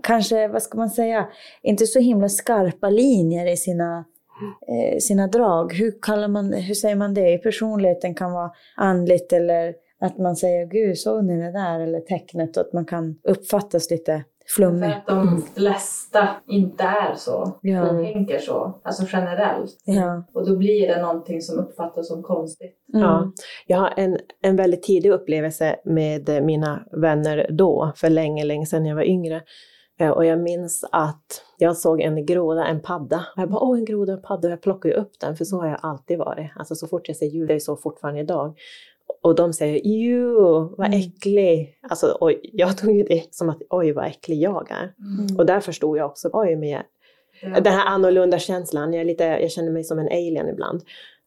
kanske, 0.03 0.49
vad 0.49 0.63
ska 0.63 0.79
man 0.79 0.91
säga, 0.91 1.29
inte 1.63 1.87
så 1.87 1.99
himla 1.99 2.29
skarpa 2.29 2.91
linjer 2.91 3.47
i 3.47 3.57
sina, 3.57 4.05
eh, 4.69 4.99
sina 4.99 5.27
drag. 5.27 5.75
Hur, 5.75 6.03
kallar 6.03 6.29
man, 6.29 6.53
hur 6.53 6.75
säger 6.75 6.97
man 6.97 7.15
det? 7.15 7.33
I 7.33 7.39
personligheten 7.39 8.15
kan 8.15 8.33
vara 8.33 8.51
andligt 8.77 9.33
eller 9.33 9.75
att 10.01 10.19
man 10.19 10.37
säger 10.37 10.67
Gud, 10.67 10.99
såg 10.99 11.25
ni 11.25 11.37
det 11.37 11.53
där? 11.53 11.81
Eller 11.81 12.01
tecknet 12.01 12.57
och 12.57 12.61
att 12.61 12.73
man 12.73 12.85
kan 12.85 13.19
uppfattas 13.23 13.91
lite 13.91 14.25
flummig. 14.57 14.91
För 14.91 14.97
att 14.97 15.07
de 15.07 15.43
flesta 15.55 16.29
inte 16.47 16.85
är 16.85 17.15
så. 17.15 17.59
Ja. 17.63 17.85
De 17.85 18.05
tänker 18.05 18.39
så, 18.39 18.81
alltså 18.85 19.07
generellt. 19.13 19.83
Ja. 19.85 20.25
Och 20.35 20.49
då 20.49 20.57
blir 20.57 20.89
det 20.89 21.03
någonting 21.03 21.41
som 21.41 21.59
uppfattas 21.59 22.09
som 22.09 22.23
konstigt. 22.23 22.77
Mm. 22.95 23.07
Ja. 23.07 23.33
Jag 23.67 23.79
har 23.79 23.93
en, 23.97 24.19
en 24.43 24.57
väldigt 24.57 24.83
tidig 24.83 25.11
upplevelse 25.11 25.77
med 25.85 26.45
mina 26.45 26.85
vänner 26.93 27.47
då, 27.51 27.93
för 27.97 28.11
länge, 28.11 28.45
länge 28.45 28.67
sedan 28.67 28.87
jag 28.87 28.97
var 28.97 29.03
yngre. 29.03 29.43
Eh, 30.01 30.11
och 30.11 30.25
jag 30.25 30.39
minns 30.39 30.85
att 30.93 31.45
jag 31.59 31.77
såg 31.77 32.01
en 32.01 32.27
groda, 32.27 32.67
en 32.67 32.83
padda. 32.83 33.25
Och 33.37 33.43
jag 33.43 33.51
bara, 33.51 33.61
åh 33.61 33.79
en 33.79 33.85
groda, 33.85 34.13
en 34.13 34.23
padda. 34.23 34.49
Och 34.49 34.53
jag 34.53 34.63
plockade 34.63 34.95
upp 34.95 35.13
den, 35.21 35.37
för 35.37 35.45
så 35.45 35.61
har 35.61 35.69
jag 35.69 35.79
alltid 35.83 36.19
varit. 36.19 36.51
Alltså 36.57 36.75
så 36.75 36.87
fort 36.87 37.09
jag 37.09 37.17
ser 37.17 37.27
djur, 37.27 37.47
det 37.47 37.55
är 37.55 37.59
så 37.59 37.77
fortfarande 37.77 38.21
idag 38.21 38.57
och 39.23 39.35
de 39.35 39.53
säger 39.53 39.87
ju 39.87 40.35
vad 40.77 40.87
mm. 40.87 41.01
äcklig. 41.01 41.79
Alltså, 41.91 42.07
och 42.07 42.33
jag 42.43 42.79
tog 42.79 42.97
ju 42.97 43.03
det 43.03 43.35
som 43.35 43.49
att 43.49 43.59
oj 43.71 43.93
vad 43.93 44.07
äcklig 44.07 44.43
jag 44.43 44.71
är. 44.71 44.95
Mm. 44.99 45.37
Och 45.39 45.47
där 45.47 45.61
förstod 45.61 45.99
jag 45.99 46.07
också, 46.07 46.31
oj 46.33 46.57
men 46.57 46.69
jag, 46.69 46.83
ja. 47.43 47.61
den 47.61 47.73
här 47.73 47.87
annorlunda 47.87 48.39
känslan, 48.39 48.93
jag, 48.93 49.01
är 49.01 49.05
lite, 49.05 49.25
jag 49.25 49.51
känner 49.51 49.73
mig 49.73 49.85
som 49.85 49.99
en 49.99 50.09
alien 50.09 50.49
ibland. 50.49 50.83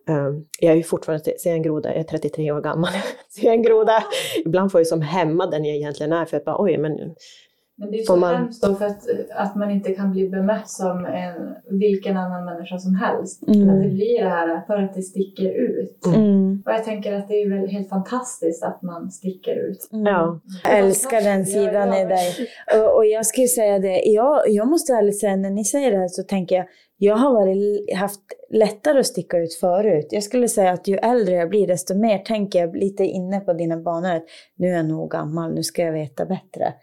Um, 0.09 0.45
jag 0.59 0.71
är 0.71 0.75
ju 0.75 0.83
fortfarande, 0.83 1.39
ser 1.39 1.53
en 1.53 1.63
groda, 1.63 1.89
jag 1.89 1.99
är 1.99 2.03
33 2.03 2.51
år 2.51 2.61
gammal, 2.61 2.91
ser 3.29 3.51
en 3.51 3.63
groda. 3.63 4.03
Ibland 4.45 4.71
får 4.71 4.79
jag 4.79 4.87
som 4.87 5.01
hämma 5.01 5.45
den 5.45 5.65
jag 5.65 5.75
egentligen 5.75 6.13
är 6.13 6.25
för 6.25 6.37
att 6.37 6.45
bara 6.45 6.61
oj 6.61 6.77
men 6.77 7.15
men 7.81 7.91
det 7.91 7.99
är 7.99 8.03
så 8.03 8.15
man... 8.15 8.35
hemskt 8.35 8.63
då 8.63 8.75
för 8.75 8.85
att, 8.85 9.03
att 9.35 9.55
man 9.55 9.71
inte 9.71 9.93
kan 9.93 10.11
bli 10.11 10.29
bemött 10.29 10.69
som 10.69 11.05
en, 11.05 11.55
vilken 11.79 12.17
annan 12.17 12.45
människa 12.45 12.77
som 12.77 12.95
helst. 12.95 13.47
Mm. 13.47 13.69
Att 13.69 13.83
det 13.83 13.89
blir 13.89 14.23
det 14.23 14.29
här 14.29 14.61
för 14.67 14.77
att 14.77 14.93
det 14.93 15.01
sticker 15.01 15.49
ut. 15.49 16.05
Mm. 16.05 16.63
Och 16.65 16.71
jag 16.71 16.83
tänker 16.83 17.13
att 17.13 17.27
det 17.27 17.33
är 17.33 17.49
väl 17.49 17.69
helt 17.69 17.89
fantastiskt 17.89 18.63
att 18.63 18.81
man 18.81 19.11
sticker 19.11 19.55
ut. 19.69 19.89
Mm. 19.93 20.05
Ja. 20.05 20.39
Jag 20.63 20.79
älskar 20.79 21.21
den 21.21 21.45
sidan 21.45 21.87
ja, 21.87 21.97
ja. 21.97 22.01
i 22.01 22.05
dig. 22.05 22.47
Och, 22.81 22.95
och 22.95 23.05
jag 23.05 23.25
skulle 23.25 23.47
säga 23.47 23.79
det, 23.79 24.01
jag, 24.05 24.41
jag 24.47 24.67
måste 24.67 24.93
ärligt 24.93 25.19
säga 25.19 25.35
när 25.35 25.49
ni 25.49 25.65
säger 25.65 25.91
det 25.91 25.97
här 25.97 26.07
så 26.07 26.23
tänker 26.23 26.55
jag 26.55 26.65
jag 27.03 27.15
har 27.15 27.33
varit, 27.33 27.95
haft 27.97 28.21
lättare 28.49 28.99
att 28.99 29.05
sticka 29.05 29.37
ut 29.37 29.53
förut. 29.53 30.07
Jag 30.09 30.23
skulle 30.23 30.47
säga 30.47 30.71
att 30.71 30.87
ju 30.87 30.95
äldre 30.95 31.35
jag 31.35 31.49
blir 31.49 31.67
desto 31.67 31.95
mer 31.95 32.17
tänker 32.17 32.59
jag 32.59 32.75
lite 32.75 33.03
inne 33.03 33.39
på 33.39 33.53
dina 33.53 33.77
banor. 33.77 34.21
Nu 34.55 34.67
är 34.67 34.75
jag 34.75 34.85
nog 34.85 35.11
gammal, 35.11 35.53
nu 35.53 35.63
ska 35.63 35.81
jag 35.81 35.93
veta 35.93 36.25
bättre. 36.25 36.73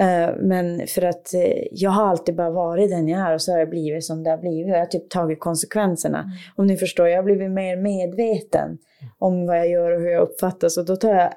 Eh, 0.00 0.30
men 0.38 0.86
för 0.86 1.02
att 1.02 1.34
eh, 1.34 1.64
jag 1.70 1.90
har 1.90 2.06
alltid 2.06 2.36
bara 2.36 2.50
varit 2.50 2.90
den 2.90 3.08
jag 3.08 3.20
är 3.20 3.34
och 3.34 3.42
så 3.42 3.52
har 3.52 3.58
det 3.58 3.66
blivit 3.66 4.04
som 4.04 4.22
det 4.22 4.30
har 4.30 4.38
blivit. 4.38 4.68
Jag 4.68 4.78
har 4.78 4.86
typ 4.86 5.10
tagit 5.10 5.40
konsekvenserna. 5.40 6.18
Mm. 6.18 6.32
Om 6.56 6.66
ni 6.66 6.76
förstår, 6.76 7.08
jag 7.08 7.18
har 7.18 7.22
blivit 7.22 7.50
mer 7.50 7.76
medveten 7.76 8.78
om 9.18 9.46
vad 9.46 9.58
jag 9.58 9.68
gör 9.68 9.90
och 9.90 10.00
hur 10.00 10.10
jag 10.10 10.22
uppfattas. 10.22 10.78
Och 10.78 10.84
då 10.84 10.96
tar 10.96 11.14
jag 11.14 11.32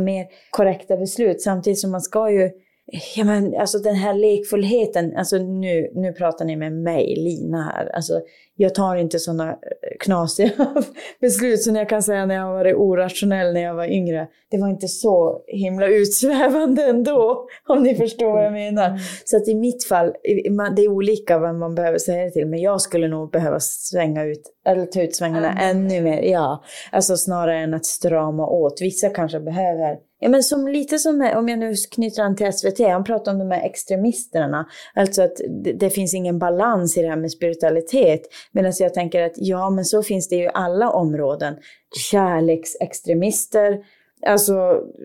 mer 0.00 0.26
korrekta 0.50 0.96
beslut. 0.96 1.40
Samtidigt 1.40 1.80
som 1.80 1.90
man 1.90 2.00
ska 2.00 2.30
ju 2.30 2.50
Ja, 3.16 3.24
men 3.24 3.54
alltså 3.56 3.78
den 3.78 3.94
här 3.94 4.14
lekfullheten, 4.14 5.16
alltså 5.16 5.36
nu, 5.36 5.90
nu 5.94 6.12
pratar 6.12 6.44
ni 6.44 6.56
med 6.56 6.72
mig, 6.72 7.14
Lina 7.16 7.62
här. 7.62 7.86
Alltså, 7.86 8.20
jag 8.56 8.74
tar 8.74 8.96
inte 8.96 9.18
sådana 9.18 9.50
eh, 9.50 9.56
knasiga 10.00 10.50
beslut 11.20 11.62
som 11.62 11.76
jag 11.76 11.88
kan 11.88 12.02
säga 12.02 12.26
när 12.26 12.34
jag 12.34 12.42
har 12.42 12.52
varit 12.52 12.76
orationell 12.76 13.52
när 13.52 13.62
jag 13.62 13.74
var 13.74 13.86
yngre. 13.86 14.28
Det 14.50 14.58
var 14.58 14.68
inte 14.68 14.88
så 14.88 15.42
himla 15.46 15.86
utsvävande 15.86 16.84
ändå, 16.84 17.46
om 17.68 17.82
ni 17.82 17.94
förstår 17.94 18.32
vad 18.32 18.44
jag 18.44 18.52
menar. 18.52 18.86
Mm. 18.86 18.98
Så 19.24 19.36
att 19.36 19.48
i 19.48 19.54
mitt 19.54 19.84
fall, 19.84 20.12
det 20.76 20.82
är 20.82 20.88
olika 20.88 21.38
vad 21.38 21.54
man 21.54 21.74
behöver 21.74 21.98
säga 21.98 22.24
det 22.24 22.30
till, 22.30 22.46
men 22.46 22.60
jag 22.60 22.80
skulle 22.80 23.08
nog 23.08 23.30
behöva 23.30 23.60
svänga 23.60 24.24
ut, 24.24 24.42
eller 24.66 24.86
ta 24.86 25.02
ut 25.02 25.16
svängarna 25.16 25.50
mm. 25.50 25.76
ännu 25.76 26.00
mer. 26.00 26.22
Ja, 26.22 26.64
alltså 26.92 27.16
snarare 27.16 27.58
än 27.58 27.74
att 27.74 27.86
strama 27.86 28.46
åt. 28.46 28.80
Vissa 28.80 29.08
kanske 29.08 29.40
behöver 29.40 29.96
Ja, 30.24 30.28
men 30.28 30.42
som, 30.42 30.68
lite 30.68 30.98
som, 30.98 31.30
om 31.36 31.48
jag 31.48 31.58
nu 31.58 31.74
knyter 31.90 32.22
an 32.22 32.36
till 32.36 32.52
SVT, 32.52 32.78
han 32.78 33.04
pratar 33.04 33.32
om 33.32 33.38
de 33.38 33.50
här 33.50 33.66
extremisterna. 33.66 34.66
Alltså 34.94 35.22
att 35.22 35.36
det, 35.64 35.72
det, 35.72 35.90
finns 35.90 36.14
ingen 36.14 36.38
balans 36.38 36.96
i 36.96 37.02
det 37.02 37.08
här 37.08 37.16
med 37.16 37.30
spiritualitet. 37.30 38.20
Medan 38.52 38.72
jag 38.78 38.94
tänker 38.94 39.22
att 39.22 39.32
ja, 39.36 39.70
men 39.70 39.84
så 39.84 40.02
finns 40.02 40.28
det 40.28 40.36
ju 40.36 40.44
i 40.44 40.50
alla 40.54 40.90
områden. 40.90 41.56
Kärleksextremister, 42.10 43.78
alltså 44.26 44.52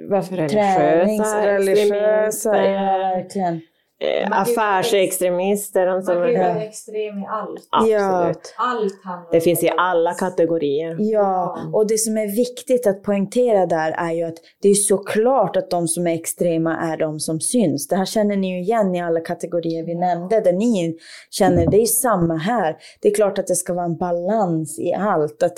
varför 0.10 0.36
religiösa, 0.36 0.80
tränings, 0.80 1.34
religiösa, 1.34 2.58
ja, 2.58 2.98
verkligen 3.16 3.62
eh, 4.00 4.40
affärsextremister. 4.42 5.88
Man 5.88 6.06
kan 6.06 6.30
ju 6.30 6.38
vara 6.38 6.64
extrem 6.64 7.20
i 7.20 7.26
allt. 7.30 7.68
Absolut. 7.72 8.54
Ja. 8.58 8.64
Allt 8.64 9.32
det 9.32 9.42
finns 9.42 9.64
i 9.64 9.70
alla 9.78 10.14
kategorier. 10.14 10.96
Ja, 11.00 11.60
och 11.74 11.88
det 11.88 11.98
som 11.98 12.18
är 12.18 12.36
viktigt 12.36 12.88
att 12.88 13.04
poängtera 13.04 13.66
där 13.66 13.92
är 13.92 14.12
ju 14.12 14.24
att 14.24 14.38
det 14.62 14.70
är 14.70 14.74
såklart 14.74 15.56
att 15.56 15.70
de 15.70 15.88
som 15.88 16.08
är 16.08 16.14
extrema 16.14 16.78
är 16.78 16.98
de 16.98 17.20
som 17.20 17.40
syns. 17.40 17.88
Det 17.88 17.96
här 17.96 18.06
känner 18.06 18.36
ni 18.36 18.56
ju 18.56 18.62
igen 18.62 18.96
i 18.96 19.02
alla 19.02 19.20
kategorier 19.20 19.86
vi 19.86 19.96
nämnde, 19.96 20.42
där 20.42 20.54
ni 20.54 20.98
känner, 21.32 21.72
det 21.72 21.82
är 21.82 21.86
samma 21.86 22.38
här. 22.38 22.78
Det 23.02 23.10
är 23.10 23.16
klart 23.16 23.40
att 23.40 23.48
det 23.48 23.56
ska 23.56 23.74
vara 23.74 23.86
en 23.86 23.98
balans 23.98 24.80
i 24.80 24.94
allt. 24.94 25.44
Att 25.44 25.58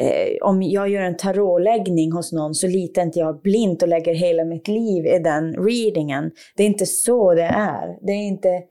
eh, 0.00 0.48
om 0.48 0.62
jag 0.62 0.88
gör 0.88 1.02
en 1.02 1.16
tarotläggning 1.16 2.12
hos 2.12 2.32
någon 2.32 2.54
så 2.54 2.66
litar 2.66 3.02
inte 3.02 3.18
jag 3.18 3.40
blint 3.42 3.82
och 3.82 3.88
lägger 3.88 4.14
hela 4.14 4.44
mitt 4.44 4.68
liv 4.68 5.06
i 5.06 5.18
den 5.18 5.54
readingen. 5.54 6.30
Det 6.56 6.62
är 6.62 6.66
inte 6.66 6.86
så 6.86 7.34
det 7.34 7.42
är. 7.42 8.06
Det 8.06 8.12
är 8.12 8.26
inte, 8.26 8.62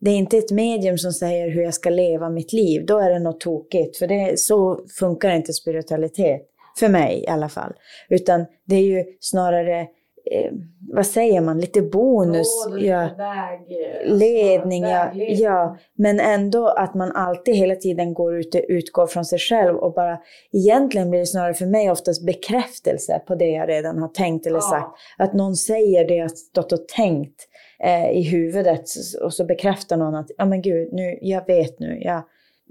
det 0.00 0.10
är 0.10 0.16
inte 0.16 0.38
ett 0.38 0.50
medium 0.50 0.98
som 0.98 1.12
säger 1.12 1.50
hur 1.50 1.62
jag 1.62 1.74
ska 1.74 1.90
leva 1.90 2.30
mitt 2.30 2.52
liv. 2.52 2.86
Då 2.86 2.98
är 2.98 3.10
det 3.10 3.18
något 3.18 3.40
tokigt. 3.40 3.96
För 3.96 4.06
det, 4.06 4.38
så 4.38 4.80
funkar 4.98 5.30
inte 5.30 5.52
spiritualitet. 5.52 6.40
För 6.78 6.88
mig 6.88 7.24
i 7.24 7.28
alla 7.28 7.48
fall. 7.48 7.72
Utan 8.08 8.46
det 8.66 8.76
är 8.76 8.82
ju 8.82 9.04
snarare 9.20 9.86
eh, 10.30 10.52
vad 10.94 11.06
säger 11.06 11.40
man, 11.40 11.60
lite 11.60 11.82
bonus. 11.82 12.66
Och 12.68 12.78
ja. 12.80 12.98
väg, 12.98 13.60
alltså, 13.60 14.14
ledning, 14.14 14.82
ja, 14.82 15.04
vägledning. 15.04 15.38
ja. 15.38 15.76
Men 15.98 16.20
ändå 16.20 16.66
att 16.68 16.94
man 16.94 17.12
alltid 17.12 17.54
hela 17.54 17.74
tiden 17.74 18.14
går 18.14 18.38
ut, 18.38 18.54
utgår 18.68 19.06
från 19.06 19.24
sig 19.24 19.38
själv 19.38 19.76
och 19.76 19.94
bara, 19.94 20.18
egentligen 20.52 21.10
blir 21.10 21.20
det 21.20 21.26
snarare 21.26 21.54
för 21.54 21.66
mig 21.66 21.90
oftast 21.90 22.26
bekräftelse 22.26 23.22
på 23.26 23.34
det 23.34 23.50
jag 23.50 23.68
redan 23.68 23.98
har 23.98 24.08
tänkt 24.08 24.46
eller 24.46 24.56
Ja. 24.56 24.60
sagt. 24.70 24.96
Att 25.18 25.34
någon 25.34 25.56
säger 25.56 26.08
det 26.08 26.14
jag 26.14 26.30
stått 26.30 26.72
och 26.72 26.88
tänkt 26.88 27.48
eh, 27.84 28.10
i 28.10 28.22
huvudet 28.22 28.84
och 29.22 29.34
så 29.34 29.44
bekräftar 29.44 29.96
någon 29.96 30.14
att, 30.14 30.30
ja 30.36 30.44
men 30.44 30.62
gud, 30.62 30.88
nu, 30.92 31.18
jag 31.20 31.46
vet 31.46 31.78
nu, 31.80 31.98
jag, 32.00 32.22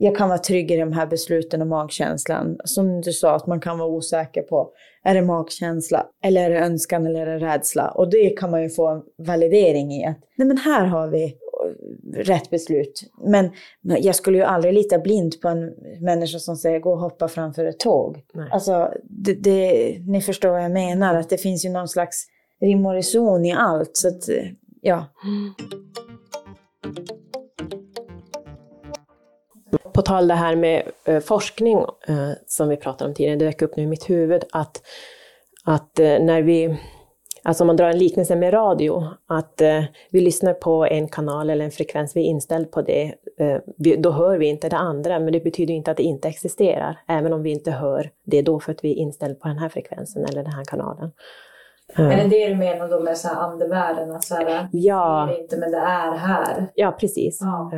jag 0.04 0.16
kan 0.16 0.30
vara 0.30 0.40
trygg 0.40 0.72
i 0.72 0.78
de 0.78 0.94
här 0.94 1.08
besluten 1.08 1.62
och 1.62 1.68
magkänslan. 1.68 2.58
Som 2.64 3.02
du 3.02 3.12
sa, 3.12 3.36
att 3.36 3.48
man 3.48 3.60
kan 3.60 3.78
vara 3.80 3.90
osäker 3.90 4.42
på, 4.42 4.72
är 5.04 5.16
det 5.16 5.22
magkänsla 5.22 6.06
eller 6.24 6.46
är 6.46 6.50
det 6.50 6.60
önskan 6.60 7.06
eller 7.06 7.28
är 7.28 7.40
det 7.40 7.46
rädsla? 7.46 7.90
Och 7.90 8.10
det 8.10 8.30
kan 8.30 8.52
man 8.52 8.64
ju 8.64 8.70
få 8.70 8.88
en 8.88 9.02
validering 9.28 9.92
i 9.92 10.06
att, 10.06 10.18
nej 10.36 10.48
men 10.48 10.58
här 10.58 10.86
har 10.86 11.08
vi 11.08 11.24
eh, 11.24 12.18
rätt 12.18 12.50
beslut. 12.50 13.02
Men 13.24 13.50
jag 13.82 14.16
skulle 14.16 14.38
ju 14.38 14.44
aldrig 14.44 14.74
lita 14.74 15.00
blint 15.00 15.42
på 15.42 15.48
en 15.48 15.74
människa 16.00 16.40
som 16.40 16.56
säger 16.56 16.80
gå 16.80 16.92
och 16.92 17.00
hoppa 17.00 17.28
framför 17.28 17.66
ett 17.66 17.80
tåg. 17.80 18.24
Nej. 18.34 18.50
Alltså, 18.52 18.94
det, 19.04 19.34
det, 19.34 19.98
ni 20.08 20.22
förstår 20.22 20.50
vad 20.50 20.64
jag 20.64 20.72
menar, 20.72 21.16
att 21.16 21.30
det 21.30 21.38
finns 21.38 21.66
ju 21.66 21.70
någon 21.70 21.88
slags 21.88 22.26
rim 22.62 22.86
och 22.86 22.94
reson 22.94 23.46
i 23.46 23.54
allt. 23.54 23.98
Så 23.98 24.08
att, 24.08 24.30
eh, 24.30 24.46
ja. 24.82 25.06
På 30.02 30.06
tal 30.06 30.28
det 30.28 30.34
här 30.34 30.56
med 30.56 30.84
eh, 31.06 31.20
forskning 31.20 31.78
eh, 32.08 32.32
som 32.48 32.70
vi 32.70 32.78
pratade 32.78 33.10
om 33.10 33.16
tidigare, 33.16 33.36
det 33.36 33.46
dök 33.46 33.62
upp 33.62 33.76
nu 33.76 33.84
i 33.84 33.88
mitt 33.88 34.10
huvud 34.10 34.44
att, 34.52 34.82
att 35.66 36.00
eh, 36.00 36.20
när 36.20 36.42
vi, 36.42 36.78
alltså 37.44 37.64
om 37.64 37.68
man 37.68 37.78
drar 37.78 37.90
en 37.90 37.98
liknelse 37.98 38.36
med 38.36 38.54
radio, 38.54 39.08
att 39.28 39.62
vi 40.12 40.22
lyssnar 40.22 40.54
på 40.54 40.86
en 40.86 41.08
kanal 41.08 41.50
eller 41.50 41.66
en 41.66 41.72
frekvens, 41.72 42.16
vi 42.16 42.22
är 42.22 42.26
inställd 42.26 42.72
på 42.72 42.82
det, 42.82 43.14
då 43.98 44.12
hör 44.12 44.38
vi 44.38 44.46
inte 44.46 44.70
det 44.70 44.78
andra, 44.78 45.20
men 45.20 45.34
det 45.34 45.40
betyder 45.40 45.74
inte 45.74 45.92
att 45.92 45.98
det 45.98 46.04
inte 46.04 46.28
existerar, 46.28 47.00
även 47.08 47.34
om 47.34 47.44
vi 47.44 47.52
inte 47.52 47.72
hör 47.72 48.10
det 48.26 48.42
då 48.42 48.60
för 48.60 48.72
att 48.72 48.84
vi 48.84 48.92
är 48.92 48.96
inställda 48.96 49.40
på 49.40 49.48
den 49.48 49.58
här 49.58 49.70
frekvensen 49.70 50.26
eller 50.26 50.44
den 50.44 50.54
här 50.54 50.66
kanalen. 50.66 51.12
Eh, 51.98 52.20
Är 52.20 52.24
det 52.24 52.30
det 52.30 52.48
du 52.48 52.56
menar 52.56 52.90
då 52.90 53.00
med 53.00 53.18
så 53.18 53.28
här 53.28 53.36
andevärlden? 53.36 54.12
Att 54.12 54.24
så 54.24 54.36
här, 54.36 54.70
Ja. 54.72 55.28
det 55.32 55.42
inte 55.42 55.58
men 55.58 55.72
det 55.72 55.78
är 55.78 56.12
här. 56.12 56.68
Ja, 56.76 56.92
precis. 56.92 57.40
Ja. 57.42 57.72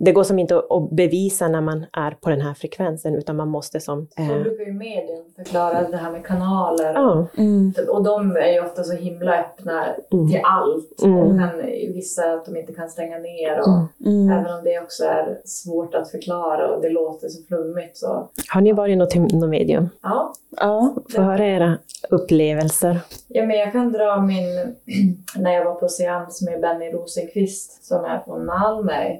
Det 0.00 0.12
går 0.12 0.22
som 0.22 0.38
inte 0.38 0.56
att- 0.58 0.90
bevisa 0.90 1.48
när 1.48 1.60
man 1.60 1.86
är 1.92 2.10
på 2.10 2.30
den 2.30 2.40
här 2.40 2.54
frekvensen, 2.54 3.14
utan 3.14 3.36
man 3.36 3.48
måste 3.48 3.80
som... 3.80 4.06
Så 4.16 4.22
eh, 4.22 4.42
brukar 4.42 4.64
ju 4.64 4.72
medium 4.72 5.24
förklara 5.36 5.88
det 5.88 5.96
här 5.96 6.12
med 6.12 6.26
kanaler. 6.26 6.92
Ja, 6.94 7.26
Mm. 7.38 7.72
Och 7.88 8.04
de 8.04 8.36
är 8.36 8.52
ju 8.52 8.60
ofta 8.64 8.84
så 8.84 8.92
himla 8.96 9.38
öppna 9.40 9.84
Mm. 10.12 10.30
till 10.30 10.40
allt. 10.44 11.02
Mm. 11.04 11.16
Och 11.18 11.38
kan 11.38 11.56
vissa 11.94 12.32
att 12.32 12.44
de 12.44 12.56
inte 12.56 12.72
kan 12.72 12.88
stänga 12.88 13.18
ner. 13.18 13.58
Och, 13.60 14.06
Mm. 14.06 14.30
Även 14.30 14.54
om 14.54 14.64
det 14.64 14.80
också 14.80 15.04
är 15.04 15.38
svårt 15.44 15.94
att 15.94 16.10
förklara 16.10 16.68
och 16.74 16.82
det 16.82 16.88
låter 16.90 17.28
så 17.28 17.42
flummigt 17.46 17.96
så 17.96 18.28
Har 18.52 18.60
ni 18.60 18.72
varit 18.72 18.98
något, 18.98 19.14
något 19.14 19.48
medium? 19.50 19.88
ja. 20.02 20.32
Ja. 20.60 20.94
Få 21.14 21.22
höra 21.22 21.46
era 21.46 21.78
upplevelser. 22.10 23.00
Ja, 23.28 23.46
men 23.46 23.56
jag 23.58 23.72
kan 23.72 23.92
dra 23.92 24.20
min, 24.20 24.74
när 25.36 25.52
jag 25.52 25.64
var 25.64 25.74
på 25.74 25.88
seans 25.88 26.42
med 26.42 26.60
Benny 26.60 26.90
Rosenqvist 26.92 27.84
som 27.84 28.04
är 28.04 28.18
från 28.24 28.46
Malmö. 28.46 29.16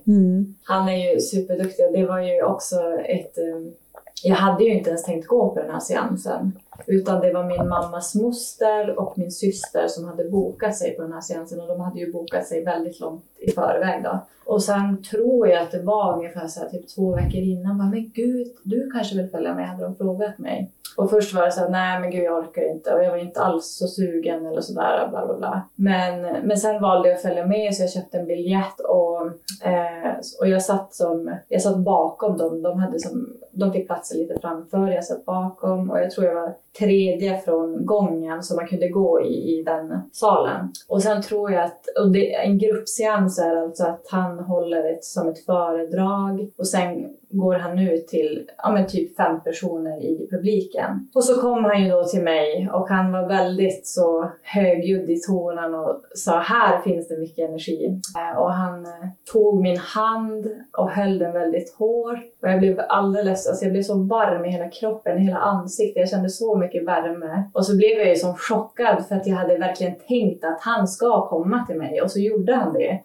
Han 0.68 0.88
är 0.88 1.14
ju 1.14 1.20
superduktig 1.20 1.86
och 1.86 1.92
det 1.92 2.06
var 2.06 2.20
ju 2.20 2.42
också 2.42 2.76
ett... 3.04 3.38
Ehm, 3.38 3.72
jag 4.22 4.36
hade 4.36 4.64
ju 4.64 4.74
inte 4.74 4.90
ens 4.90 5.04
tänkt 5.04 5.26
gå 5.26 5.48
på 5.48 5.60
den 5.60 5.70
här 5.70 5.80
seansen. 5.80 6.52
Utan 6.86 7.20
det 7.20 7.32
var 7.32 7.44
min 7.44 7.68
mammas 7.68 8.14
moster 8.14 8.98
och 8.98 9.18
min 9.18 9.32
syster 9.32 9.88
som 9.88 10.04
hade 10.04 10.24
bokat 10.24 10.76
sig 10.76 10.96
på 10.96 11.02
den 11.02 11.12
här 11.12 11.20
seansen 11.20 11.60
och 11.60 11.68
de 11.68 11.80
hade 11.80 12.00
ju 12.00 12.12
bokat 12.12 12.46
sig 12.46 12.64
väldigt 12.64 13.00
långt 13.00 13.24
i 13.38 13.50
förväg 13.50 14.02
då. 14.02 14.26
Och 14.44 14.62
sen 14.62 15.02
tror 15.02 15.48
jag 15.48 15.62
att 15.62 15.70
det 15.70 15.82
var 15.82 16.16
ungefär 16.16 16.48
så 16.48 16.60
här, 16.60 16.68
typ 16.68 16.88
två 16.88 17.14
veckor 17.14 17.40
innan. 17.40 17.78
Bara, 17.78 17.88
men 17.88 18.10
gud, 18.14 18.46
du 18.62 18.90
kanske 18.90 19.16
vill 19.16 19.30
följa 19.30 19.54
med? 19.54 19.68
Hade 19.68 19.82
de 19.82 19.96
frågat 19.96 20.38
mig. 20.38 20.72
Och 20.98 21.10
först 21.10 21.34
var 21.34 21.44
det 21.44 21.52
så 21.52 21.60
här, 21.60 21.68
nej 21.68 22.00
men 22.00 22.10
gud 22.10 22.24
jag 22.24 22.38
orkar 22.38 22.70
inte. 22.70 22.94
Och 22.94 23.04
jag 23.04 23.10
var 23.10 23.18
inte 23.18 23.40
alls 23.40 23.76
så 23.78 23.86
sugen 23.86 24.46
eller 24.46 24.60
sådär. 24.60 25.08
Bla, 25.10 25.26
bla, 25.26 25.36
bla. 25.36 25.62
Men, 25.74 26.22
men 26.22 26.56
sen 26.56 26.82
valde 26.82 27.08
jag 27.08 27.16
att 27.16 27.22
följa 27.22 27.46
med 27.46 27.74
så 27.74 27.82
jag 27.82 27.90
köpte 27.90 28.18
en 28.18 28.26
biljett 28.26 28.80
och, 28.80 29.26
eh, 29.68 30.12
och 30.40 30.48
jag 30.48 30.62
satt 30.62 30.94
som, 30.94 31.36
jag 31.48 31.62
satt 31.62 31.76
bakom 31.76 32.36
dem. 32.36 32.62
De, 32.62 32.78
hade 32.78 33.00
som, 33.00 33.36
de 33.52 33.72
fick 33.72 33.86
platser 33.86 34.18
lite 34.18 34.38
framför, 34.40 34.88
jag 34.88 35.04
satt 35.04 35.24
bakom 35.24 35.90
och 35.90 35.98
jag 35.98 36.10
tror 36.10 36.26
jag 36.26 36.34
var 36.34 36.54
tredje 36.78 37.38
från 37.38 37.86
gången 37.86 38.42
som 38.42 38.56
man 38.56 38.66
kunde 38.66 38.88
gå 38.88 39.22
i, 39.22 39.58
i 39.58 39.62
den 39.62 40.00
salen. 40.12 40.72
Och 40.88 41.02
sen 41.02 41.22
tror 41.22 41.52
jag 41.52 41.64
att, 41.64 41.86
och 42.00 42.10
det, 42.12 42.34
en 42.34 42.58
gruppseans 42.58 43.38
är 43.38 43.56
alltså 43.56 43.84
att 43.84 44.06
han 44.10 44.38
håller 44.38 44.92
ett 44.92 45.04
som 45.04 45.28
ett 45.28 45.44
föredrag 45.44 46.50
och 46.58 46.68
sen 46.68 47.17
går 47.30 47.54
han 47.54 47.78
ut 47.78 48.08
till 48.08 48.50
ja, 48.58 48.72
men 48.72 48.86
typ 48.86 49.16
fem 49.16 49.40
personer 49.40 50.02
i 50.02 50.28
publiken. 50.30 51.08
Och 51.14 51.24
så 51.24 51.40
kom 51.40 51.64
han 51.64 51.84
ju 51.84 51.90
då 51.90 52.04
till 52.04 52.22
mig 52.22 52.70
och 52.72 52.88
han 52.88 53.12
var 53.12 53.28
väldigt 53.28 53.86
så 53.86 54.32
högljudd 54.42 55.10
i 55.10 55.20
tonen 55.20 55.74
och 55.74 56.02
sa 56.14 56.38
här 56.38 56.80
finns 56.80 57.08
det 57.08 57.18
mycket 57.18 57.48
energi. 57.48 58.00
Eh, 58.16 58.38
och 58.38 58.52
han 58.52 58.86
eh, 58.86 59.08
tog 59.32 59.62
min 59.62 59.78
hand 59.78 60.46
och 60.78 60.90
höll 60.90 61.18
den 61.18 61.32
väldigt 61.32 61.74
hårt 61.78 62.18
och 62.42 62.48
jag 62.48 62.58
blev 62.58 62.80
alldeles, 62.88 63.48
alltså 63.48 63.64
jag 63.64 63.72
blev 63.72 63.82
så 63.82 64.02
varm 64.02 64.44
i 64.44 64.50
hela 64.50 64.70
kroppen, 64.70 65.18
i 65.18 65.20
hela 65.20 65.38
ansiktet. 65.38 66.00
Jag 66.00 66.08
kände 66.08 66.28
så 66.28 66.56
mycket 66.56 66.86
värme. 66.86 67.50
Och 67.54 67.66
så 67.66 67.76
blev 67.76 67.98
jag 67.98 68.08
ju 68.08 68.16
som 68.16 68.34
chockad 68.34 69.06
för 69.08 69.16
att 69.16 69.26
jag 69.26 69.36
hade 69.36 69.58
verkligen 69.58 69.94
tänkt 70.08 70.44
att 70.44 70.60
han 70.60 70.88
ska 70.88 71.28
komma 71.28 71.66
till 71.66 71.78
mig 71.78 72.02
och 72.02 72.10
så 72.10 72.20
gjorde 72.20 72.54
han 72.54 72.72
det. 72.72 73.00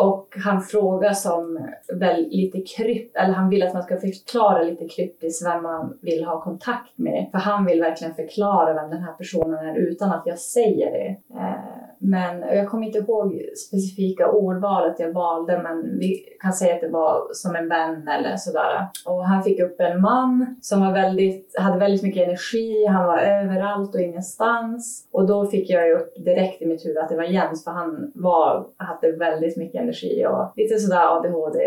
Och 0.00 0.36
han 0.44 0.62
frågar 0.62 1.12
som 1.12 1.68
väl 1.94 2.28
lite 2.30 2.60
krypt, 2.60 3.16
eller 3.16 3.34
han 3.34 3.48
vill 3.48 3.62
att 3.62 3.74
man 3.74 3.82
ska 3.82 3.96
förklara 4.00 4.62
lite 4.62 4.88
kryptiskt 4.88 5.46
vem 5.46 5.62
man 5.62 5.98
vill 6.02 6.24
ha 6.24 6.40
kontakt 6.40 6.98
med. 6.98 7.28
För 7.32 7.38
han 7.38 7.64
vill 7.64 7.80
verkligen 7.80 8.14
förklara 8.14 8.74
vem 8.74 8.90
den 8.90 9.02
här 9.02 9.12
personen 9.12 9.66
är 9.66 9.74
utan 9.74 10.10
att 10.10 10.22
jag 10.26 10.38
säger 10.38 10.90
det. 10.90 11.16
Eh, 11.34 11.89
men 12.02 12.40
jag 12.40 12.68
kommer 12.68 12.86
inte 12.86 12.98
ihåg 12.98 13.40
specifika 13.66 14.30
ordvalet 14.30 15.00
jag 15.00 15.12
valde 15.12 15.62
men 15.62 15.98
vi 15.98 16.24
kan 16.40 16.52
säga 16.52 16.74
att 16.74 16.80
det 16.80 16.88
var 16.88 17.28
som 17.32 17.56
en 17.56 17.68
vän 17.68 18.08
eller 18.08 18.36
sådär. 18.36 18.88
Och 19.06 19.24
han 19.24 19.42
fick 19.42 19.60
upp 19.60 19.80
en 19.80 20.00
man 20.00 20.56
som 20.60 20.80
var 20.80 20.92
väldigt, 20.92 21.54
hade 21.58 21.78
väldigt 21.78 22.02
mycket 22.02 22.26
energi, 22.26 22.86
han 22.86 23.06
var 23.06 23.18
överallt 23.18 23.94
och 23.94 24.00
ingenstans. 24.00 25.08
Och 25.12 25.26
då 25.26 25.46
fick 25.46 25.70
jag 25.70 25.86
ju 25.88 25.94
upp 25.94 26.14
direkt 26.24 26.62
i 26.62 26.66
mitt 26.66 26.86
huvud 26.86 26.98
att 26.98 27.08
det 27.08 27.16
var 27.16 27.24
Jens 27.24 27.64
för 27.64 27.70
han 27.70 28.12
var, 28.14 28.66
hade 28.76 29.12
väldigt 29.12 29.56
mycket 29.56 29.82
energi 29.82 30.26
och 30.26 30.52
lite 30.56 30.78
sådär 30.78 31.16
ADHD. 31.16 31.58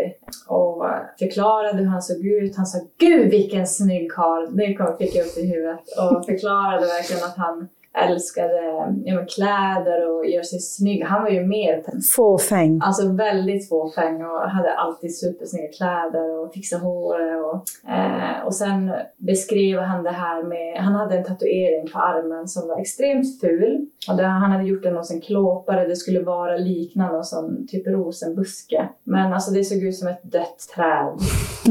Och 0.48 0.84
förklarade 1.18 1.78
hur 1.78 1.86
han 1.86 2.02
såg 2.02 2.26
ut. 2.26 2.56
Han 2.56 2.66
sa 2.66 2.78
Gud 2.98 3.30
vilken 3.30 3.66
snygg 3.66 4.12
karl! 4.12 4.56
Det 4.56 4.66
fick 4.98 5.16
jag 5.16 5.26
upp 5.26 5.38
i 5.38 5.52
huvudet. 5.52 5.80
Och 5.98 6.26
förklarade 6.26 6.86
verkligen 6.86 7.24
att 7.24 7.36
han 7.36 7.68
älskade 8.02 8.64
ja, 9.04 9.14
men 9.14 9.26
kläder 9.26 10.10
och 10.10 10.26
gör 10.26 10.42
sig 10.42 10.60
snygg. 10.60 11.04
Han 11.04 11.22
var 11.22 11.30
ju 11.30 11.46
mer 11.46 11.84
Fåfäng. 12.16 12.80
Alltså 12.82 13.12
väldigt 13.12 13.68
fåfäng 13.68 14.24
och 14.24 14.50
hade 14.50 14.74
alltid 14.74 15.18
supersnygga 15.18 15.72
kläder 15.72 16.38
och 16.38 16.52
fixade 16.54 16.82
håret. 16.82 17.44
Och, 17.44 17.90
eh, 17.90 18.46
och 18.46 18.54
sen 18.54 18.92
beskrev 19.16 19.78
han 19.78 20.04
det 20.04 20.10
här 20.10 20.42
med, 20.42 20.78
han 20.78 20.94
hade 20.94 21.16
en 21.16 21.24
tatuering 21.24 21.88
på 21.92 21.98
armen 21.98 22.48
som 22.48 22.68
var 22.68 22.80
extremt 22.80 23.40
ful. 23.40 23.86
Och 24.10 24.16
där 24.16 24.24
han 24.24 24.50
hade 24.50 24.64
gjort 24.64 24.82
den 24.82 24.96
hos 24.96 25.10
en 25.10 25.20
klåpare, 25.20 25.88
det 25.88 25.96
skulle 25.96 26.22
vara 26.22 26.56
liknande 26.56 27.24
som 27.24 27.66
typ 27.68 27.86
rosenbuske. 27.86 28.88
Men 29.04 29.32
alltså 29.32 29.50
det 29.50 29.64
såg 29.64 29.78
ut 29.78 29.96
som 29.96 30.08
ett 30.08 30.22
dött 30.22 30.68
träd. 30.74 31.18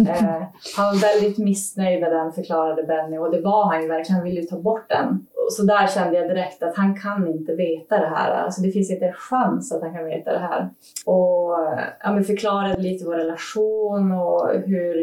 Eh, 0.10 0.44
han 0.78 0.86
var 0.86 1.02
väldigt 1.02 1.38
missnöjd 1.38 2.02
med 2.02 2.12
den 2.12 2.34
förklarade 2.34 2.84
Benny 2.84 3.18
och 3.18 3.32
det 3.32 3.42
var 3.42 3.66
han 3.66 3.82
ju 3.82 3.88
verkligen, 3.88 4.16
han 4.16 4.24
ville 4.24 4.42
ju 4.42 4.48
ta 4.48 4.60
bort 4.60 4.90
den. 4.90 5.26
Och 5.46 5.54
så 5.54 5.64
där 5.64 5.88
kände 5.88 6.18
jag 6.18 6.30
direkt 6.30 6.64
att 6.64 6.78
han 6.78 7.00
kan 7.00 7.28
inte 7.28 7.56
veta 7.56 7.98
det 7.98 8.08
här. 8.08 8.32
Alltså 8.32 8.62
det 8.62 8.72
finns 8.72 8.92
inte 8.92 9.06
en 9.06 9.14
chans 9.14 9.72
att 9.72 9.82
han 9.82 9.94
kan 9.94 10.06
veta 10.06 10.32
det 10.32 10.40
här. 10.40 10.70
Och 11.06 11.58
ja, 12.04 12.12
men 12.12 12.24
förklarade 12.24 12.82
lite 12.82 13.06
vår 13.06 13.16
relation 13.16 14.12
och 14.12 14.50
hur 14.66 14.96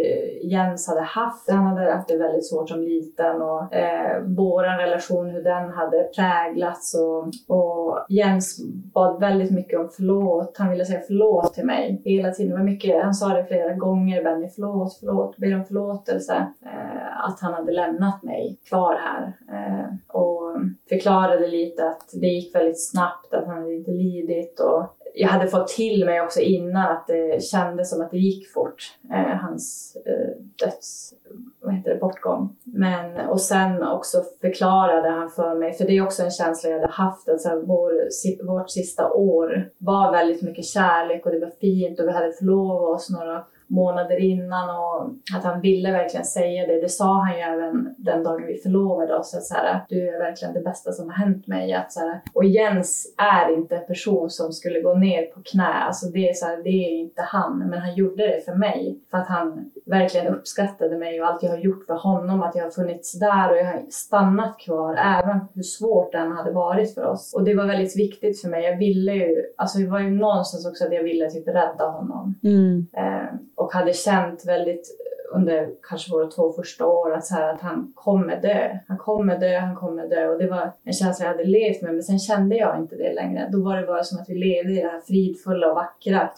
Jens 0.43 0.89
hade 0.89 1.01
haft 1.01 1.51
Han 1.51 1.67
hade 1.67 1.93
haft 1.93 2.09
det 2.09 2.17
väldigt 2.17 2.49
svårt 2.49 2.69
som 2.69 2.81
liten 2.81 3.43
och 3.43 3.75
eh, 3.75 4.23
vår 4.27 4.63
relation, 4.63 5.31
hur 5.31 5.43
den 5.43 5.71
hade 5.71 6.03
präglats. 6.03 6.95
Och, 6.95 7.57
och 7.57 8.07
Jens 8.09 8.61
bad 8.95 9.21
väldigt 9.21 9.51
mycket 9.51 9.81
om 9.81 9.89
förlåt. 9.97 10.57
Han 10.59 10.71
ville 10.71 10.85
säga 10.85 11.01
förlåt 11.07 11.55
till 11.55 11.67
mig 11.67 12.03
hela 12.05 12.31
tiden. 12.31 12.51
Det 12.51 12.59
var 12.59 12.65
mycket, 12.65 13.03
han 13.03 13.15
sa 13.15 13.29
det 13.29 13.45
flera 13.45 13.75
gånger, 13.75 14.25
Benny, 14.25 14.49
förlåt, 14.55 14.97
förlåt, 15.01 15.37
ber 15.37 15.55
om 15.55 15.65
förlåtelse. 15.65 16.47
Eh, 16.65 17.25
att 17.25 17.41
han 17.41 17.55
hade 17.55 17.73
lämnat 17.73 18.23
mig 18.23 18.59
kvar 18.69 18.95
här. 18.95 19.33
Eh, 19.53 19.87
och 20.09 20.30
och 20.31 20.57
förklarade 20.89 21.47
lite 21.47 21.89
att 21.89 22.09
det 22.13 22.27
gick 22.27 22.55
väldigt 22.55 22.91
snabbt, 22.91 23.35
att 23.35 23.47
han 23.47 23.59
hade 23.59 23.75
inte 23.75 23.91
lidit. 23.91 24.61
Och 24.61 24.97
jag 25.15 25.29
hade 25.29 25.49
fått 25.49 25.69
till 25.69 26.05
mig 26.05 26.21
också 26.21 26.41
innan 26.41 26.93
att 26.93 27.07
det 27.07 27.43
kändes 27.43 27.91
som 27.91 28.03
att 28.03 28.11
det 28.11 28.19
gick 28.19 28.53
fort, 28.53 28.99
eh, 29.13 29.37
hans 29.37 29.97
eh, 30.07 30.43
döds, 30.65 31.15
vad 31.61 31.75
heter 31.75 31.91
det, 31.91 32.01
bortgång. 32.01 32.57
Men, 32.65 33.29
och 33.29 33.41
sen 33.41 33.83
också 33.83 34.23
förklarade 34.41 35.09
han 35.09 35.31
för 35.31 35.55
mig, 35.55 35.73
för 35.73 35.85
det 35.85 35.97
är 35.97 36.03
också 36.03 36.23
en 36.23 36.31
känsla 36.31 36.71
jag 36.71 36.81
hade 36.81 36.93
haft, 36.93 37.29
att 37.29 37.41
så 37.41 37.63
vår, 37.67 38.11
si, 38.11 38.41
vårt 38.47 38.71
sista 38.71 39.13
år 39.13 39.71
var 39.79 40.13
väldigt 40.13 40.43
mycket 40.43 40.65
kärlek 40.65 41.27
och 41.27 41.33
det 41.33 41.41
var 41.41 41.53
fint 41.61 42.01
och 42.01 42.07
vi 42.07 42.13
hade 42.13 42.33
förlovat 42.33 42.97
oss 42.97 43.11
några 43.11 43.45
månader 43.71 44.21
innan 44.21 44.71
och 44.71 45.11
att 45.37 45.45
han 45.45 45.61
ville 45.61 45.93
verkligen 45.93 46.25
säga 46.25 46.67
det. 46.67 46.81
Det 46.81 46.89
sa 46.89 47.15
han 47.15 47.37
ju 47.37 47.41
även 47.41 47.95
den 47.99 48.23
dagen 48.23 48.47
vi 48.47 48.57
förlovade 48.57 49.17
oss. 49.17 49.35
Att 49.35 49.45
så 49.45 49.55
här, 49.55 49.85
du 49.89 50.09
är 50.09 50.19
verkligen 50.19 50.55
det 50.55 50.61
bästa 50.61 50.93
som 50.93 51.09
har 51.09 51.17
hänt 51.17 51.47
mig. 51.47 51.73
Att 51.73 51.93
så 51.93 52.01
här, 52.01 52.21
och 52.35 52.45
Jens 52.45 53.15
är 53.19 53.55
inte 53.55 53.77
en 53.77 53.87
person 53.87 54.31
som 54.31 54.53
skulle 54.53 54.81
gå 54.81 54.95
ner 54.95 55.23
på 55.23 55.41
knä. 55.45 55.73
Alltså 55.87 56.07
det, 56.07 56.29
är 56.29 56.33
så 56.33 56.47
här, 56.47 56.63
det 56.63 56.69
är 56.69 57.01
inte 57.01 57.23
han. 57.23 57.59
Men 57.59 57.79
han 57.79 57.95
gjorde 57.95 58.27
det 58.27 58.45
för 58.45 58.55
mig. 58.55 58.99
För 59.11 59.19
att 59.19 59.29
han 59.29 59.71
verkligen 59.87 60.27
uppskattade 60.27 60.99
mig 60.99 61.21
och 61.21 61.27
allt 61.27 61.43
jag 61.43 61.51
har 61.51 61.59
gjort 61.59 61.87
för 61.87 61.95
honom. 61.95 62.43
Att 62.43 62.55
jag 62.55 62.65
har 62.65 62.71
funnits 62.71 63.19
där 63.19 63.51
och 63.51 63.57
jag 63.57 63.65
har 63.65 63.83
stannat 63.91 64.59
kvar. 64.59 64.95
Även 64.95 65.41
hur 65.55 65.63
svårt 65.63 66.13
den 66.13 66.33
hade 66.33 66.51
varit 66.51 66.95
för 66.95 67.05
oss. 67.05 67.35
Och 67.35 67.45
det 67.45 67.55
var 67.55 67.67
väldigt 67.67 67.97
viktigt 67.97 68.41
för 68.41 68.49
mig. 68.49 68.65
Jag 68.65 68.79
ville 68.79 69.13
ju, 69.13 69.37
alltså 69.57 69.79
det 69.79 69.87
var 69.87 70.01
ju 70.01 70.11
någonstans 70.11 70.67
också 70.67 70.85
att 70.85 70.93
jag 70.93 71.03
ville 71.03 71.31
typ 71.31 71.49
rädda 71.49 71.85
honom. 71.85 72.35
Mm. 72.43 72.87
Eh, 72.97 73.35
och 73.61 73.73
hade 73.73 73.93
känt 73.93 74.47
väldigt 74.47 74.97
under 75.33 75.71
kanske 75.89 76.13
våra 76.13 76.27
två 76.27 76.53
första 76.53 76.87
år 76.87 77.15
att, 77.15 77.27
så 77.27 77.35
här, 77.35 77.55
att 77.55 77.61
han 77.61 77.93
kommer 77.95 78.41
dö. 78.41 78.79
Han 78.89 78.99
kommer 78.99 79.39
dö, 79.39 79.59
han 79.59 79.77
kommer 79.77 80.09
dö. 80.09 80.29
Och 80.29 80.39
det 80.39 80.47
var 80.47 80.73
en 80.85 80.93
känsla 80.93 81.25
jag 81.25 81.33
hade 81.33 81.45
levt 81.45 81.83
med. 81.83 81.93
Men 81.93 82.03
sen 82.03 82.19
kände 82.19 82.57
jag 82.57 82.79
inte 82.79 82.97
det 82.97 83.13
längre. 83.13 83.49
Då 83.53 83.63
var 83.63 83.77
det 83.77 83.87
bara 83.87 84.05
som 84.05 84.19
att 84.21 84.29
vi 84.29 84.35
levde 84.35 84.73
i 84.73 84.83
det 84.83 84.89
här 84.89 85.01
fridfulla 85.01 85.69
och 85.69 85.75
vackra. 85.75 86.31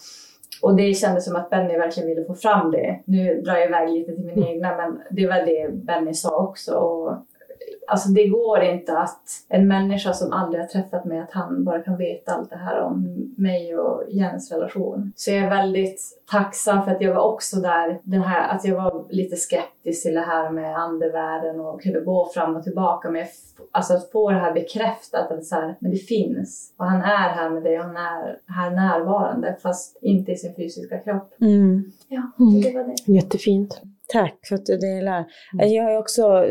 Och 0.61 0.75
det 0.75 0.93
kändes 0.93 1.25
som 1.25 1.35
att 1.35 1.49
Benny 1.49 1.77
verkligen 1.77 2.09
ville 2.09 2.25
få 2.25 2.33
fram 2.33 2.71
det. 2.71 2.99
Nu 3.05 3.41
drar 3.41 3.53
jag 3.53 3.67
iväg 3.67 3.89
lite 3.89 4.15
till 4.15 4.25
min 4.25 4.37
mm. 4.37 4.49
egna, 4.49 4.77
men 4.77 5.01
det 5.11 5.27
var 5.27 5.45
det 5.45 5.73
Benny 5.73 6.13
sa 6.13 6.37
också. 6.37 6.75
Och 6.75 7.13
Alltså 7.87 8.09
det 8.09 8.27
går 8.27 8.61
inte 8.61 8.97
att 8.97 9.21
en 9.49 9.67
människa 9.67 10.13
som 10.13 10.31
aldrig 10.31 10.61
har 10.61 10.67
träffat 10.67 11.05
mig, 11.05 11.19
att 11.19 11.31
han 11.31 11.63
bara 11.63 11.81
kan 11.81 11.97
veta 11.97 12.31
allt 12.31 12.49
det 12.49 12.55
här 12.55 12.81
om 12.81 13.03
mig 13.37 13.77
och 13.77 14.03
Jens 14.09 14.51
relation. 14.51 15.13
Så 15.15 15.31
jag 15.31 15.39
är 15.39 15.49
väldigt 15.49 16.01
tacksam 16.31 16.83
för 16.83 16.91
att 16.91 17.01
jag 17.01 17.13
var 17.13 17.33
också 17.33 17.55
där, 17.55 17.99
den 18.03 18.21
här, 18.21 18.55
att 18.55 18.65
jag 18.65 18.75
var 18.75 19.05
lite 19.09 19.35
skeptisk 19.35 20.03
till 20.03 20.13
det 20.13 20.21
här 20.21 20.49
med 20.49 20.77
andevärlden 20.77 21.59
och 21.59 21.81
kunde 21.81 22.01
gå 22.01 22.29
fram 22.33 22.55
och 22.55 22.63
tillbaka. 22.63 23.09
Men 23.09 23.19
jag, 23.21 23.29
alltså 23.71 23.93
att 23.93 24.11
få 24.11 24.31
det 24.31 24.39
här 24.39 24.53
bekräftat, 24.53 25.31
att 25.31 25.45
så 25.45 25.55
här, 25.55 25.75
men 25.79 25.91
det 25.91 25.97
finns. 25.97 26.73
Och 26.77 26.85
han 26.85 27.01
är 27.01 27.29
här 27.29 27.49
med 27.49 27.63
dig 27.63 27.79
och 27.79 27.85
han 27.85 27.97
är 27.97 28.39
här 28.47 28.71
närvarande 28.71 29.57
fast 29.61 29.97
inte 30.01 30.31
i 30.31 30.35
sin 30.35 30.55
fysiska 30.55 30.97
kropp. 30.97 31.33
Mm. 31.41 31.91
Ja, 32.07 32.21
det 32.63 32.73
var 32.73 32.83
det. 32.83 33.13
Jättefint. 33.13 33.81
Tack 34.13 34.39
för 34.47 34.55
att 34.55 34.65
du 34.65 34.77
delar. 34.77 35.25
Mm. 35.53 35.73
Jag 35.73 35.83
har 35.83 35.97
också, 35.97 36.45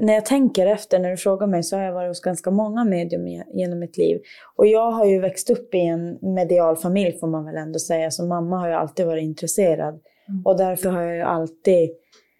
när 0.00 0.14
jag 0.14 0.26
tänker 0.26 0.66
efter, 0.66 0.98
när 0.98 1.10
du 1.10 1.16
frågar 1.16 1.46
mig, 1.46 1.62
så 1.62 1.76
har 1.76 1.84
jag 1.84 1.92
varit 1.92 2.10
hos 2.10 2.20
ganska 2.20 2.50
många 2.50 2.84
medium 2.84 3.26
genom 3.54 3.78
mitt 3.78 3.96
liv. 3.98 4.20
Och 4.56 4.66
jag 4.66 4.90
har 4.90 5.06
ju 5.06 5.20
växt 5.20 5.50
upp 5.50 5.74
i 5.74 5.80
en 5.80 6.18
medial 6.34 6.76
familj 6.76 7.18
får 7.18 7.26
man 7.26 7.44
väl 7.44 7.56
ändå 7.56 7.78
säga, 7.78 8.10
så 8.10 8.26
mamma 8.26 8.58
har 8.58 8.68
ju 8.68 8.74
alltid 8.74 9.06
varit 9.06 9.22
intresserad. 9.22 10.00
Mm. 10.28 10.42
Och 10.44 10.58
därför 10.58 10.90
har 10.90 11.02
jag 11.02 11.16
ju 11.16 11.22
alltid 11.22 11.90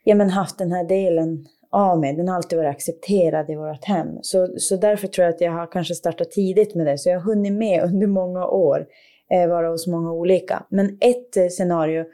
ja, 0.05 0.15
men 0.15 0.31
haft 0.31 0.59
den 0.59 0.73
här 0.73 0.85
delen 0.85 1.47
av 1.71 2.01
mig. 2.01 2.17
Den 2.17 2.29
har 2.29 2.37
alltid 2.37 2.59
varit 2.59 2.71
accepterad 2.71 3.51
i 3.51 3.55
vårt 3.55 3.85
hem. 3.85 4.09
Så, 4.23 4.49
så 4.59 4.77
därför 4.77 5.09
tror 5.09 5.25
jag 5.25 5.35
att 5.35 5.41
jag 5.41 5.53
har 5.53 5.73
kanske 5.73 5.95
startat 5.95 6.31
tidigt 6.31 6.75
med 6.75 6.87
det. 6.87 6.99
Så 6.99 7.09
jag 7.09 7.21
har 7.21 7.35
hunnit 7.35 7.53
med 7.53 7.85
under 7.85 8.07
många 8.07 8.47
år, 8.47 8.87
eh, 9.31 9.49
vara 9.49 9.69
hos 9.69 9.87
många 9.87 10.13
olika. 10.13 10.67
Men 10.69 10.87
ett 10.87 11.37
eh, 11.37 11.49
scenario 11.49 12.05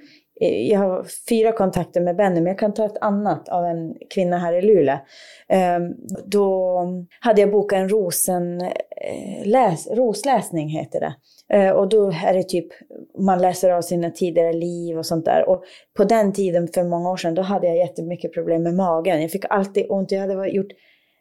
Eh, 0.42 0.68
jag 0.68 0.78
har 0.78 1.06
fyra 1.28 1.52
kontakter 1.52 2.00
med 2.00 2.16
Benny, 2.16 2.40
men 2.40 2.46
jag 2.46 2.58
kan 2.58 2.74
ta 2.74 2.86
ett 2.86 2.98
annat 3.00 3.48
av 3.48 3.64
en 3.64 3.94
kvinna 4.10 4.38
här 4.38 4.52
i 4.52 4.62
Luleå. 4.62 4.96
Ehm, 5.48 5.94
då 6.24 6.86
hade 7.20 7.40
jag 7.40 7.50
bokat 7.50 7.76
en 7.76 7.88
rosen, 7.88 8.60
eh, 8.60 9.44
läs, 9.46 9.88
rosläsning, 9.90 10.68
heter 10.68 11.00
det. 11.00 11.14
Eh, 11.56 11.70
och 11.70 11.88
då 11.88 12.12
är 12.26 12.34
det 12.34 12.42
typ, 12.42 12.66
man 13.18 13.42
läser 13.42 13.70
av 13.70 13.82
sina 13.82 14.10
tidigare 14.10 14.52
liv 14.52 14.98
och 14.98 15.06
sånt 15.06 15.24
där. 15.24 15.48
Och 15.48 15.64
på 15.96 16.04
den 16.04 16.32
tiden, 16.32 16.68
för 16.68 16.84
många 16.84 17.10
år 17.10 17.16
sedan, 17.16 17.34
då 17.34 17.42
hade 17.42 17.66
jag 17.66 17.76
jättemycket 17.76 18.34
problem 18.34 18.62
med 18.62 18.74
magen. 18.74 19.22
Jag 19.22 19.30
fick 19.30 19.44
alltid 19.50 19.86
ont, 19.88 20.12
jag 20.12 20.20
hade 20.20 20.48
gjort 20.48 20.72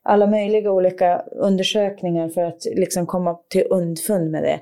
alla 0.04 0.28
möjliga 0.28 0.72
olika 0.72 1.22
undersökningar 1.32 2.30
för 2.30 2.42
att 2.42 2.66
liksom 2.66 3.06
komma 3.06 3.38
till 3.50 3.68
undfund 3.70 4.32
med 4.32 4.44
det. 4.44 4.60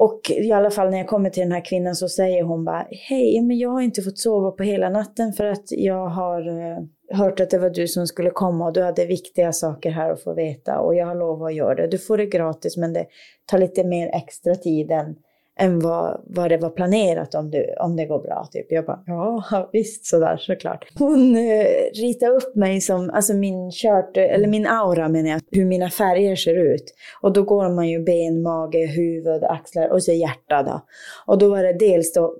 Och 0.00 0.20
i 0.30 0.52
alla 0.52 0.70
fall 0.70 0.90
när 0.90 0.98
jag 0.98 1.06
kommer 1.06 1.30
till 1.30 1.42
den 1.42 1.52
här 1.52 1.64
kvinnan 1.64 1.94
så 1.94 2.08
säger 2.08 2.42
hon 2.42 2.64
bara 2.64 2.86
Hej, 2.90 3.40
men 3.40 3.58
jag 3.58 3.70
har 3.70 3.80
inte 3.80 4.02
fått 4.02 4.18
sova 4.18 4.50
på 4.50 4.62
hela 4.62 4.88
natten 4.88 5.32
för 5.32 5.44
att 5.44 5.64
jag 5.68 6.06
har 6.06 6.48
eh, 6.48 6.78
hört 7.18 7.40
att 7.40 7.50
det 7.50 7.58
var 7.58 7.70
du 7.70 7.88
som 7.88 8.06
skulle 8.06 8.30
komma 8.30 8.66
och 8.66 8.72
du 8.72 8.82
hade 8.82 9.06
viktiga 9.06 9.52
saker 9.52 9.90
här 9.90 10.10
att 10.10 10.22
få 10.22 10.34
veta 10.34 10.78
och 10.78 10.94
jag 10.94 11.06
har 11.06 11.14
lovat 11.14 11.46
att 11.46 11.54
göra 11.54 11.74
det. 11.74 11.86
Du 11.86 11.98
får 11.98 12.18
det 12.18 12.26
gratis 12.26 12.76
men 12.76 12.92
det 12.92 13.06
tar 13.46 13.58
lite 13.58 13.84
mer 13.84 14.08
extra 14.08 14.54
tid 14.54 14.90
än 14.90 15.16
än 15.58 15.80
vad, 15.80 16.20
vad 16.26 16.50
det 16.50 16.56
var 16.56 16.70
planerat 16.70 17.34
om, 17.34 17.50
du, 17.50 17.74
om 17.80 17.96
det 17.96 18.06
går 18.06 18.18
bra. 18.18 18.48
Typ. 18.52 18.66
Jag 18.68 18.84
bara, 18.84 19.02
ja 19.06 19.68
visst 19.72 20.06
sådär 20.06 20.36
såklart. 20.36 20.86
Hon 20.98 21.36
eh, 21.36 21.66
ritade 21.94 22.32
upp 22.32 22.54
mig 22.54 22.80
som, 22.80 23.10
alltså 23.10 23.34
min 23.34 23.70
kört, 23.70 24.16
eh, 24.16 24.34
eller 24.34 24.48
min 24.48 24.66
aura 24.66 25.08
menar 25.08 25.30
jag, 25.30 25.40
hur 25.50 25.64
mina 25.64 25.90
färger 25.90 26.36
ser 26.36 26.74
ut. 26.74 26.94
Och 27.20 27.32
då 27.32 27.42
går 27.42 27.68
man 27.68 27.88
ju 27.88 28.04
ben, 28.04 28.42
mage, 28.42 28.86
huvud, 28.86 29.44
axlar 29.44 29.88
och 29.88 30.02
så 30.02 30.12
hjärta 30.12 30.62
då. 30.62 30.80
Och 31.26 31.38
då 31.38 31.48
var 31.48 31.62
det 31.62 31.72
dels 31.72 32.12
då 32.12 32.34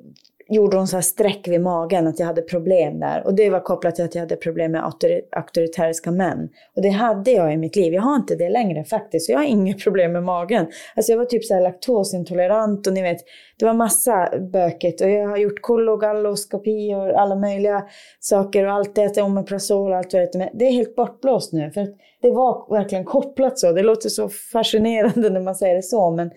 gjorde 0.49 0.77
hon 0.77 0.89
så 0.89 0.97
här 0.97 1.03
streck 1.03 1.49
vid 1.49 1.61
magen, 1.61 2.07
att 2.07 2.19
jag 2.19 2.27
hade 2.27 2.43
problem 2.43 3.01
där. 3.01 3.27
Och 3.27 3.35
det 3.35 3.51
var 3.51 3.61
kopplat 3.61 3.95
till 3.95 4.05
att 4.05 4.15
jag 4.15 4.23
hade 4.23 4.37
problem 4.37 4.73
med 4.73 4.93
auktoritäriska 5.33 6.11
män. 6.11 6.49
Och 6.77 6.83
det 6.83 6.89
hade 6.89 7.31
jag 7.31 7.53
i 7.53 7.57
mitt 7.57 7.77
liv. 7.77 7.95
Jag 7.95 8.03
har 8.03 8.17
inte 8.17 8.35
det 8.35 8.49
längre 8.49 8.85
faktiskt. 8.85 9.27
Så 9.27 9.33
jag 9.33 9.39
har 9.39 9.45
inget 9.45 9.83
problem 9.85 10.13
med 10.13 10.23
magen. 10.23 10.67
Alltså 10.97 11.13
jag 11.13 11.19
var 11.19 11.25
typ 11.25 11.45
så 11.45 11.55
här 11.55 11.61
laktosintolerant 11.61 12.87
och 12.87 12.93
ni 12.93 13.03
vet, 13.03 13.19
det 13.59 13.65
var 13.65 13.75
massa 13.75 14.39
bökigt. 14.53 15.01
Och 15.01 15.11
jag 15.11 15.29
har 15.29 15.37
gjort 15.37 15.61
kologalloskopi 15.61 16.95
och 16.95 17.21
alla 17.21 17.35
möjliga 17.35 17.85
saker 18.21 18.67
och 18.67 18.73
allt 18.73 18.95
det, 18.95 19.23
omeprazol 19.23 19.91
och 19.91 19.97
allt 19.97 20.13
vad 20.13 20.23
det 20.23 20.39
Men 20.39 20.49
Det 20.55 20.65
är 20.65 20.73
helt 20.73 20.97
bortblåst 20.97 21.53
nu. 21.53 21.71
För 21.71 21.81
att 21.81 21.95
det 22.23 22.31
var 22.31 22.71
verkligen 22.71 23.05
kopplat 23.05 23.59
så. 23.59 23.73
Det 23.73 23.83
låter 23.83 24.09
så 24.09 24.29
fascinerande 24.29 25.31
när 25.31 25.41
man 25.41 25.55
säger 25.55 25.77
det 25.77 25.83
så. 25.83 26.11
Men 26.11 26.31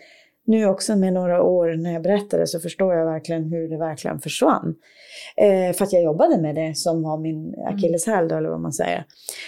nu 0.45 0.65
också 0.65 0.95
med 0.95 1.13
några 1.13 1.43
år 1.43 1.75
när 1.77 1.93
jag 1.93 2.03
berättade 2.03 2.47
så 2.47 2.59
förstår 2.59 2.93
jag 2.93 3.05
verkligen 3.05 3.43
hur 3.43 3.69
det 3.69 3.77
verkligen 3.77 4.19
försvann. 4.19 4.75
Eh, 5.37 5.75
för 5.75 5.83
att 5.83 5.93
jag 5.93 6.03
jobbade 6.03 6.41
med 6.41 6.55
det 6.55 6.77
som 6.77 7.03
var 7.03 7.17
min 7.17 7.55
akilleshäl 7.67 8.27
då, 8.27 8.35
eller 8.35 8.49
vad 8.49 8.61
man 8.61 8.73
säger. 8.73 9.05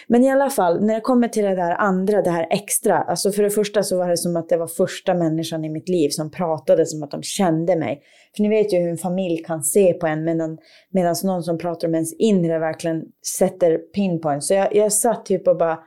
Men 0.07 0.23
i 0.23 0.31
alla 0.31 0.49
fall, 0.49 0.85
när 0.85 0.95
det 0.95 1.01
kommer 1.01 1.27
till 1.27 1.43
det 1.43 1.55
där 1.55 1.71
andra, 1.71 2.21
det 2.21 2.29
här 2.29 2.47
extra. 2.49 2.97
Alltså 2.97 3.31
för 3.31 3.43
det 3.43 3.49
första 3.49 3.83
så 3.83 3.97
var 3.97 4.09
det 4.09 4.17
som 4.17 4.35
att 4.35 4.49
det 4.49 4.57
var 4.57 4.67
första 4.67 5.13
människan 5.13 5.65
i 5.65 5.69
mitt 5.69 5.89
liv 5.89 6.09
som 6.09 6.31
pratade 6.31 6.85
som 6.85 7.03
att 7.03 7.11
de 7.11 7.23
kände 7.23 7.75
mig. 7.75 8.01
För 8.35 8.43
ni 8.43 8.49
vet 8.49 8.73
ju 8.73 8.77
hur 8.77 8.89
en 8.89 8.97
familj 8.97 9.37
kan 9.37 9.63
se 9.63 9.93
på 9.93 10.07
en 10.07 10.23
medan, 10.23 10.57
medan 10.91 11.15
någon 11.23 11.43
som 11.43 11.57
pratar 11.57 11.87
om 11.87 11.93
ens 11.95 12.13
inre 12.13 12.59
verkligen 12.59 13.03
sätter 13.39 13.77
pinpoint. 13.77 14.43
Så 14.43 14.53
jag, 14.53 14.75
jag 14.75 14.93
satt 14.93 15.25
typ 15.25 15.47
och 15.47 15.57
bara 15.57 15.79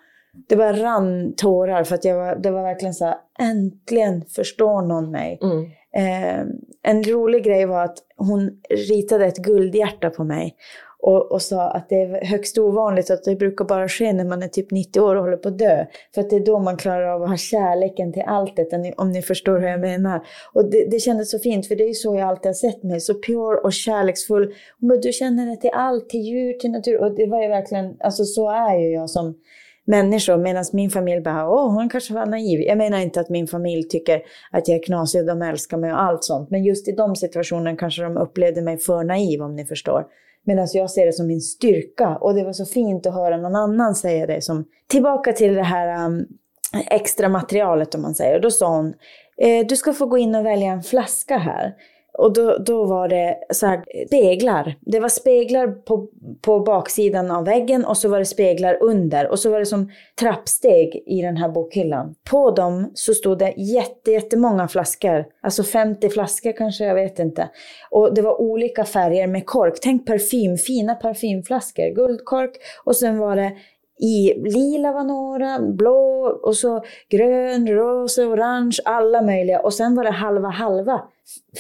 det 0.49 0.57
bara 0.57 0.73
rann 0.73 1.35
tårar 1.37 1.85
för 1.85 1.95
att 1.95 2.05
jag 2.05 2.17
var, 2.17 2.37
det 2.37 2.51
var 2.51 2.63
verkligen 2.63 2.95
så 2.95 3.05
här, 3.05 3.17
äntligen 3.39 4.25
förstår 4.25 4.83
någon 4.83 5.11
mig. 5.11 5.39
Mm. 5.43 5.65
Eh, 5.97 6.47
en 6.83 7.05
rolig 7.05 7.45
grej 7.45 7.67
var 7.67 7.85
att 7.85 7.99
hon 8.17 8.51
ritade 8.89 9.27
ett 9.27 9.37
guldhjärta 9.37 10.11
på 10.11 10.25
mig 10.25 10.57
och, 11.07 11.33
och 11.33 11.43
sa 11.43 11.71
att 11.71 11.89
det 11.89 11.95
är 11.95 12.25
högst 12.25 12.59
ovanligt 12.59 13.11
att 13.11 13.25
det 13.25 13.37
brukar 13.37 13.65
bara 13.65 13.89
ske 13.89 14.13
när 14.13 14.25
man 14.25 14.43
är 14.43 14.49
typ 14.49 14.71
90 14.71 15.01
år 15.01 15.17
och 15.17 15.23
håller 15.23 15.37
på 15.37 15.49
att 15.49 15.59
dö. 15.59 15.87
För 16.15 16.21
att 16.21 16.31
det 16.31 16.37
är 16.37 16.41
då 16.41 16.59
man 16.59 16.77
klarar 16.77 17.09
av 17.09 17.23
att 17.23 17.29
ha 17.29 17.37
kärleken 17.37 18.13
till 18.13 18.23
alltet, 18.27 18.69
om 18.97 19.13
ni 19.13 19.23
förstår 19.23 19.59
hur 19.59 19.69
jag 19.69 19.81
menar. 19.81 20.27
Och 20.53 20.71
det, 20.71 20.91
det 20.91 20.99
kändes 20.99 21.31
så 21.31 21.39
fint, 21.39 21.69
för 21.69 21.77
det 21.77 21.85
är 21.85 21.89
ju 21.89 21.95
så 21.95 22.17
jag 22.17 22.29
alltid 22.29 22.47
har 22.47 22.55
sett 22.55 22.83
mig, 22.83 23.01
så 23.01 23.15
pure 23.15 23.61
och 23.65 23.73
kärleksfull. 23.73 24.55
Hon 24.81 24.89
bara, 24.89 24.99
du 24.99 25.13
känner 25.13 25.47
det 25.47 25.57
till 25.57 25.71
allt, 25.73 26.09
till 26.09 26.21
djur, 26.21 26.53
till 26.53 26.71
natur. 26.71 27.01
Och 27.01 27.15
det 27.15 27.27
var 27.27 27.43
ju 27.43 27.49
verkligen, 27.49 27.97
alltså 28.01 28.25
så 28.25 28.51
är 28.51 28.79
ju 28.79 28.93
jag 28.93 29.11
som 29.11 29.35
människor. 29.87 30.37
Medan 30.37 30.65
min 30.73 30.91
familj 30.91 31.21
bara, 31.21 31.51
åh, 31.51 31.73
hon 31.73 31.89
kanske 31.89 32.15
var 32.15 32.27
naiv. 32.27 32.61
Jag 32.61 32.79
menar 32.79 32.99
inte 32.99 33.21
att 33.21 33.29
min 33.29 33.47
familj 33.47 33.89
tycker 33.89 34.23
att 34.51 34.69
jag 34.69 34.79
är 34.79 34.83
knasig 34.83 35.21
och 35.21 35.27
de 35.27 35.43
älskar 35.43 35.77
mig 35.77 35.93
och 35.93 36.03
allt 36.03 36.25
sånt. 36.25 36.51
Men 36.51 36.65
just 36.65 36.89
i 36.89 36.93
de 36.93 37.17
situationerna 37.17 37.77
kanske 37.77 38.03
de 38.03 38.17
upplevde 38.17 38.63
mig 38.63 38.79
för 38.79 39.05
naiv, 39.05 39.43
om 39.43 39.57
ni 39.57 39.65
förstår. 39.65 40.07
Medan 40.45 40.69
jag 40.73 40.91
ser 40.91 41.07
det 41.07 41.13
som 41.13 41.27
min 41.27 41.41
styrka. 41.41 42.17
Och 42.21 42.35
det 42.35 42.45
var 42.45 42.53
så 42.53 42.67
fint 42.67 43.07
att 43.07 43.15
höra 43.15 43.37
någon 43.37 43.57
annan 43.57 43.95
säga 43.95 44.27
det. 44.27 44.43
Som, 44.43 44.65
tillbaka 44.87 45.33
till 45.33 45.55
det 45.55 45.63
här 45.63 46.07
um, 46.07 46.27
extra 46.91 47.29
materialet, 47.29 47.95
om 47.95 48.03
man 48.03 48.15
säger. 48.15 48.35
Och 48.35 48.41
då 48.41 48.51
sa 48.51 48.77
hon, 48.77 48.95
eh, 49.37 49.67
du 49.67 49.77
ska 49.77 49.93
få 49.93 50.07
gå 50.07 50.19
in 50.19 50.35
och 50.35 50.47
välja 50.47 50.73
en 50.73 50.83
flaska 50.83 51.39
här. 51.39 51.75
Och 52.19 52.33
då, 52.33 52.57
då 52.59 52.85
var 52.85 53.09
det 53.09 53.39
så 53.51 53.67
här, 53.67 53.85
speglar. 54.07 54.75
Det 54.81 55.01
var 55.01 55.09
speglar 55.09 55.67
på, 55.67 56.09
på 56.41 56.61
baksidan 56.61 57.31
av 57.31 57.45
väggen 57.45 57.85
och 57.85 57.97
så 57.97 58.09
var 58.09 58.19
det 58.19 58.25
speglar 58.25 58.79
under. 58.83 59.29
Och 59.29 59.39
så 59.39 59.51
var 59.51 59.59
det 59.59 59.67
som 59.67 59.91
trappsteg 60.21 61.03
i 61.07 61.23
den 61.23 61.37
här 61.37 61.49
bokhyllan. 61.49 62.15
På 62.31 62.51
dem 62.51 62.91
så 62.95 63.15
stod 63.15 63.39
det 63.39 63.55
jätte, 63.57 64.11
jättemånga 64.11 64.69
flaskor. 64.69 65.25
Alltså 65.43 65.63
50 65.63 66.09
flaskor 66.09 66.53
kanske, 66.53 66.85
jag 66.85 66.95
vet 66.95 67.19
inte. 67.19 67.51
Och 67.91 68.15
det 68.15 68.23
var 68.23 68.41
olika 68.41 68.85
färger 68.85 69.27
med 69.27 69.47
kork. 69.47 69.79
Tänk 69.83 70.07
parfym, 70.07 70.57
fina 70.57 70.95
parfymflaskor. 70.95 71.95
Guldkork 71.95 72.51
och 72.85 72.97
sen 72.97 73.19
var 73.19 73.37
det 73.37 73.53
i 74.01 74.35
lila 74.35 74.93
var 74.93 75.05
några, 75.05 75.61
blå 75.61 76.41
och 76.43 76.57
så 76.57 76.85
grön, 77.09 77.69
rosa, 77.69 78.23
orange, 78.23 78.79
alla 78.85 79.23
möjliga. 79.23 79.61
Och 79.61 79.75
sen 79.75 79.95
var 79.95 80.05
det 80.05 80.11
halva 80.11 80.49
halva 80.49 81.03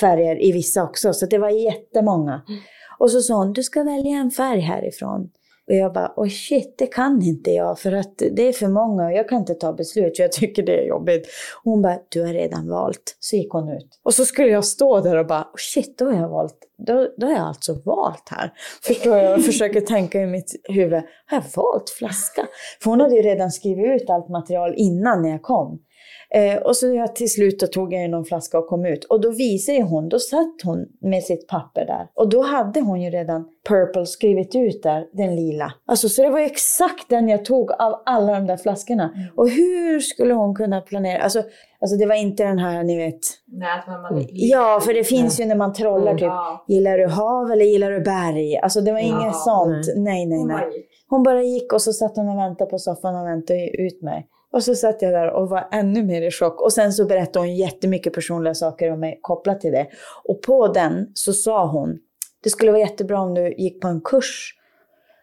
färger 0.01 0.45
i 0.45 0.53
vissa 0.53 0.82
också, 0.82 1.12
så 1.12 1.26
det 1.26 1.39
var 1.39 1.51
jättemånga. 1.51 2.43
Mm. 2.49 2.61
Och 2.99 3.11
så 3.11 3.20
sa 3.20 3.34
hon, 3.34 3.53
du 3.53 3.62
ska 3.62 3.82
välja 3.82 4.16
en 4.16 4.30
färg 4.30 4.61
härifrån. 4.61 5.30
Och 5.69 5.75
jag 5.75 5.93
bara, 5.93 6.12
oh 6.17 6.29
shit, 6.29 6.75
det 6.79 6.87
kan 6.87 7.23
inte 7.23 7.51
jag 7.51 7.79
för 7.79 7.93
att 7.93 8.23
det 8.33 8.49
är 8.49 8.53
för 8.53 8.69
många 8.69 9.05
och 9.05 9.12
jag 9.12 9.29
kan 9.29 9.39
inte 9.39 9.55
ta 9.55 9.73
beslut 9.73 10.17
för 10.17 10.23
jag 10.23 10.33
tycker 10.33 10.62
det 10.62 10.83
är 10.83 10.87
jobbigt. 10.87 11.27
Och 11.64 11.73
hon 11.73 11.83
bara, 11.83 11.99
du 12.09 12.23
har 12.23 12.33
redan 12.33 12.69
valt. 12.69 13.17
Så 13.21 13.37
gick 13.37 13.53
hon 13.53 13.69
ut. 13.69 14.01
Och 14.03 14.14
så 14.14 14.25
skulle 14.25 14.49
jag 14.49 14.64
stå 14.64 15.01
där 15.01 15.17
och 15.17 15.27
bara, 15.27 15.43
oh 15.43 15.57
shit, 15.57 15.99
då 15.99 16.05
har 16.05 16.21
jag 16.21 16.29
valt. 16.29 16.59
Då, 16.87 17.09
då 17.17 17.27
har 17.27 17.33
jag 17.33 17.47
alltså 17.47 17.75
valt 17.85 18.29
här. 18.31 18.53
Förstår 18.83 19.17
jag? 19.17 19.33
Jag 19.33 19.45
försöker 19.45 19.81
tänka 19.81 20.23
i 20.23 20.27
mitt 20.27 20.61
huvud, 20.64 21.03
har 21.27 21.37
jag 21.37 21.45
valt 21.62 21.91
flaska? 21.91 22.47
För 22.83 22.91
hon 22.91 23.01
hade 23.01 23.14
ju 23.14 23.23
redan 23.23 23.51
skrivit 23.51 24.03
ut 24.03 24.11
allt 24.11 24.29
material 24.29 24.75
innan 24.77 25.23
när 25.23 25.31
jag 25.31 25.43
kom. 25.43 25.83
Eh, 26.31 26.57
och 26.57 26.77
så 26.77 26.87
jag, 26.87 27.16
till 27.16 27.33
slut 27.33 27.61
då 27.61 27.66
tog 27.66 27.93
jag 27.93 28.11
någon 28.11 28.24
flaska 28.24 28.59
och 28.59 28.66
kom 28.66 28.87
ut. 28.87 29.05
Och 29.05 29.20
då 29.20 29.31
visade 29.31 29.83
hon, 29.83 30.09
då 30.09 30.18
satt 30.18 30.62
hon 30.64 30.87
med 31.01 31.22
sitt 31.22 31.49
papper 31.49 31.87
där. 31.87 32.09
Och 32.14 32.29
då 32.29 32.43
hade 32.43 32.81
hon 32.81 33.01
ju 33.01 33.11
redan 33.11 33.49
Purple 33.68 34.07
skrivit 34.07 34.55
ut 34.55 34.83
där, 34.83 35.07
den 35.12 35.37
lila. 35.37 35.72
Alltså 35.87 36.09
så 36.09 36.22
det 36.22 36.31
var 36.31 36.41
exakt 36.41 37.09
den 37.09 37.29
jag 37.29 37.45
tog 37.45 37.72
av 37.72 38.03
alla 38.07 38.33
de 38.33 38.47
där 38.47 38.57
flaskorna. 38.57 39.12
Mm. 39.14 39.29
Och 39.37 39.51
hur 39.51 40.01
skulle 40.01 40.35
hon 40.35 40.55
kunna 40.55 40.81
planera? 40.81 41.22
Alltså, 41.22 41.43
alltså 41.81 41.97
det 41.97 42.07
var 42.07 42.14
inte 42.14 42.45
den 42.45 42.59
här, 42.59 42.83
ni 42.83 42.97
vet. 42.97 43.20
Nej, 43.47 43.68
att 43.79 43.87
man 43.87 44.12
mm. 44.12 44.27
Ja, 44.33 44.81
för 44.85 44.95
det 44.95 45.05
finns 45.05 45.41
ju 45.41 45.45
när 45.45 45.57
man 45.57 45.72
trollar 45.72 46.11
mm, 46.11 46.18
typ, 46.18 46.31
gillar 46.68 46.99
du 46.99 47.07
hav 47.07 47.51
eller 47.53 47.64
gillar 47.64 47.91
du 47.91 48.01
berg? 48.01 48.57
Alltså 48.57 48.81
det 48.81 48.93
var 48.93 49.01
ja, 49.01 49.07
inget 49.07 49.37
sånt. 49.37 49.87
Nej, 49.97 50.27
nej, 50.27 50.45
nej. 50.45 50.87
Hon 51.09 51.22
bara 51.22 51.43
gick 51.43 51.72
och 51.72 51.83
så 51.83 51.93
satt 51.93 52.16
hon 52.16 52.29
och 52.29 52.39
väntade 52.39 52.70
på 52.70 52.79
soffan 52.79 53.16
och 53.16 53.27
väntade 53.27 53.70
ut 53.83 54.03
mig. 54.03 54.27
Och 54.57 54.62
så 54.62 54.74
satt 54.74 55.02
jag 55.02 55.12
där 55.12 55.30
och 55.30 55.48
var 55.48 55.68
ännu 55.72 56.02
mer 56.02 56.22
i 56.22 56.30
chock. 56.30 56.61
Och 56.61 56.72
sen 56.72 56.92
så 56.92 57.04
berättade 57.04 57.38
hon 57.38 57.57
jättemycket 57.57 58.12
personliga 58.12 58.54
saker 58.54 58.92
om 58.92 59.00
mig 59.00 59.18
kopplat 59.22 59.61
till 59.61 59.72
det. 59.72 59.86
Och 60.24 60.42
på 60.42 60.68
den 60.68 61.11
så 61.14 61.32
sa 61.32 61.66
hon, 61.66 61.98
det 62.42 62.50
skulle 62.50 62.70
vara 62.70 62.80
jättebra 62.80 63.20
om 63.20 63.34
du 63.34 63.54
gick 63.59 63.80
på 63.80 63.88
en 63.88 64.00
kurs 64.00 64.57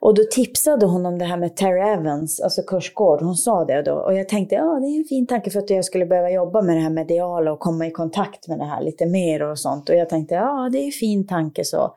och 0.06 0.16
då 0.16 0.24
tipsade 0.32 0.86
hon 0.86 1.06
om 1.06 1.18
det 1.18 1.26
här 1.26 1.38
med 1.38 1.56
Terry 1.56 1.80
Evans, 1.80 2.42
alltså 2.42 2.62
kursgård. 2.62 3.22
Hon 3.22 3.36
sa 3.36 3.66
det 3.66 3.82
då. 3.82 3.94
Och 3.94 4.14
jag 4.14 4.30
tänkte, 4.30 4.56
ja 4.56 4.80
det 4.82 4.88
är 4.88 4.98
en 4.98 5.06
fin 5.06 5.28
tanke 5.28 5.50
för 5.50 5.60
att 5.60 5.70
jag 5.70 5.86
skulle 5.86 6.06
behöva 6.06 6.30
jobba 6.30 6.62
med 6.62 6.76
det 6.76 6.82
här 6.82 6.90
mediala 6.90 7.52
och 7.52 7.60
komma 7.60 7.88
i 7.88 7.92
kontakt 7.92 8.48
med 8.48 8.60
det 8.60 8.66
här 8.66 8.82
lite 8.82 9.06
mer 9.06 9.44
och 9.44 9.60
sånt. 9.60 9.90
Och 9.90 9.96
jag 9.96 10.10
tänkte, 10.10 10.36
ja 10.36 10.70
det 10.72 10.80
är 10.80 10.86
en 10.86 10.92
fin 10.92 11.28
tanke 11.28 11.66
så. 11.66 11.96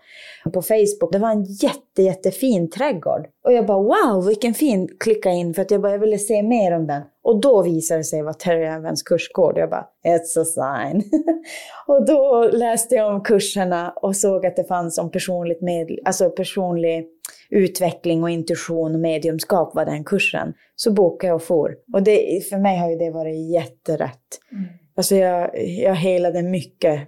På 0.52 0.62
Facebook, 0.62 1.12
det 1.12 1.18
var 1.18 1.30
en 1.30 1.44
jätte, 1.44 2.02
jättefin 2.02 2.70
trädgård. 2.70 3.26
Och 3.44 3.52
jag 3.52 3.66
bara, 3.66 3.82
wow 3.82 4.26
vilken 4.26 4.54
fin, 4.54 4.88
klicka 5.00 5.30
in 5.30 5.54
för 5.54 5.62
att 5.62 5.70
jag 5.70 5.82
bara, 5.82 5.92
jag 5.92 5.98
ville 5.98 6.18
se 6.18 6.42
mer 6.42 6.72
om 6.72 6.86
den. 6.86 7.02
Och 7.26 7.40
då 7.40 7.62
visade 7.62 8.00
det 8.00 8.04
sig 8.04 8.22
vara 8.22 8.34
Terry 8.34 8.64
Evans 8.64 9.02
kursgård. 9.02 9.58
Jag 9.58 9.70
bara, 9.70 9.86
it's 10.06 10.40
a 10.40 10.44
sign. 10.44 11.02
och 11.86 12.06
då 12.06 12.50
läste 12.52 12.94
jag 12.94 13.14
om 13.14 13.22
kurserna 13.22 13.90
och 13.90 14.16
såg 14.16 14.46
att 14.46 14.56
det 14.56 14.64
fanns 14.64 14.98
om 14.98 15.10
personligt 15.10 15.62
med, 15.62 15.98
alltså 16.04 16.30
personlig 16.30 17.06
utveckling 17.50 18.22
och 18.22 18.30
intuition 18.30 18.94
och 18.94 19.00
mediumskap 19.00 19.74
var 19.74 19.84
den 19.84 20.04
kursen. 20.04 20.54
Så 20.76 20.92
bokade 20.92 21.28
jag 21.28 21.34
och 21.34 21.42
for. 21.42 21.74
Och 21.92 22.02
det, 22.02 22.48
för 22.48 22.58
mig 22.58 22.78
har 22.78 22.90
ju 22.90 22.96
det 22.96 23.10
varit 23.10 23.52
jätterätt. 23.52 24.28
Mm. 24.52 24.64
Alltså 24.96 25.16
jag, 25.16 25.50
jag 25.68 25.94
helade 25.94 26.42
mycket 26.42 27.00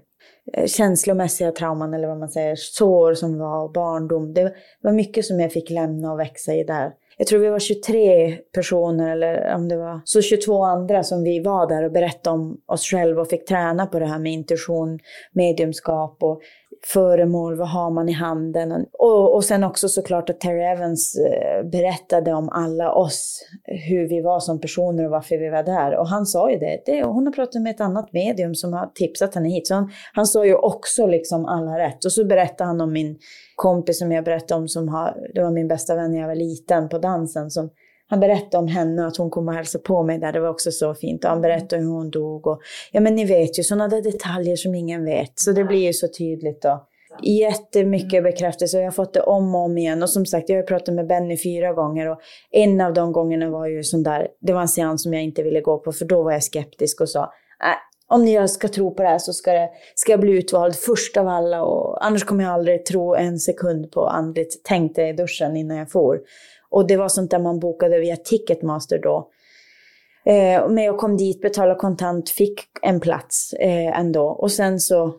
eh, 0.52 0.66
känslomässiga 0.66 1.52
trauman 1.52 1.94
eller 1.94 2.08
vad 2.08 2.18
man 2.18 2.28
säger, 2.28 2.56
sår 2.56 3.14
som 3.14 3.38
var 3.38 3.72
barndom. 3.72 4.34
Det 4.34 4.52
var 4.82 4.92
mycket 4.92 5.24
som 5.24 5.40
jag 5.40 5.52
fick 5.52 5.70
lämna 5.70 6.12
och 6.12 6.20
växa 6.20 6.54
i 6.54 6.64
där. 6.64 6.92
Jag 7.20 7.26
tror 7.26 7.40
vi 7.40 7.48
var 7.48 7.58
23 7.58 8.36
personer 8.54 9.12
eller 9.12 9.54
om 9.54 9.68
det 9.68 9.76
var 9.76 10.00
så 10.04 10.22
22 10.22 10.64
andra 10.64 11.02
som 11.02 11.22
vi 11.22 11.40
var 11.40 11.68
där 11.68 11.84
och 11.84 11.92
berättade 11.92 12.36
om 12.36 12.60
oss 12.66 12.82
själva 12.82 13.20
och 13.20 13.28
fick 13.28 13.46
träna 13.46 13.86
på 13.86 13.98
det 13.98 14.06
här 14.06 14.18
med 14.18 14.32
intuition, 14.32 14.98
mediumskap 15.32 16.16
och 16.20 16.40
föremål, 16.86 17.56
vad 17.58 17.68
har 17.68 17.90
man 17.90 18.08
i 18.08 18.12
handen? 18.12 18.86
Och, 18.92 19.34
och 19.34 19.44
sen 19.44 19.64
också 19.64 19.88
såklart 19.88 20.30
att 20.30 20.40
Terry 20.40 20.62
Evans 20.62 21.16
eh, 21.16 21.68
berättade 21.68 22.32
om 22.32 22.48
alla 22.48 22.92
oss, 22.92 23.40
hur 23.64 24.08
vi 24.08 24.20
var 24.20 24.40
som 24.40 24.60
personer 24.60 25.04
och 25.04 25.10
varför 25.10 25.38
vi 25.38 25.48
var 25.48 25.62
där. 25.62 25.96
Och 25.96 26.08
han 26.08 26.26
sa 26.26 26.50
ju 26.50 26.58
det, 26.58 26.82
det 26.86 27.02
hon 27.02 27.26
har 27.26 27.32
pratat 27.32 27.62
med 27.62 27.70
ett 27.70 27.80
annat 27.80 28.12
medium 28.12 28.54
som 28.54 28.72
har 28.72 28.90
tipsat 28.94 29.34
henne 29.34 29.48
hit. 29.48 29.66
Så 29.66 29.74
han, 29.74 29.90
han 30.12 30.26
sa 30.26 30.46
ju 30.46 30.54
också 30.54 31.06
liksom 31.06 31.44
alla 31.44 31.78
rätt. 31.78 32.04
Och 32.04 32.12
så 32.12 32.24
berättade 32.24 32.68
han 32.68 32.80
om 32.80 32.92
min 32.92 33.18
kompis 33.58 33.98
som 33.98 34.12
jag 34.12 34.24
berättade 34.24 34.60
om, 34.60 34.68
som 34.68 34.88
har, 34.88 35.30
det 35.34 35.42
var 35.42 35.50
min 35.50 35.68
bästa 35.68 35.94
vän 35.94 36.12
när 36.12 36.20
jag 36.20 36.28
var 36.28 36.34
liten 36.34 36.88
på 36.88 36.98
dansen, 36.98 37.50
som 37.50 37.70
han 38.10 38.20
berättade 38.20 38.58
om 38.58 38.68
henne, 38.68 39.06
att 39.06 39.16
hon 39.16 39.30
kom 39.30 39.48
och 39.48 39.54
hälsade 39.54 39.84
på 39.84 40.02
mig 40.02 40.18
där. 40.18 40.32
Det 40.32 40.40
var 40.40 40.48
också 40.48 40.70
så 40.70 40.94
fint. 40.94 41.24
Och 41.24 41.30
han 41.30 41.40
berättade 41.40 41.82
hur 41.82 41.88
hon 41.88 42.10
dog. 42.10 42.46
Och, 42.46 42.60
ja, 42.92 43.00
men 43.00 43.14
ni 43.14 43.24
vet 43.24 43.58
ju, 43.58 43.62
sådana 43.62 43.88
där 43.88 44.02
detaljer 44.02 44.56
som 44.56 44.74
ingen 44.74 45.04
vet. 45.04 45.32
Så 45.34 45.52
det 45.52 45.64
blir 45.64 45.86
ju 45.86 45.92
så 45.92 46.08
tydligt 46.18 46.62
då. 46.62 46.86
Jättemycket 47.22 48.22
bekräftelse. 48.24 48.76
och 48.76 48.82
Jag 48.82 48.86
har 48.86 48.92
fått 48.92 49.14
det 49.14 49.20
om 49.20 49.54
och 49.54 49.60
om 49.60 49.78
igen. 49.78 50.02
Och 50.02 50.10
som 50.10 50.26
sagt, 50.26 50.48
jag 50.48 50.56
har 50.56 50.62
pratat 50.62 50.94
med 50.94 51.06
Benny 51.06 51.38
fyra 51.42 51.72
gånger. 51.72 52.10
Och 52.10 52.18
en 52.50 52.80
av 52.80 52.94
de 52.94 53.12
gångerna 53.12 53.50
var 53.50 53.66
ju 53.66 53.82
sån 53.82 54.02
där, 54.02 54.28
det 54.40 54.52
var 54.52 54.60
en 54.60 54.68
seans 54.68 55.02
som 55.02 55.14
jag 55.14 55.22
inte 55.22 55.42
ville 55.42 55.60
gå 55.60 55.78
på. 55.78 55.92
För 55.92 56.04
då 56.04 56.22
var 56.22 56.32
jag 56.32 56.42
skeptisk 56.42 57.00
och 57.00 57.08
sa, 57.08 57.22
äh, 57.22 57.87
om 58.08 58.26
jag 58.28 58.50
ska 58.50 58.68
tro 58.68 58.94
på 58.94 59.02
det 59.02 59.08
här 59.08 59.18
så 59.18 59.32
ska, 59.32 59.52
det, 59.52 59.70
ska 59.94 60.12
jag 60.12 60.20
bli 60.20 60.32
utvald 60.32 60.76
först 60.76 61.16
av 61.16 61.28
alla. 61.28 61.62
Och 61.62 62.06
annars 62.06 62.24
kommer 62.24 62.44
jag 62.44 62.52
aldrig 62.52 62.86
tro 62.86 63.14
en 63.14 63.38
sekund 63.38 63.90
på 63.90 64.06
andligt, 64.06 64.64
tänkte 64.64 65.02
i 65.02 65.12
duschen 65.12 65.56
innan 65.56 65.76
jag 65.76 65.90
for. 65.90 66.20
Och 66.70 66.86
det 66.86 66.96
var 66.96 67.08
sånt 67.08 67.30
där 67.30 67.38
man 67.38 67.60
bokade 67.60 67.98
via 67.98 68.16
Ticketmaster 68.16 68.98
då. 68.98 69.30
Eh, 70.26 70.68
men 70.68 70.84
jag 70.84 70.98
kom 70.98 71.16
dit, 71.16 71.40
betalade 71.40 71.80
kontant, 71.80 72.30
fick 72.30 72.60
en 72.82 73.00
plats 73.00 73.52
eh, 73.52 73.98
ändå. 73.98 74.22
Och 74.22 74.52
sen 74.52 74.80
så, 74.80 75.14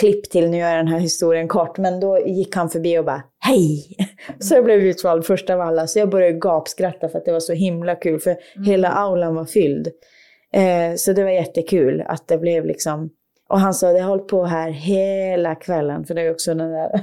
klipp 0.00 0.30
till, 0.30 0.50
nu 0.50 0.58
gör 0.58 0.68
jag 0.68 0.78
den 0.78 0.88
här 0.88 0.98
historien 0.98 1.48
kort, 1.48 1.78
men 1.78 2.00
då 2.00 2.18
gick 2.18 2.56
han 2.56 2.70
förbi 2.70 2.98
och 2.98 3.04
bara 3.04 3.22
hej! 3.38 3.96
Så 4.38 4.54
jag 4.54 4.64
blev 4.64 4.78
utvald 4.78 5.24
först 5.24 5.50
av 5.50 5.60
alla. 5.60 5.86
Så 5.86 5.98
jag 5.98 6.10
började 6.10 6.38
gapskratta 6.38 7.08
för 7.08 7.18
att 7.18 7.24
det 7.24 7.32
var 7.32 7.40
så 7.40 7.52
himla 7.52 7.94
kul, 7.94 8.20
för 8.20 8.30
mm. 8.30 8.66
hela 8.66 8.88
aulan 8.88 9.34
var 9.34 9.44
fylld. 9.44 9.88
Eh, 10.52 10.94
så 10.96 11.12
det 11.12 11.24
var 11.24 11.30
jättekul 11.30 12.04
att 12.06 12.28
det 12.28 12.38
blev 12.38 12.66
liksom 12.66 13.10
och 13.48 13.60
han 13.60 13.74
sa, 13.74 13.92
det 13.92 14.00
har 14.00 14.08
hållit 14.08 14.28
på 14.28 14.44
här 14.44 14.70
hela 14.70 15.54
kvällen, 15.54 16.04
för 16.04 16.14
det 16.14 16.22
är 16.22 16.30
också 16.30 16.54
den 16.54 16.72
där. 16.72 17.00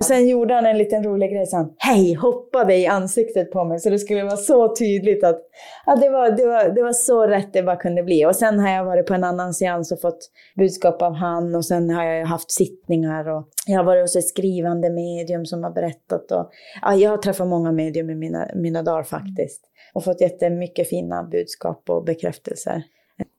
Sen 0.04 0.28
gjorde 0.28 0.54
han 0.54 0.66
en 0.66 0.78
liten 0.78 1.04
rolig 1.04 1.30
grej, 1.30 1.46
han, 1.52 1.74
hej, 1.78 2.14
hoppade 2.14 2.76
i 2.76 2.86
ansiktet 2.86 3.52
på 3.52 3.64
mig, 3.64 3.80
så 3.80 3.90
det 3.90 3.98
skulle 3.98 4.24
vara 4.24 4.36
så 4.36 4.76
tydligt 4.76 5.24
att, 5.24 5.40
att 5.86 6.00
det, 6.00 6.10
var, 6.10 6.30
det, 6.30 6.46
var, 6.46 6.74
det 6.74 6.82
var 6.82 6.92
så 6.92 7.26
rätt 7.26 7.52
det 7.52 7.62
bara 7.62 7.76
kunde 7.76 8.02
bli. 8.02 8.26
Och 8.26 8.36
sen 8.36 8.58
har 8.58 8.70
jag 8.70 8.84
varit 8.84 9.06
på 9.06 9.14
en 9.14 9.24
annan 9.24 9.54
seans 9.54 9.92
och 9.92 10.00
fått 10.00 10.30
budskap 10.56 11.02
av 11.02 11.14
han, 11.14 11.54
och 11.54 11.64
sen 11.64 11.90
har 11.90 12.04
jag 12.04 12.26
haft 12.26 12.50
sittningar, 12.50 13.28
och 13.28 13.48
jag 13.66 13.76
har 13.76 13.84
varit 13.84 14.02
hos 14.02 14.16
ett 14.16 14.28
skrivande 14.28 14.90
medium 14.90 15.46
som 15.46 15.64
har 15.64 15.70
berättat. 15.70 16.32
Och, 16.32 16.50
ja, 16.82 16.94
jag 16.94 17.10
har 17.10 17.18
träffat 17.18 17.48
många 17.48 17.72
medium 17.72 18.10
i 18.10 18.14
mina, 18.14 18.48
mina 18.54 18.82
dagar 18.82 19.02
faktiskt, 19.02 19.60
och 19.98 20.04
fått 20.04 20.20
jättemycket 20.20 20.88
fina 20.88 21.24
budskap 21.24 21.90
och 21.90 22.04
bekräftelser. 22.04 22.82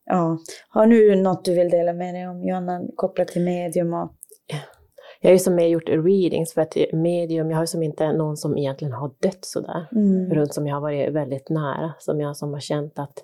Ja. 0.05 0.37
Har 0.69 0.87
du 0.87 1.15
något 1.15 1.45
du 1.45 1.55
vill 1.55 1.69
dela 1.69 1.93
med 1.93 2.15
dig 2.15 2.27
om, 2.27 2.43
Johanna, 2.43 2.81
kopplat 2.95 3.27
till 3.27 3.41
medium? 3.41 3.93
Och... 3.93 4.11
Jag 5.21 5.29
har 5.29 5.33
ju 5.33 5.39
som 5.39 5.55
mer 5.55 5.67
gjort 5.67 5.89
readings 5.89 6.53
för 6.53 6.61
att 6.61 6.77
medium, 6.93 7.49
jag 7.49 7.57
har 7.57 7.63
ju 7.63 7.67
som 7.67 7.83
inte 7.83 8.13
någon 8.13 8.37
som 8.37 8.57
egentligen 8.57 8.93
har 8.93 9.11
dött 9.21 9.45
sådär 9.45 9.87
mm. 9.91 10.33
runt 10.33 10.53
som 10.53 10.67
jag 10.67 10.75
har 10.75 10.81
varit 10.81 11.13
väldigt 11.13 11.49
nära, 11.49 11.93
som 11.99 12.19
jag 12.19 12.37
som 12.37 12.53
har 12.53 12.59
känt 12.59 12.99
att 12.99 13.23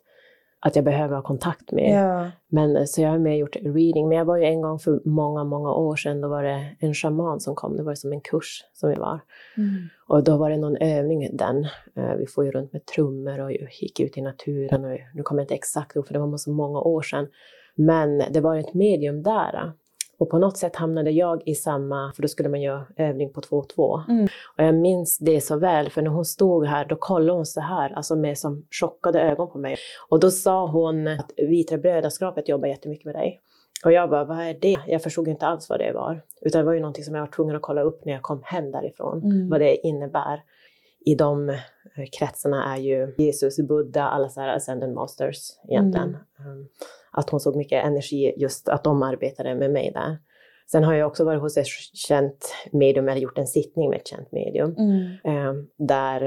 att 0.66 0.76
jag 0.76 0.86
behöver 0.86 1.16
ha 1.16 1.24
kontakt 1.24 1.72
med. 1.72 2.06
Ja. 2.06 2.32
Men, 2.48 2.88
så 2.88 3.02
jag 3.02 3.10
har 3.10 3.20
mer 3.20 3.36
gjort 3.36 3.56
reading. 3.56 4.08
Men 4.08 4.18
jag 4.18 4.26
var 4.26 4.38
ju 4.38 4.44
en 4.44 4.62
gång 4.62 4.80
för 4.80 5.02
många, 5.06 5.44
många 5.44 5.74
år 5.74 5.96
sedan, 5.96 6.22
då 6.22 6.28
var 6.28 6.44
det 6.44 6.76
en 6.80 6.94
shaman 6.94 7.40
som 7.40 7.56
kom. 7.56 7.78
Det 7.78 7.84
var 7.84 7.96
som 7.96 8.12
en 8.14 8.22
kurs 8.22 8.64
som 8.74 8.90
vi 8.90 8.96
var. 8.96 9.20
Mm. 9.58 9.90
Och 10.08 10.24
då 10.24 10.38
var 10.38 10.50
det 10.50 10.58
någon 10.58 10.78
övning 10.78 11.38
den. 11.38 11.64
Eh, 11.96 12.16
vi 12.18 12.28
får 12.28 12.46
ju 12.46 12.52
runt 12.52 12.74
med 12.74 12.86
trummor 12.86 13.40
och 13.40 13.52
gick 13.52 14.00
ut 14.00 14.18
i 14.18 14.22
naturen. 14.22 14.86
Och 14.86 15.00
nu 15.14 15.24
kommer 15.24 15.42
jag 15.42 15.44
inte 15.44 15.56
exakt 15.56 15.96
ihåg, 15.96 16.08
för 16.08 16.14
det 16.14 16.20
var 16.20 16.38
så 16.38 16.52
många 16.52 16.80
år 16.80 17.02
sedan. 17.02 17.28
Men 17.76 18.24
det 18.32 18.42
var 18.42 18.58
ett 18.58 18.74
medium 18.74 19.24
där 19.24 19.74
och 20.18 20.30
på 20.30 20.38
något 20.38 20.58
sätt 20.58 20.76
hamnade 20.76 21.12
jag 21.12 21.42
i 21.46 21.56
samma, 21.56 22.12
för 22.16 22.22
då 22.22 22.28
skulle 22.28 22.50
man 22.50 22.62
göra 22.62 22.86
övning 22.98 23.34
på 23.34 23.42
2 23.42 23.64
2. 23.64 24.02
Mm. 24.10 24.24
Och 24.58 24.64
jag 24.64 24.76
minns 24.76 25.18
det 25.18 25.42
så 25.42 25.58
väl, 25.58 25.90
för 25.90 26.02
när 26.02 26.10
hon 26.10 26.26
stod 26.26 26.66
här, 26.66 26.86
då 26.86 26.96
kollade 26.96 27.32
hon 27.32 27.46
så 27.46 27.62
här, 27.62 27.94
alltså 27.94 28.16
med 28.16 28.38
som 28.38 28.66
chockade 28.82 29.22
ögon 29.22 29.52
på 29.52 29.58
mig. 29.58 29.78
Och 30.10 30.20
då 30.20 30.32
sa 30.32 30.68
hon 30.68 31.08
att 31.08 31.32
Vitra 31.38 31.78
brödraskapet 31.78 32.50
jobbar 32.50 32.68
jättemycket 32.68 33.06
med 33.06 33.16
dig. 33.16 33.42
Och 33.86 33.92
jag 33.92 34.10
bara, 34.10 34.26
vad 34.26 34.40
är 34.40 34.54
det? 34.54 34.78
Jag 34.88 35.04
förstod 35.04 35.28
inte 35.28 35.46
alls 35.46 35.70
vad 35.70 35.80
det 35.80 35.92
var. 35.92 36.22
Utan 36.42 36.60
det 36.60 36.66
var 36.66 36.74
ju 36.74 36.80
någonting 36.80 37.04
som 37.04 37.16
jag 37.16 37.22
var 37.22 37.32
tvungen 37.32 37.56
att 37.56 37.62
kolla 37.62 37.82
upp 37.82 38.06
när 38.06 38.14
jag 38.14 38.22
kom 38.22 38.42
hem 38.44 38.72
därifrån, 38.72 39.24
mm. 39.24 39.50
vad 39.50 39.62
det 39.62 39.88
innebär. 39.88 40.44
I 41.06 41.16
de 41.16 41.50
eh, 41.50 41.56
kretsarna 42.20 42.74
är 42.76 42.78
ju 42.78 43.16
Jesus, 43.18 43.58
Buddha, 43.60 44.02
alla 44.08 44.30
så 44.30 44.42
här 44.42 44.56
ascended 44.56 44.94
masters 44.94 45.38
egentligen. 45.70 46.18
Mm. 46.40 46.52
Um, 46.52 46.68
att 47.12 47.30
hon 47.30 47.40
såg 47.40 47.56
mycket 47.56 47.86
energi, 47.86 48.34
just 48.38 48.70
att 48.70 48.84
de 48.84 49.04
arbetade 49.04 49.56
med 49.56 49.72
mig 49.72 49.92
där. 49.94 50.18
Sen 50.72 50.84
har 50.84 50.94
jag 50.94 51.08
också 51.08 51.24
varit 51.24 51.42
hos 51.42 51.58
ett 51.58 51.68
känt 51.94 52.54
medium, 52.72 53.10
eller 53.10 53.22
gjort 53.22 53.38
en 53.38 53.48
sittning 53.48 53.90
med 53.90 54.00
ett 54.00 54.08
känt 54.08 54.32
medium, 54.32 54.76
Mm. 54.78 55.02
eh, 55.24 55.64
där 55.78 56.22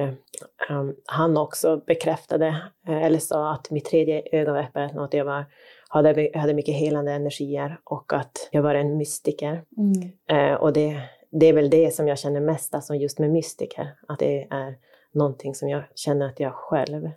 eh, 0.68 0.84
han 1.06 1.36
också 1.36 1.82
bekräftade, 1.86 2.46
eh, 2.88 3.02
eller 3.02 3.18
sa 3.18 3.52
att 3.52 3.70
mitt 3.70 3.84
tredje 3.84 4.22
öga 4.32 4.52
var 4.52 4.60
öppet 4.60 4.96
att 4.96 5.14
jag 5.14 5.24
var, 5.24 5.44
hade, 5.88 6.30
hade 6.34 6.54
mycket 6.54 6.74
helande 6.74 7.12
energier 7.12 7.80
och 7.84 8.12
att 8.12 8.48
jag 8.50 8.62
var 8.62 8.74
en 8.74 8.96
mystiker. 8.96 9.62
Mm. 9.76 10.12
Eh, 10.26 10.54
och 10.54 10.72
det, 10.72 11.00
det 11.30 11.46
är 11.46 11.52
väl 11.52 11.70
det 11.70 11.94
som 11.94 12.08
jag 12.08 12.18
känner 12.18 12.40
mest, 12.40 12.74
alltså 12.74 12.94
just 12.94 13.18
med 13.18 13.30
mystiker, 13.30 13.94
att 14.08 14.18
det 14.18 14.46
är 14.50 14.74
någonting 15.18 15.54
som 15.54 15.68
jag 15.68 15.82
känner 15.94 16.26
att 16.26 16.40
jag 16.40 16.52
själv 16.54 17.10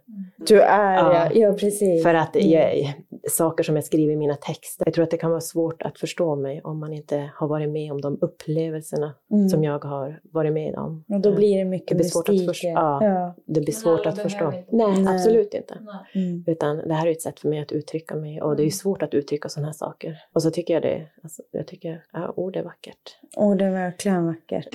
Du 0.47 0.61
är, 0.61 0.93
ja, 0.95 1.13
Ja. 1.13 1.31
ja 1.33 1.53
precis. 1.53 2.03
för 2.03 2.13
att 2.13 2.35
Mm. 2.35 2.49
jag, 2.49 2.93
saker 3.29 3.63
som 3.63 3.75
jag 3.75 3.85
skriver 3.85 4.13
i 4.13 4.15
mina 4.15 4.35
texter, 4.35 4.85
jag 4.85 4.93
tror 4.93 5.03
att 5.03 5.11
det 5.11 5.17
kan 5.17 5.29
vara 5.29 5.41
svårt 5.41 5.81
att 5.81 5.99
förstå 5.99 6.35
mig 6.35 6.61
om 6.63 6.79
man 6.79 6.93
inte 6.93 7.29
har 7.35 7.47
varit 7.47 7.69
med 7.69 7.91
om 7.91 8.01
de 8.01 8.17
upplevelserna 8.21 9.15
Mm. 9.31 9.49
som 9.49 9.63
jag 9.63 9.83
har 9.85 10.19
varit 10.23 10.53
med 10.53 10.75
om. 10.75 11.03
Och 11.09 11.19
då 11.21 11.35
blir 11.35 11.57
det 11.57 11.65
mycket 11.65 11.87
Det 11.87 11.95
blir 11.95 12.05
svårt 12.05 12.29
att 12.29 12.33
mystik. 12.35 12.49
förstå. 12.49 12.67
Ja. 12.67 13.05
Ja. 13.05 13.33
Det 13.45 13.61
blir 13.61 13.73
svårt 13.73 14.05
att 14.05 14.19
förstå. 14.21 14.49
Nej, 14.51 14.65
Nej. 14.71 15.15
absolut 15.15 15.53
inte. 15.53 15.77
Nej. 16.13 16.23
Mm. 16.25 16.43
Utan 16.47 16.77
det 16.77 16.93
här 16.93 17.07
är 17.07 17.11
ett 17.11 17.21
sätt 17.21 17.39
för 17.39 17.49
mig 17.49 17.59
att 17.59 17.71
uttrycka 17.71 18.15
mig 18.15 18.41
och 18.41 18.55
det 18.55 18.61
är 18.61 18.63
Mm. 18.65 18.71
svårt 18.71 19.03
att 19.03 19.13
uttrycka 19.13 19.49
sådana 19.49 19.67
här 19.67 19.73
saker. 19.73 20.17
Och 20.33 20.41
så 20.43 20.51
tycker 20.51 20.73
jag 20.73 20.83
det, 20.83 21.07
alltså, 21.23 21.41
jag 21.51 21.67
tycker, 21.67 22.03
ja, 22.13 22.33
ord 22.35 22.55
är 22.55 22.63
vackert. 22.63 23.17
Och 23.37 23.57
det 23.57 23.65
är 23.65 23.71
verkligen 23.71 24.25
vackert. 24.25 24.67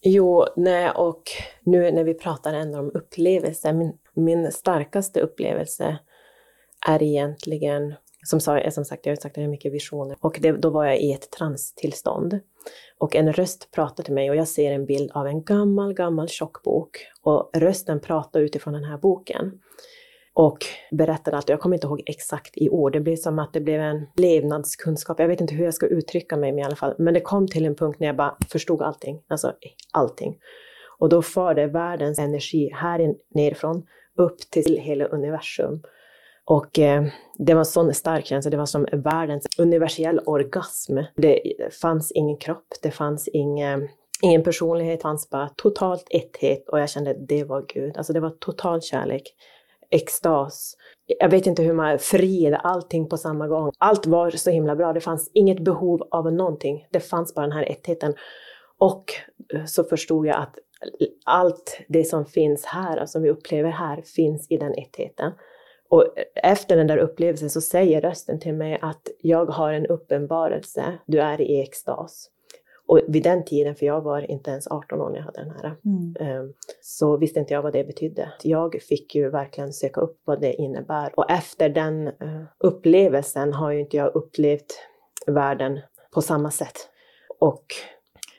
Jo, 0.00 0.46
nej, 0.56 0.90
och 0.90 1.22
nu 1.62 1.90
när 1.90 2.04
vi 2.04 2.14
pratar 2.14 2.54
ändå 2.54 2.78
om 2.78 2.90
upplevelser, 2.94 3.72
min, 3.72 3.98
min 4.14 4.52
starkaste 4.52 5.20
upplevelse 5.20 5.98
är 6.86 7.02
egentligen, 7.02 7.94
som, 8.24 8.40
sa, 8.40 8.70
som 8.70 8.84
sagt, 8.84 9.06
jag 9.06 9.10
har 9.10 9.16
sagt 9.16 9.26
att 9.26 9.36
jag 9.36 9.44
har 9.44 9.50
mycket 9.50 9.72
visioner, 9.72 10.16
och 10.20 10.38
det, 10.40 10.52
då 10.52 10.70
var 10.70 10.84
jag 10.84 11.00
i 11.00 11.12
ett 11.12 11.30
transtillstånd. 11.30 12.40
Och 12.98 13.16
en 13.16 13.32
röst 13.32 13.70
pratar 13.70 14.04
till 14.04 14.14
mig 14.14 14.30
och 14.30 14.36
jag 14.36 14.48
ser 14.48 14.72
en 14.72 14.86
bild 14.86 15.10
av 15.14 15.26
en 15.26 15.44
gammal, 15.44 15.94
gammal 15.94 16.28
tjock 16.28 16.62
bok. 16.62 17.06
Och 17.22 17.50
rösten 17.54 18.00
pratar 18.00 18.40
utifrån 18.40 18.74
den 18.74 18.84
här 18.84 18.98
boken. 18.98 19.60
Och 20.38 20.58
berättade 20.90 21.36
allt, 21.36 21.48
jag 21.48 21.60
kommer 21.60 21.76
inte 21.76 21.86
ihåg 21.86 22.02
exakt 22.06 22.56
i 22.56 22.70
år, 22.70 22.90
det 22.90 23.00
blev 23.00 23.16
som 23.16 23.38
att 23.38 23.52
det 23.52 23.60
blev 23.60 23.80
en 23.80 24.06
levnadskunskap, 24.16 25.20
jag 25.20 25.28
vet 25.28 25.40
inte 25.40 25.54
hur 25.54 25.64
jag 25.64 25.74
ska 25.74 25.86
uttrycka 25.86 26.36
mig 26.36 26.52
men 26.52 26.58
i 26.58 26.64
alla 26.64 26.76
fall, 26.76 26.94
men 26.98 27.14
det 27.14 27.20
kom 27.20 27.48
till 27.48 27.64
en 27.64 27.74
punkt 27.74 28.00
när 28.00 28.06
jag 28.06 28.16
bara 28.16 28.36
förstod 28.48 28.82
allting, 28.82 29.22
alltså 29.28 29.52
allting. 29.92 30.36
Och 30.98 31.08
då 31.08 31.22
förde 31.22 31.66
världens 31.66 32.18
energi 32.18 32.70
här 32.74 33.14
nerifrån 33.34 33.86
upp 34.16 34.38
till 34.50 34.76
hela 34.80 35.04
universum. 35.04 35.82
Och 36.44 36.78
eh, 36.78 37.04
det 37.38 37.54
var 37.54 37.60
en 37.60 37.66
sån 37.66 37.94
stark 37.94 38.26
känsla, 38.26 38.50
det 38.50 38.56
var 38.56 38.66
som 38.66 38.86
världens 38.92 39.46
universell 39.58 40.20
orgasm. 40.26 40.98
Det 41.16 41.42
fanns 41.80 42.12
ingen 42.12 42.36
kropp, 42.36 42.68
det 42.82 42.90
fanns 42.90 43.28
ingen, 43.28 43.88
ingen 44.22 44.42
personlighet, 44.42 44.98
det 44.98 45.02
fanns 45.02 45.30
bara 45.30 45.48
totalt 45.48 46.06
etthet. 46.10 46.68
Och 46.68 46.80
jag 46.80 46.90
kände 46.90 47.10
att 47.10 47.28
det 47.28 47.44
var 47.44 47.64
Gud. 47.74 47.96
Alltså 47.96 48.12
det 48.12 48.20
var 48.20 48.30
total 48.30 48.82
kärlek, 48.82 49.34
extas. 49.90 50.76
Jag 51.06 51.28
vet 51.28 51.46
inte 51.46 51.62
hur 51.62 51.72
man, 51.72 51.98
frid, 51.98 52.56
allting 52.62 53.08
på 53.08 53.16
samma 53.16 53.48
gång. 53.48 53.72
Allt 53.78 54.06
var 54.06 54.30
så 54.30 54.50
himla 54.50 54.76
bra, 54.76 54.92
det 54.92 55.00
fanns 55.00 55.30
inget 55.34 55.60
behov 55.60 56.08
av 56.10 56.32
någonting. 56.32 56.86
Det 56.90 57.00
fanns 57.00 57.34
bara 57.34 57.46
den 57.46 57.52
här 57.52 57.70
ettheten. 57.70 58.14
Och 58.78 59.04
eh, 59.54 59.64
så 59.64 59.84
förstod 59.84 60.26
jag 60.26 60.36
att 60.36 60.54
allt 61.24 61.80
det 61.88 62.04
som 62.04 62.26
finns 62.26 62.64
här, 62.64 62.96
alltså 62.96 63.12
som 63.12 63.22
vi 63.22 63.30
upplever 63.30 63.70
här, 63.70 64.02
finns 64.02 64.46
i 64.50 64.56
den 64.56 64.74
ettheten. 64.74 65.32
Och 65.88 66.02
eh, 66.02 66.50
efter 66.52 66.76
den 66.76 66.86
där 66.86 66.98
upplevelsen 66.98 67.50
så 67.50 67.60
säger 67.60 68.00
rösten 68.00 68.40
till 68.40 68.54
mig 68.54 68.78
att 68.82 69.08
jag 69.20 69.46
har 69.46 69.72
en 69.72 69.86
uppenbarelse, 69.86 70.98
du 71.06 71.20
är 71.20 71.40
i 71.40 71.60
extas. 71.60 72.30
Och 72.88 73.00
vid 73.08 73.22
den 73.22 73.44
tiden, 73.44 73.74
för 73.74 73.86
jag 73.86 74.00
var 74.00 74.30
inte 74.30 74.50
ens 74.50 74.66
18 74.66 75.00
år 75.00 75.10
när 75.10 75.16
jag 75.16 75.24
hade 75.24 75.40
den 75.40 75.50
här, 75.50 75.76
Mm. 75.84 76.16
eh, 76.20 76.50
så 76.80 77.16
visste 77.16 77.40
inte 77.40 77.54
jag 77.54 77.62
vad 77.62 77.72
det 77.72 77.84
betydde. 77.84 78.32
Jag 78.42 78.82
fick 78.88 79.14
ju 79.14 79.30
verkligen 79.30 79.72
söka 79.72 80.00
upp 80.00 80.20
vad 80.24 80.40
det 80.40 80.52
innebär. 80.52 81.18
Och 81.18 81.30
efter 81.30 81.68
den 81.68 82.06
eh, 82.06 82.42
upplevelsen 82.58 83.52
har 83.52 83.70
ju 83.72 83.80
inte 83.80 83.96
jag 83.96 84.14
upplevt 84.16 84.66
världen 85.26 85.80
på 86.14 86.22
samma 86.22 86.50
sätt. 86.50 86.88
Och 87.38 87.64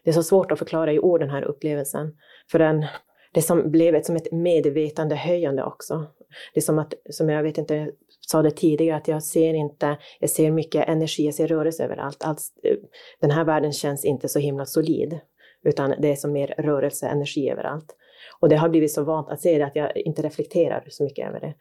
det 0.04 0.10
är 0.10 0.14
så 0.14 0.24
svårt 0.24 0.52
att 0.52 0.60
förklara 0.60 0.94
i 0.94 1.00
ord 1.00 1.20
den 1.20 1.30
här 1.30 1.44
upplevelsen. 1.44 2.16
För 2.52 2.60
den, 2.60 2.86
det 3.34 3.42
som 3.42 3.72
blev 3.72 3.96
ett, 3.96 4.06
som 4.06 4.16
ett 4.16 4.32
medvetandehöjande 4.32 5.64
också. 5.64 6.06
Det 6.54 6.60
är 6.60 6.62
som 6.62 6.80
att, 6.80 6.94
som 7.10 7.30
jag 7.30 7.44
vet 7.44 7.58
inte, 7.58 7.76
jag 7.76 7.90
sa 8.28 8.42
det 8.42 8.52
tidigare, 8.52 8.98
att 8.98 9.08
jag 9.08 9.24
ser 9.24 9.54
inte, 9.54 9.98
jag 10.20 10.30
ser 10.30 10.52
mycket 10.52 10.88
energi, 10.90 11.26
jag 11.26 11.34
ser 11.34 11.48
rörelse 11.48 11.84
överallt. 11.84 12.24
Allt, 12.24 12.42
eh, 12.64 12.78
den 13.22 13.32
här 13.32 13.44
världen 13.44 13.72
känns 13.72 14.06
inte 14.06 14.28
så 14.28 14.40
himla 14.40 14.66
solid, 14.66 15.20
utan 15.64 15.94
det 16.00 16.12
är 16.12 16.16
som 16.16 16.32
mer 16.32 16.56
rörelse, 16.58 17.08
energi 17.08 17.50
överallt. 17.50 17.96
Och 18.40 18.50
det 18.50 18.56
har 18.56 18.70
blivit 18.70 18.92
så 18.92 19.04
vant 19.04 19.30
att 19.30 19.42
se 19.42 19.58
det 19.58 19.66
att 19.66 19.76
jag 19.76 19.98
inte 19.98 20.22
reflekterar 20.22 20.86
så 20.90 21.04
mycket 21.04 21.28
över 21.28 21.40
det. 21.40 21.54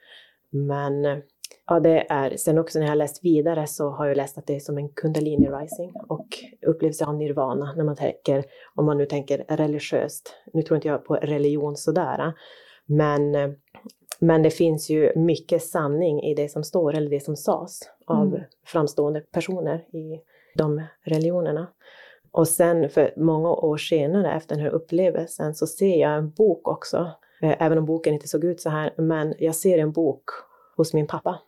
Men 0.51 1.23
ja, 1.67 1.81
det 1.81 2.07
är, 2.09 2.37
sen 2.37 2.59
också 2.59 2.79
när 2.79 2.87
jag 2.87 2.91
har 2.91 2.97
läst 2.97 3.25
vidare 3.25 3.67
så 3.67 3.91
har 3.91 4.07
jag 4.07 4.17
läst 4.17 4.39
att 4.39 4.47
det 4.47 4.57
är 4.57 4.61
som 4.61 4.79
en 4.79 4.89
kundalini 4.89 5.49
rising 5.49 5.93
och 6.09 6.27
upplevelse 6.67 7.07
av 7.07 7.15
nirvana 7.15 7.75
när 7.77 7.85
man 7.85 7.97
tänker, 7.97 8.45
om 8.75 8.87
man 8.87 8.99
nu 8.99 9.07
tänker 9.07 9.45
religiöst. 9.49 10.35
Nu 10.53 10.63
tror 10.63 10.77
inte 10.77 10.89
jag 10.89 11.05
på 11.05 11.15
religion 11.15 11.77
sådär, 11.77 12.33
men, 12.87 13.33
men 14.19 14.43
det 14.43 14.51
finns 14.51 14.91
ju 14.91 15.13
mycket 15.17 15.63
sanning 15.63 16.23
i 16.23 16.35
det 16.35 16.49
som 16.49 16.65
står 16.65 16.95
eller 16.95 17.11
det 17.11 17.21
som 17.21 17.37
sades 17.37 17.81
av 18.07 18.27
Mm. 18.27 18.41
framstående 18.67 19.21
personer 19.21 19.77
i 19.93 20.21
de 20.55 20.83
religionerna. 21.05 21.67
Och 22.31 22.49
sen 22.49 22.89
för 22.91 23.13
många 23.17 23.51
år 23.51 23.77
senare 23.77 24.33
efter 24.33 24.55
den 24.55 24.65
här 24.65 24.71
upplevelsen 24.71 25.55
så 25.55 25.67
ser 25.67 25.97
jag 26.01 26.15
en 26.15 26.31
bok 26.31 26.69
också. 26.69 27.11
Eh, 27.43 27.57
Även 27.63 27.79
om 27.79 27.87
boken 27.87 28.15
inte 28.15 28.29
såg 28.29 28.45
ut 28.45 28.61
så 28.61 28.71
här, 28.71 28.95
men 28.97 29.35
jag 29.39 29.55
ser 29.55 29.79
en 29.79 29.93
bok 29.93 30.25
hos 30.77 30.95
min 30.95 31.07
pappa. 31.07 31.39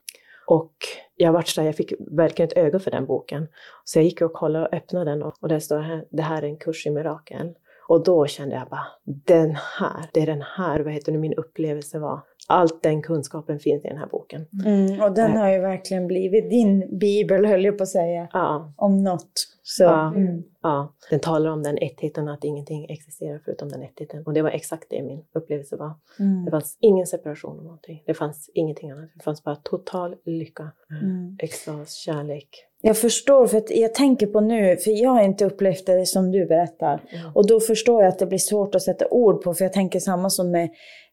Och 0.46 0.72
jag 1.16 1.32
vart 1.32 1.48
så 1.48 1.60
här, 1.60 1.68
jag 1.68 1.76
fick 1.76 1.92
verkligen 1.98 2.48
ett 2.48 2.56
öga 2.56 2.78
för 2.78 2.90
den 2.90 3.06
boken. 3.06 3.48
Så 3.84 3.98
jag 3.98 4.04
gick 4.04 4.20
och 4.22 4.32
kollade 4.32 4.66
och 4.66 4.74
öppnade 4.74 5.10
den 5.10 5.22
och, 5.22 5.34
och 5.40 5.48
där 5.48 5.58
står 5.58 5.76
det 5.76 5.82
här, 5.82 6.04
det 6.10 6.22
här 6.22 6.42
är 6.42 6.46
en 6.46 6.56
kurs 6.56 6.86
i 6.86 6.90
mirakel. 6.90 7.54
Och 7.88 8.04
då 8.04 8.26
kände 8.26 8.54
jag 8.56 8.68
bara, 8.68 8.86
den 9.04 9.56
här, 9.78 10.10
det 10.12 10.20
är 10.22 10.26
den 10.26 10.42
här, 10.42 10.80
vad 10.80 10.92
heter 10.92 11.12
det, 11.12 11.18
min 11.18 11.34
upplevelse 11.34 11.98
var. 11.98 12.20
Allt 12.50 12.82
den 12.82 13.02
kunskapen 13.02 13.58
finns 13.58 13.84
i 13.84 13.88
den 13.88 13.96
här 13.98 14.06
boken. 14.06 14.46
Mm. 14.66 15.00
Och 15.00 15.14
den 15.14 15.36
har 15.36 15.50
ju 15.50 15.58
verkligen 15.58 16.06
blivit 16.06 16.50
din 16.50 16.98
bibel, 16.98 17.46
höll 17.46 17.64
jag 17.64 17.76
på 17.78 17.82
att 17.82 17.88
säga, 17.88 18.28
Ja, 18.32 18.72
om 18.76 19.04
något. 19.04 19.30
Så. 19.62 19.82
Ja. 19.84 20.14
Mm. 20.16 20.42
ja. 20.62 20.94
Den 21.10 21.20
talar 21.20 21.50
om 21.50 21.62
den 21.62 21.78
ettheten, 21.78 22.28
att 22.28 22.44
ingenting 22.44 22.86
existerar 22.90 23.40
förutom 23.44 23.68
den 23.68 23.82
ettheten. 23.82 24.22
Och 24.26 24.32
det 24.34 24.42
var 24.42 24.50
exakt 24.50 24.86
det 24.90 25.02
min 25.02 25.24
upplevelse 25.34 25.76
var. 25.76 25.92
Det 26.18 26.24
Mm. 26.24 26.50
fanns 26.50 26.76
ingen 26.80 27.06
separation 27.06 27.58
av 27.58 27.64
någonting. 27.64 28.02
Det 28.06 28.14
fanns 28.14 28.50
ingenting 28.54 28.90
annat. 28.90 29.10
Det 29.16 29.22
fanns 29.24 29.44
bara 29.44 29.56
total 29.56 30.16
lycka, 30.24 30.72
Mm. 31.02 31.36
extas, 31.42 31.94
kärlek. 31.94 32.48
Jag 32.82 32.98
förstår, 32.98 33.46
för 33.46 33.58
att 33.58 33.70
jag 33.70 33.94
tänker 33.94 34.26
på 34.26 34.40
nu, 34.40 34.76
för 34.76 35.02
jag 35.02 35.10
har 35.10 35.22
inte 35.22 35.44
upplevt 35.44 35.86
det 35.86 36.06
som 36.06 36.30
du 36.32 36.46
berättar. 36.46 37.02
Mm. 37.12 37.32
Och 37.34 37.46
då 37.46 37.60
förstår 37.60 38.02
jag 38.02 38.08
att 38.08 38.18
det 38.18 38.26
blir 38.26 38.38
svårt 38.38 38.74
att 38.74 38.82
sätta 38.82 39.08
ord 39.10 39.42
på, 39.42 39.54
för 39.54 39.64
jag 39.64 39.72
tänker 39.72 40.00
samma 40.00 40.30
som 40.30 40.50
med, 40.50 40.68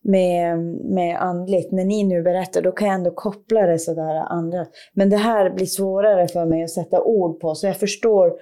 med, 0.07 0.57
med 0.83 1.21
andligt. 1.21 1.71
När 1.71 1.85
ni 1.85 2.03
nu 2.03 2.21
berättar, 2.21 2.61
då 2.61 2.71
kan 2.71 2.87
jag 2.87 2.95
ändå 2.95 3.11
koppla 3.11 3.61
det 3.61 3.79
sådär 3.79 4.15
andra. 4.29 4.65
Men 4.93 5.09
det 5.09 5.17
här 5.17 5.49
blir 5.49 5.65
svårare 5.65 6.27
för 6.27 6.45
mig 6.45 6.63
att 6.63 6.69
sätta 6.69 7.01
ord 7.01 7.39
på, 7.39 7.55
så 7.55 7.67
jag 7.67 7.77
förstår 7.77 8.33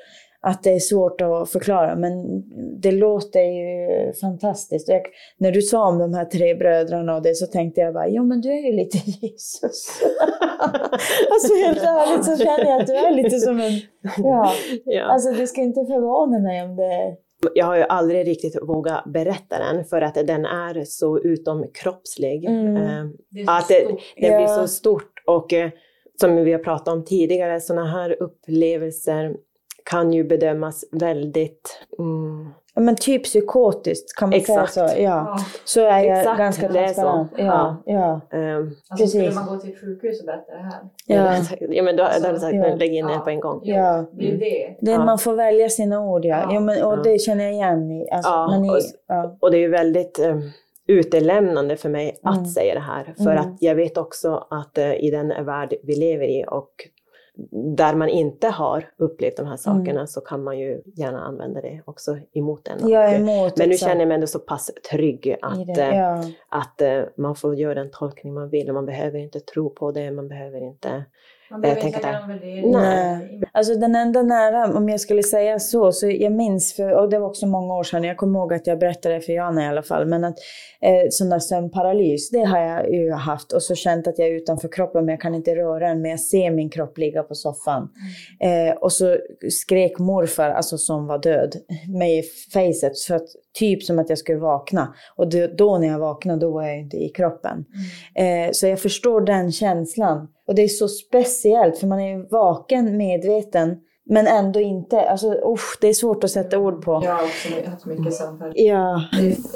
att 0.48 0.64
det 0.64 0.72
är 0.72 0.80
svårt 0.80 1.22
att 1.22 1.50
förklara, 1.50 1.96
men 1.96 2.44
det 2.82 2.92
låter 2.92 3.40
ju 3.40 4.14
fantastiskt. 4.14 4.90
Jag, 4.90 5.02
när 5.38 5.52
du 5.52 5.62
sa 5.62 5.88
om 5.88 6.00
de 6.00 6.14
här 6.14 6.26
tre 6.26 6.56
bröderna 6.56 7.16
och 7.16 7.22
det 7.22 7.36
så 7.36 7.48
tänkte 7.48 7.82
jag 7.82 7.94
bara, 7.94 8.08
jo 8.08 8.24
men 8.24 8.42
du 8.42 8.50
är 8.50 8.66
ju 8.66 8.72
lite 8.72 8.98
Jesus. 9.22 10.02
alltså 11.32 11.56
helt 11.66 11.84
ärligt 11.84 12.26
så 12.26 12.38
känner 12.38 12.66
jag 12.66 12.82
att 12.82 12.88
du 12.88 12.94
är 12.96 13.12
lite 13.12 13.40
som 13.40 13.60
en, 13.60 13.72
ja, 14.18 14.52
Ja. 14.86 15.04
alltså 15.04 15.32
det 15.32 15.48
ska 15.48 15.62
inte 15.62 15.86
förvåna 15.86 16.40
mig 16.40 16.64
om 16.64 16.76
det 16.76 17.16
Jag 17.54 17.66
har 17.66 17.76
ju 17.78 17.84
aldrig 17.84 18.28
riktigt 18.28 18.58
vågat 18.62 19.04
berätta 19.06 19.60
den 19.60 19.86
för 19.86 20.02
att 20.02 20.14
den 20.14 20.46
är 20.46 20.84
så 20.84 21.20
utomkroppslig. 21.20 22.46
Mm. 22.46 22.78
Eh, 22.78 23.56
Att 23.58 23.68
det, 23.68 23.98
det 24.16 24.38
blir 24.38 24.48
så 24.48 24.68
stort 24.68 25.24
och 25.26 25.54
eh, 25.54 25.70
som 26.22 26.36
vi 26.36 26.52
har 26.52 26.60
pratat 26.60 26.88
om 26.88 27.06
tidigare, 27.06 27.62
sådana 27.62 27.86
här 27.88 28.22
upplevelser 28.24 29.36
kan 29.90 30.14
ju 30.14 30.24
bedömas 30.24 30.86
väldigt... 30.92 31.80
Mm, 32.00 32.50
Ja, 32.78 32.82
men 32.82 32.96
typ 32.96 33.24
psykotiskt, 33.24 34.16
kan 34.16 34.30
man 34.30 34.38
Exakt. 34.40 34.74
säga 34.74 34.88
så? 34.88 34.96
Ja. 34.96 35.04
Ja. 35.04 35.38
Så 35.66 35.82
är 35.82 36.00
jag 36.04 36.20
Exakt, 36.20 36.38
ganska 36.38 36.68
det 36.68 36.80
är 36.80 36.88
så. 36.88 36.94
transparent. 37.02 37.32
Ja, 37.38 37.84
ja. 37.86 38.22
ehm, 38.38 38.72
Alltså 38.90 39.08
skulle 39.08 39.24
Precis. 39.24 39.36
man 39.36 39.48
gå 39.48 39.58
till 39.62 39.76
sjukhus 39.80 40.20
och 40.20 40.26
berätta 40.26 40.52
det 40.52 40.64
här? 40.64 40.82
Ja. 41.08 41.44
ja, 41.70 41.84
men 41.84 41.96
då, 41.96 42.04
då 42.04 42.10
hade 42.10 42.28
jag 42.28 42.42
sagt, 42.42 42.56
Ja. 42.56 42.76
lägg 42.76 42.94
in 42.96 43.10
Ja. 43.10 43.20
på 43.24 43.30
en 43.30 43.40
gång. 43.40 43.60
Ja. 43.64 44.06
Det 44.12 44.32
är 44.32 44.38
det. 44.38 44.76
Det, 44.82 44.92
Ja. 44.92 45.06
Man 45.06 45.18
får 45.20 45.34
välja 45.34 45.70
sina 45.70 46.02
ord, 46.06 46.26
ja. 46.26 46.38
Ja. 46.42 46.54
ja 46.54 46.60
men, 46.60 46.84
och 46.84 46.94
Ja. 46.94 47.02
det 47.04 47.20
känner 47.22 47.44
jag 47.44 47.54
igen 47.54 47.92
i. 47.92 48.10
Alltså, 48.12 48.30
Ja, 48.32 48.48
men 48.52 48.66
i 48.66 48.70
och- 48.70 48.82
ja. 49.08 49.38
Och 49.42 49.52
det 49.52 49.58
är 49.58 49.62
ju 49.62 49.70
väldigt 49.70 50.20
eh, 50.20 50.38
utelämnande 50.88 51.78
för 51.78 51.90
mig 51.90 52.18
att 52.24 52.36
Mm. 52.38 52.46
säga 52.46 52.74
det 52.74 52.80
här. 52.80 53.14
För 53.18 53.32
Mm. 53.32 53.38
att 53.38 53.58
jag 53.60 53.76
vet 53.76 53.98
också 53.98 54.48
att 54.50 54.78
eh, 54.78 54.94
i 54.94 55.12
den 55.12 55.46
värld 55.46 55.74
vi 55.84 55.96
lever 55.96 56.26
i 56.28 56.46
och 56.48 56.70
där 57.78 57.96
man 57.96 58.10
inte 58.10 58.48
har 58.48 58.90
upplevt 58.98 59.38
de 59.38 59.42
här 59.46 59.48
Mm. 59.48 59.58
sakerna 59.86 60.08
så 60.08 60.22
kan 60.22 60.44
man 60.44 60.60
ju 60.60 60.82
gärna 60.86 61.20
använda 61.22 61.62
det 61.62 61.82
också 61.86 62.18
emot 62.34 62.68
en. 62.68 62.90
Jag 62.90 63.06
är 63.14 63.20
emot 63.20 63.58
men 63.58 63.68
nu 63.70 63.74
exakt 63.74 63.90
känner 63.90 64.02
jag 64.02 64.08
mig 64.08 64.16
ändå 64.16 64.28
så 64.28 64.40
pass 64.40 64.72
trygg 64.92 65.36
att, 65.42 65.76
det. 65.76 65.82
eh, 65.82 65.98
Ja. 65.98 66.24
att 66.50 66.82
eh, 66.82 67.02
man 67.18 67.36
får 67.36 67.56
göra 67.56 67.74
den 67.74 67.92
tolkning 67.92 68.34
man 68.34 68.50
vill 68.50 68.68
och 68.70 68.74
man 68.74 68.86
behöver 68.86 69.20
inte 69.20 69.40
tro 69.40 69.70
på 69.70 69.92
det, 69.92 70.12
man 70.12 70.28
behöver 70.28 70.62
inte... 70.62 71.06
Man 71.52 71.62
behöver 71.62 71.86
inte 71.86 72.00
värdering. 72.28 72.72
Nej. 72.72 73.42
Alltså 73.52 73.76
den 73.76 73.96
enda 73.96 74.22
nära, 74.22 74.78
om 74.78 74.90
jag 74.90 75.00
skulle 75.00 75.24
säga 75.24 75.60
så, 75.60 75.92
så 75.92 76.10
jag 76.10 76.32
minns, 76.32 76.74
för, 76.74 76.92
och 76.92 77.10
det 77.10 77.20
var 77.20 77.28
också 77.28 77.48
många 77.48 77.76
år 77.76 77.84
sedan, 77.84 78.04
jag 78.04 78.18
kommer 78.18 78.40
ihåg 78.40 78.54
att 78.54 78.68
jag 78.68 78.80
berättade 78.80 79.16
det 79.16 79.22
för 79.22 79.34
Jana 79.34 79.66
i 79.66 79.68
alla 79.68 79.84
fall, 79.84 80.06
men 80.06 80.24
att 80.24 80.36
eh, 80.82 81.08
sån 81.10 81.30
där 81.30 81.40
sömnparalys, 81.40 82.30
det 82.30 82.44
har 82.44 82.60
jag 82.60 82.94
ju 82.94 83.12
haft 83.12 83.52
och 83.54 83.64
så 83.64 83.76
känt 83.76 84.08
att 84.08 84.20
jag 84.20 84.28
är 84.28 84.34
utanför 84.34 84.68
kroppen 84.68 85.06
men 85.06 85.14
jag 85.14 85.22
kan 85.22 85.36
inte 85.36 85.56
röra 85.56 85.88
den, 85.88 86.02
men 86.02 86.12
jag 86.12 86.20
ser 86.20 86.52
min 86.52 86.70
kropp 86.70 86.98
ligga 86.98 87.24
på 87.24 87.36
soffan. 87.36 87.90
Eh, 88.40 88.78
och 88.78 88.92
så 88.92 89.18
skrek 89.50 90.00
morfar, 90.00 90.50
alltså 90.50 90.78
som 90.78 91.08
var 91.08 91.20
död, 91.20 91.56
mig 92.00 92.20
i 92.20 92.24
facet, 92.54 92.98
så 92.98 93.16
att, 93.16 93.28
typ 93.60 93.84
som 93.84 94.00
att 94.00 94.10
jag 94.10 94.18
skulle 94.18 94.40
vakna. 94.40 94.94
Och 95.16 95.30
då, 95.58 95.78
när 95.78 95.88
jag 95.88 96.00
vaknade, 96.00 96.40
då 96.40 96.52
var 96.52 96.64
jag 96.64 96.80
inte 96.80 96.98
i 96.98 97.10
kroppen. 97.10 97.66
Eh, 98.16 98.52
så 98.52 98.68
jag 98.68 98.80
förstår 98.80 99.22
den 99.22 99.52
känslan. 99.52 100.28
Och 100.48 100.56
det 100.56 100.62
är 100.62 100.68
så 100.68 100.88
speciellt, 100.88 101.78
för 101.78 101.88
man 101.88 102.00
är 102.00 102.18
ju 102.18 102.28
vaken, 102.28 102.98
medveten, 102.98 103.78
men 104.10 104.28
ändå 104.28 104.60
inte. 104.60 105.02
Alltså, 105.02 105.32
usch, 105.32 105.78
det 105.82 105.88
är 105.88 105.94
svårt 105.94 106.24
att 106.24 106.32
sätta 106.32 106.60
ord 106.60 106.86
på. 106.86 107.02
Jag 107.04 107.14
har 107.14 107.24
också 107.24 107.70
haft 107.70 107.86
mycket 107.86 108.14
samtal. 108.14 108.54
Ja. 108.56 109.04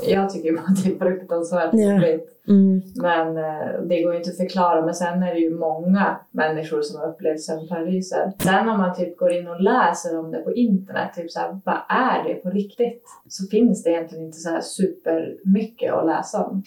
Jag 0.08 0.30
tycker 0.30 0.54
bara 0.54 0.62
att 0.62 0.84
det 0.84 0.90
är 0.90 0.98
fruktansvärt 1.00 1.70
Ja. 1.74 2.02
Mm. 2.50 2.82
Men 2.96 3.38
eh, 3.38 3.82
det 3.82 4.04
går 4.04 4.14
ju 4.14 4.18
inte 4.18 4.30
att 4.30 4.38
förklara. 4.38 4.86
Men 4.86 4.94
sen 4.94 5.24
är 5.24 5.34
det 5.34 5.40
ju 5.40 5.56
många 5.56 6.20
människor 6.32 6.82
som 6.82 7.00
har 7.00 7.08
upplevt 7.08 7.42
sömnparalyser. 7.42 8.34
Sen 8.44 8.70
om 8.70 8.78
man 8.78 8.96
typ 8.96 9.18
går 9.18 9.32
in 9.32 9.48
och 9.48 9.62
läser 9.62 10.20
om 10.20 10.32
det 10.32 10.38
på 10.38 10.54
internet, 10.54 11.14
typ 11.16 11.32
så 11.32 11.40
här, 11.40 11.60
vad 11.66 11.80
är 11.90 12.24
det 12.24 12.36
på 12.36 12.50
riktigt? 12.50 13.04
Så 13.28 13.48
finns 13.48 13.84
det 13.84 13.90
egentligen 13.90 14.26
inte 14.26 14.38
så 14.38 14.50
här 14.50 14.62
supermycket 14.62 15.94
att 15.94 16.06
läsa 16.06 16.46
om. 16.46 16.64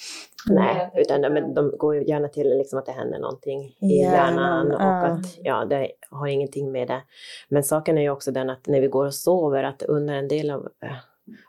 Nej, 0.50 0.90
utan 0.94 1.20
de, 1.20 1.30
men 1.30 1.54
de 1.54 1.76
går 1.78 1.94
ju 1.94 2.04
gärna 2.04 2.28
till 2.28 2.48
liksom 2.48 2.78
att 2.78 2.86
det 2.86 2.92
händer 2.92 3.18
någonting 3.18 3.60
i 3.80 3.86
Hjärnan, 3.86 4.34
hjärnan 4.34 4.66
och 4.66 4.80
ja. 4.80 5.06
att 5.06 5.38
ja, 5.42 5.64
det 5.64 5.88
har 6.10 6.26
ingenting 6.26 6.72
med 6.72 6.88
det. 6.88 7.02
Men 7.48 7.62
saken 7.62 7.98
är 7.98 8.02
ju 8.02 8.10
också 8.10 8.30
den 8.30 8.50
att 8.50 8.66
när 8.66 8.80
vi 8.80 8.86
går 8.86 9.06
och 9.06 9.14
sover, 9.14 9.64
att 9.64 9.82
under 9.82 10.14
en 10.14 10.28
del 10.28 10.50
av 10.50 10.68
eh, 10.82 10.96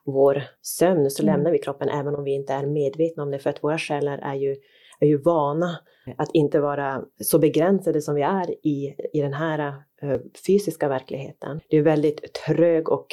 vår 0.05 0.43
sömn 0.61 1.09
så 1.09 1.23
Mm. 1.23 1.35
lämnar 1.35 1.51
vi 1.51 1.57
kroppen 1.59 1.89
även 1.89 2.15
om 2.15 2.23
vi 2.23 2.31
inte 2.33 2.53
är 2.53 2.65
medvetna 2.65 3.23
om 3.23 3.31
det, 3.31 3.39
för 3.39 3.49
att 3.49 3.63
våra 3.63 3.77
själar 3.77 4.17
är 4.17 4.35
ju, 4.35 4.55
är 4.99 5.07
ju 5.07 5.17
vana 5.17 5.79
att 6.17 6.29
inte 6.33 6.59
vara 6.59 7.01
så 7.23 7.39
begränsade 7.39 8.01
som 8.01 8.15
vi 8.15 8.21
är 8.21 8.65
i, 8.67 8.95
i 9.13 9.21
den 9.21 9.33
här 9.33 9.59
eh, 10.01 10.17
fysiska 10.47 10.87
verkligheten. 10.89 11.59
Det 11.69 11.77
är 11.77 11.81
väldigt 11.81 12.33
trög 12.33 12.89
och 12.89 13.07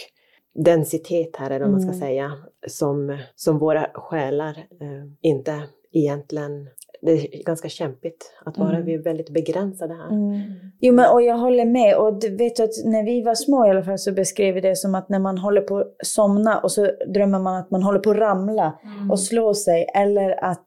densitet 0.54 1.36
här, 1.36 1.50
eller 1.50 1.60
vad 1.64 1.70
man 1.70 1.80
ska 1.80 1.88
Mm. 1.92 2.00
säga, 2.00 2.32
som, 2.66 3.18
som 3.34 3.58
våra 3.58 3.86
själar 3.94 4.50
eh, 4.80 5.04
inte 5.20 5.62
egentligen... 5.92 6.68
Det 7.02 7.10
är 7.12 7.44
ganska 7.44 7.68
kämpigt 7.68 8.32
att 8.44 8.58
vara, 8.58 8.70
Mm. 8.74 8.84
vi 8.86 8.94
är 8.94 8.98
väldigt 9.02 9.30
begränsade 9.30 9.94
här. 9.94 10.08
Mm. 10.08 10.40
Jo, 10.80 10.94
men 10.94 11.12
och 11.12 11.22
jag 11.22 11.36
håller 11.38 11.64
med. 11.64 11.96
Och 11.96 12.20
du 12.20 12.36
vet 12.36 12.56
du 12.56 12.62
att 12.62 12.84
när 12.84 13.04
vi 13.04 13.22
var 13.22 13.34
små 13.34 13.66
i 13.66 13.70
alla 13.70 13.82
fall 13.82 13.98
så 13.98 14.12
beskrev 14.12 14.54
vi 14.54 14.60
det 14.60 14.76
som 14.76 14.94
att 14.94 15.08
när 15.08 15.18
man 15.18 15.38
håller 15.38 15.60
på 15.60 15.78
att 15.78 15.86
somna 16.06 16.58
och 16.60 16.72
så 16.72 16.90
drömmer 17.14 17.38
man 17.38 17.56
att 17.56 17.70
man 17.70 17.82
håller 17.82 17.98
på 18.00 18.10
att 18.10 18.16
ramla 18.16 18.78
Mm. 18.84 19.10
och 19.10 19.20
slå 19.20 19.54
sig. 19.54 19.86
Eller 19.94 20.44
att 20.44 20.66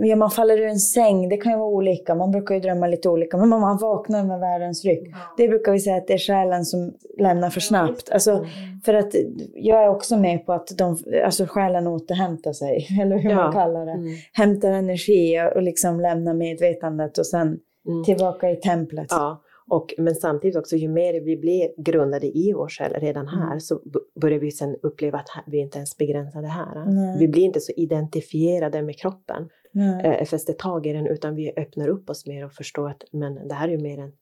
ja, 0.00 0.16
man 0.16 0.30
faller 0.30 0.58
ur 0.58 0.66
en 0.66 0.78
säng. 0.78 1.28
Det 1.28 1.36
kan 1.36 1.52
ju 1.52 1.58
vara 1.58 1.68
olika. 1.68 2.14
Man 2.14 2.30
brukar 2.30 2.54
ju 2.54 2.60
drömma 2.60 2.86
lite 2.86 3.08
olika. 3.08 3.36
Men 3.36 3.48
man 3.48 3.78
vaknar 3.78 4.24
med 4.24 4.40
världens 4.40 4.84
ryck. 4.84 5.14
Det 5.36 5.48
brukar 5.48 5.72
vi 5.72 5.80
säga 5.80 5.96
att 5.96 6.06
det 6.06 6.12
är 6.14 6.18
själen 6.18 6.64
som 6.64 6.92
lämnar 7.18 7.50
för 7.50 7.60
snabbt. 7.60 8.10
Alltså, 8.12 8.30
Mm. 8.30 8.46
för 8.84 8.94
att 8.94 9.14
jag 9.54 9.82
är 9.84 9.88
också 9.88 10.16
med 10.16 10.46
på 10.46 10.52
att 10.52 10.68
de, 10.78 10.96
alltså 11.24 11.46
själen 11.48 11.86
återhämtar 11.86 12.52
sig. 12.52 12.86
Eller 13.02 13.18
hur 13.18 13.30
Ja. 13.30 13.36
man 13.36 13.52
kallar 13.52 13.86
det. 13.86 13.92
Mm. 13.92 14.12
Hämtar 14.32 14.70
energi 14.72 15.50
och 15.54 15.62
liksom 15.62 16.00
lämnar 16.00 16.34
medvetandet 16.34 17.18
och 17.18 17.26
sen 17.26 17.58
Mm. 17.88 18.04
tillbaka 18.04 18.50
i 18.50 18.56
templet. 18.56 19.06
Ja, 19.10 19.42
och, 19.68 19.94
men 19.98 20.14
samtidigt 20.14 20.56
också 20.56 20.76
ju 20.76 20.88
mer 20.88 21.20
vi 21.20 21.36
blir 21.36 21.82
grundade 21.82 22.26
i 22.26 22.52
vår 22.52 22.68
själ 22.68 22.92
redan 22.92 23.28
här 23.28 23.46
Mm. 23.46 23.60
så 23.60 23.74
b- 23.84 24.20
börjar 24.20 24.38
vi 24.38 24.50
sen 24.50 24.76
uppleva 24.82 25.18
att 25.18 25.28
här, 25.28 25.44
vi 25.46 25.58
inte 25.58 25.78
ens 25.78 25.96
begränsade 25.96 26.46
här. 26.46 26.84
Nej. 26.86 27.18
Vi 27.18 27.28
blir 27.28 27.42
inte 27.42 27.60
så 27.60 27.72
identifierade 27.76 28.82
med 28.82 28.98
kroppen, 28.98 29.48
Nej. 29.72 30.16
äh, 30.20 30.24
fäster 30.24 30.52
tag 30.52 30.86
i 30.86 30.92
den, 30.92 31.06
utan 31.06 31.34
vi 31.34 31.52
öppnar 31.56 31.88
upp 31.88 32.10
oss 32.10 32.26
mer 32.26 32.44
och 32.44 32.52
förstår 32.52 32.88
att 32.90 33.02
men 33.12 33.48
det 33.48 33.54
här 33.54 33.68
är 33.68 33.72
ju 33.72 33.78
mer 33.78 33.98
än 33.98 34.08
eh, 34.08 34.12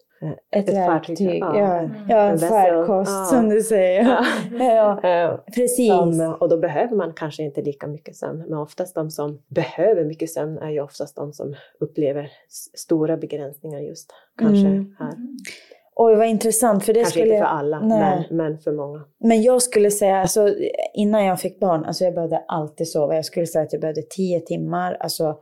Ett, 0.51 0.69
ett 0.69 0.75
verktyg. 0.75 1.39
Ja, 1.43 1.59
Ja. 1.59 1.79
Mm. 1.79 1.91
ja 2.09 2.17
en 2.19 2.39
färdkost 2.39 3.11
Ja. 3.11 3.25
som 3.25 3.49
du 3.49 3.61
säger. 3.63 4.03
Ja. 4.05 4.25
Ja, 4.65 5.01
Eh, 5.11 5.37
precis. 5.55 5.89
Som, 5.91 6.37
och 6.41 6.49
då 6.49 6.57
behöver 6.59 6.97
man 6.97 7.13
kanske 7.17 7.43
inte 7.43 7.63
lika 7.63 7.87
mycket 7.87 8.17
sömn. 8.17 8.39
Men 8.49 8.59
oftast 8.59 8.95
de 8.95 9.11
som 9.11 9.43
behöver 9.49 10.05
mycket 10.05 10.31
sömn 10.31 10.59
är 10.59 10.71
ju 10.71 10.81
oftast 10.81 11.17
de 11.17 11.33
som 11.33 11.55
upplever 11.81 12.31
stora 12.75 13.17
begränsningar 13.17 13.81
just 13.81 14.11
kanske 14.39 14.67
Mm. 14.67 14.97
här. 14.99 15.13
Oj, 15.97 16.15
vad 16.15 16.27
intressant. 16.27 16.85
För 16.85 16.93
det 16.93 17.01
Kanske 17.01 17.21
skulle 17.21 17.35
inte 17.35 17.47
för 17.47 17.55
alla, 17.55 17.81
men, 17.81 18.25
men 18.31 18.59
för 18.59 18.73
många. 18.73 19.01
Men 19.19 19.43
jag 19.43 19.63
skulle 19.63 19.91
säga, 19.91 20.17
alltså, 20.21 20.55
innan 20.95 21.25
jag 21.25 21.41
fick 21.41 21.61
barn, 21.61 21.85
alltså 21.85 22.05
jag 22.05 22.15
behövde 22.15 22.45
alltid 22.49 22.89
sova. 22.89 23.15
Jag 23.15 23.25
skulle 23.25 23.47
säga 23.47 23.63
att 23.65 23.73
jag 23.73 23.81
behövde 23.81 24.03
tio 24.03 24.41
timmar. 24.41 24.97
Alltså, 25.01 25.39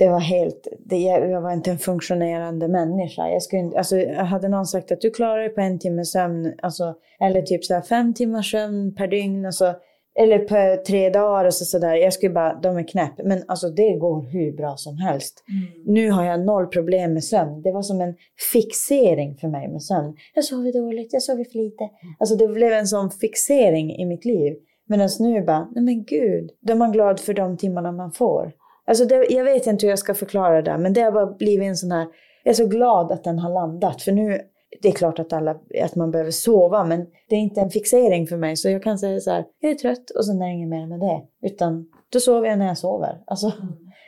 det 0.00 0.08
var 0.08 0.20
helt, 0.20 0.68
det, 0.78 0.96
jag, 0.98 1.40
var 1.40 1.52
inte 1.52 1.70
en 1.70 1.78
funktionerande 1.78 2.68
människa. 2.68 3.28
Jag 3.28 3.42
skulle, 3.42 3.60
inte- 3.62 3.78
alltså, 3.78 3.96
hade 4.12 4.48
någon 4.48 4.66
sagt 4.66 4.92
att 4.92 5.00
du 5.00 5.10
klarar 5.10 5.40
dig 5.40 5.48
på 5.48 5.60
en 5.60 5.78
timme 5.78 6.04
sömn, 6.04 6.54
alltså, 6.62 6.94
eller 7.20 7.42
typ 7.42 7.64
så 7.64 7.74
här 7.74 7.82
fem 7.82 8.14
timmars 8.14 8.50
sömn 8.50 8.94
per 8.94 9.06
dygn, 9.08 9.46
alltså, 9.46 9.74
eller 10.18 10.38
på 10.38 10.82
tre 10.86 11.10
dagar 11.10 11.44
och 11.44 11.54
så, 11.54 11.64
så 11.64 11.78
där. 11.78 11.94
Jag 11.94 12.12
skulle 12.12 12.32
bara, 12.32 12.60
de 12.62 12.76
är 12.76 12.88
knäpp. 12.88 13.12
Men 13.24 13.42
alltså 13.48 13.68
det 13.68 13.96
går 13.98 14.22
hur 14.22 14.56
bra 14.56 14.76
som 14.76 14.96
helst. 14.96 15.44
Mm. 15.48 15.94
Nu 15.94 16.10
har 16.10 16.24
jag 16.24 16.40
noll 16.40 16.66
problem 16.66 17.12
med 17.12 17.24
sömn. 17.24 17.62
Det 17.62 17.72
var 17.72 17.82
som 17.82 18.00
en 18.00 18.14
fixering 18.52 19.36
för 19.36 19.48
mig 19.48 19.68
med 19.68 19.82
sömn. 19.82 20.16
Jag 20.34 20.44
sover 20.44 20.72
dåligt, 20.72 21.12
jag 21.12 21.22
sover 21.22 21.44
för 21.44 21.58
lite. 21.58 21.84
Alltså 22.18 22.36
det 22.36 22.48
blev 22.48 22.72
en 22.72 22.86
sån 22.86 23.10
fixering 23.10 23.96
i 23.96 24.06
mitt 24.06 24.24
liv. 24.24 24.54
Medan 24.88 25.08
nu 25.20 25.42
bara, 25.42 25.68
nej 25.74 25.84
men 25.84 26.04
gud, 26.04 26.50
då 26.60 26.72
är 26.72 26.76
man 26.76 26.92
glad 26.92 27.20
för 27.20 27.34
de 27.34 27.56
timmarna 27.56 27.92
man 27.92 28.12
får. 28.12 28.52
Alltså 28.90 29.04
det, 29.04 29.26
jag 29.30 29.44
vet 29.44 29.66
inte 29.66 29.86
hur 29.86 29.90
jag 29.90 29.98
ska 29.98 30.14
förklara 30.14 30.62
det, 30.62 30.78
men 30.78 30.92
det 30.92 31.00
har 31.00 31.12
bara 31.12 31.26
blivit 31.26 31.68
en 31.68 31.76
sån 31.76 31.92
här, 31.92 32.06
jag 32.44 32.50
är 32.50 32.54
så 32.54 32.66
glad 32.66 33.12
att 33.12 33.24
den 33.24 33.38
har 33.38 33.50
landat. 33.50 34.02
För 34.02 34.12
nu, 34.12 34.40
det 34.82 34.88
är 34.88 34.92
klart 34.92 35.18
att, 35.18 35.32
alla, 35.32 35.56
att 35.82 35.94
man 35.94 36.10
behöver 36.10 36.30
sova, 36.30 36.84
men 36.84 37.06
det 37.28 37.34
är 37.36 37.40
inte 37.40 37.60
en 37.60 37.70
fixering 37.70 38.26
för 38.26 38.36
mig. 38.36 38.56
Så 38.56 38.70
jag 38.70 38.82
kan 38.82 38.98
säga 38.98 39.20
så 39.20 39.30
här, 39.30 39.44
jag 39.60 39.70
är 39.70 39.74
trött 39.74 40.10
och 40.10 40.26
sen 40.26 40.42
är 40.42 40.46
det 40.46 40.52
inget 40.52 40.68
mer 40.68 40.86
med 40.86 41.00
det. 41.00 41.22
Utan 41.46 41.86
då 42.12 42.20
sover 42.20 42.48
jag 42.48 42.58
när 42.58 42.66
jag 42.66 42.78
sover. 42.78 43.22
Alltså, 43.26 43.52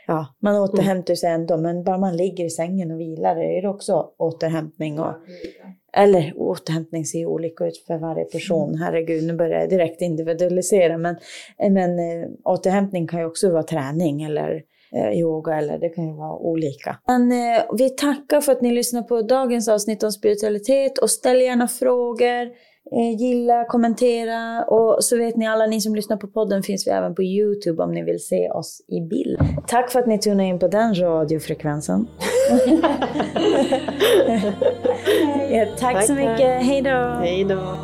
Ja, 0.07 0.35
man 0.39 0.55
återhämtar 0.55 1.15
sig 1.15 1.29
ändå, 1.29 1.57
men 1.57 1.83
bara 1.83 1.97
man 1.97 2.17
ligger 2.17 2.45
i 2.45 2.49
sängen 2.49 2.91
och 2.91 2.99
vilar 2.99 3.35
är 3.35 3.61
det 3.61 3.69
också 3.69 4.09
återhämtning. 4.17 4.99
Och, 4.99 5.13
eller 5.93 6.33
återhämtning 6.35 7.05
ser 7.05 7.19
ju 7.19 7.25
olika 7.25 7.65
ut 7.65 7.83
för 7.87 7.97
varje 7.97 8.25
person. 8.25 8.75
Herregud, 8.75 9.23
nu 9.23 9.33
börjar 9.33 9.59
jag 9.59 9.69
direkt 9.69 10.01
individualisera. 10.01 10.97
Men, 10.97 11.15
men 11.69 11.99
eh, 11.99 12.29
återhämtning 12.43 13.07
kan 13.07 13.19
ju 13.19 13.25
också 13.25 13.51
vara 13.51 13.63
träning 13.63 14.23
eller 14.23 14.63
yoga 15.13 15.57
eller 15.57 15.77
det 15.77 15.89
kan 15.89 16.07
ju 16.07 16.13
vara 16.13 16.37
olika. 16.37 16.97
Men 17.07 17.31
eh, 17.31 17.63
vi 17.77 17.89
tackar 17.89 18.41
för 18.41 18.51
att 18.51 18.61
ni 18.61 18.71
lyssnar 18.71 19.01
på 19.01 19.21
dagens 19.21 19.67
avsnitt 19.67 20.03
om 20.03 20.11
spiritualitet 20.11 20.97
och 20.97 21.09
ställ 21.09 21.41
gärna 21.41 21.67
frågor. 21.67 22.51
Eh, 22.91 23.21
gilla, 23.21 23.65
kommentera 23.65 24.63
och 24.63 25.03
så 25.03 25.17
vet 25.17 25.35
ni 25.35 25.47
alla 25.47 25.65
ni 25.65 25.81
som 25.81 25.95
lyssnar 25.95 26.17
på 26.17 26.27
podden 26.27 26.63
finns 26.63 26.87
vi 26.87 26.91
även 26.91 27.15
på 27.15 27.23
Youtube 27.23 27.83
om 27.83 27.91
ni 27.91 28.03
vill 28.03 28.19
se 28.19 28.49
oss 28.49 28.81
i 28.87 29.01
bild. 29.01 29.39
Tack 29.67 29.91
för 29.91 29.99
att 29.99 30.07
ni 30.07 30.19
tunar 30.19 30.43
in 30.43 30.59
på 30.59 30.67
den 30.67 30.95
radiofrekvensen. 30.95 32.07
ja, 35.51 35.65
tack, 35.79 35.93
Tack, 35.93 36.05
så 36.05 36.13
mycket, 36.13 36.63
hej 36.63 36.81
då! 36.81 37.19
Hej 37.21 37.43
då! 37.43 37.77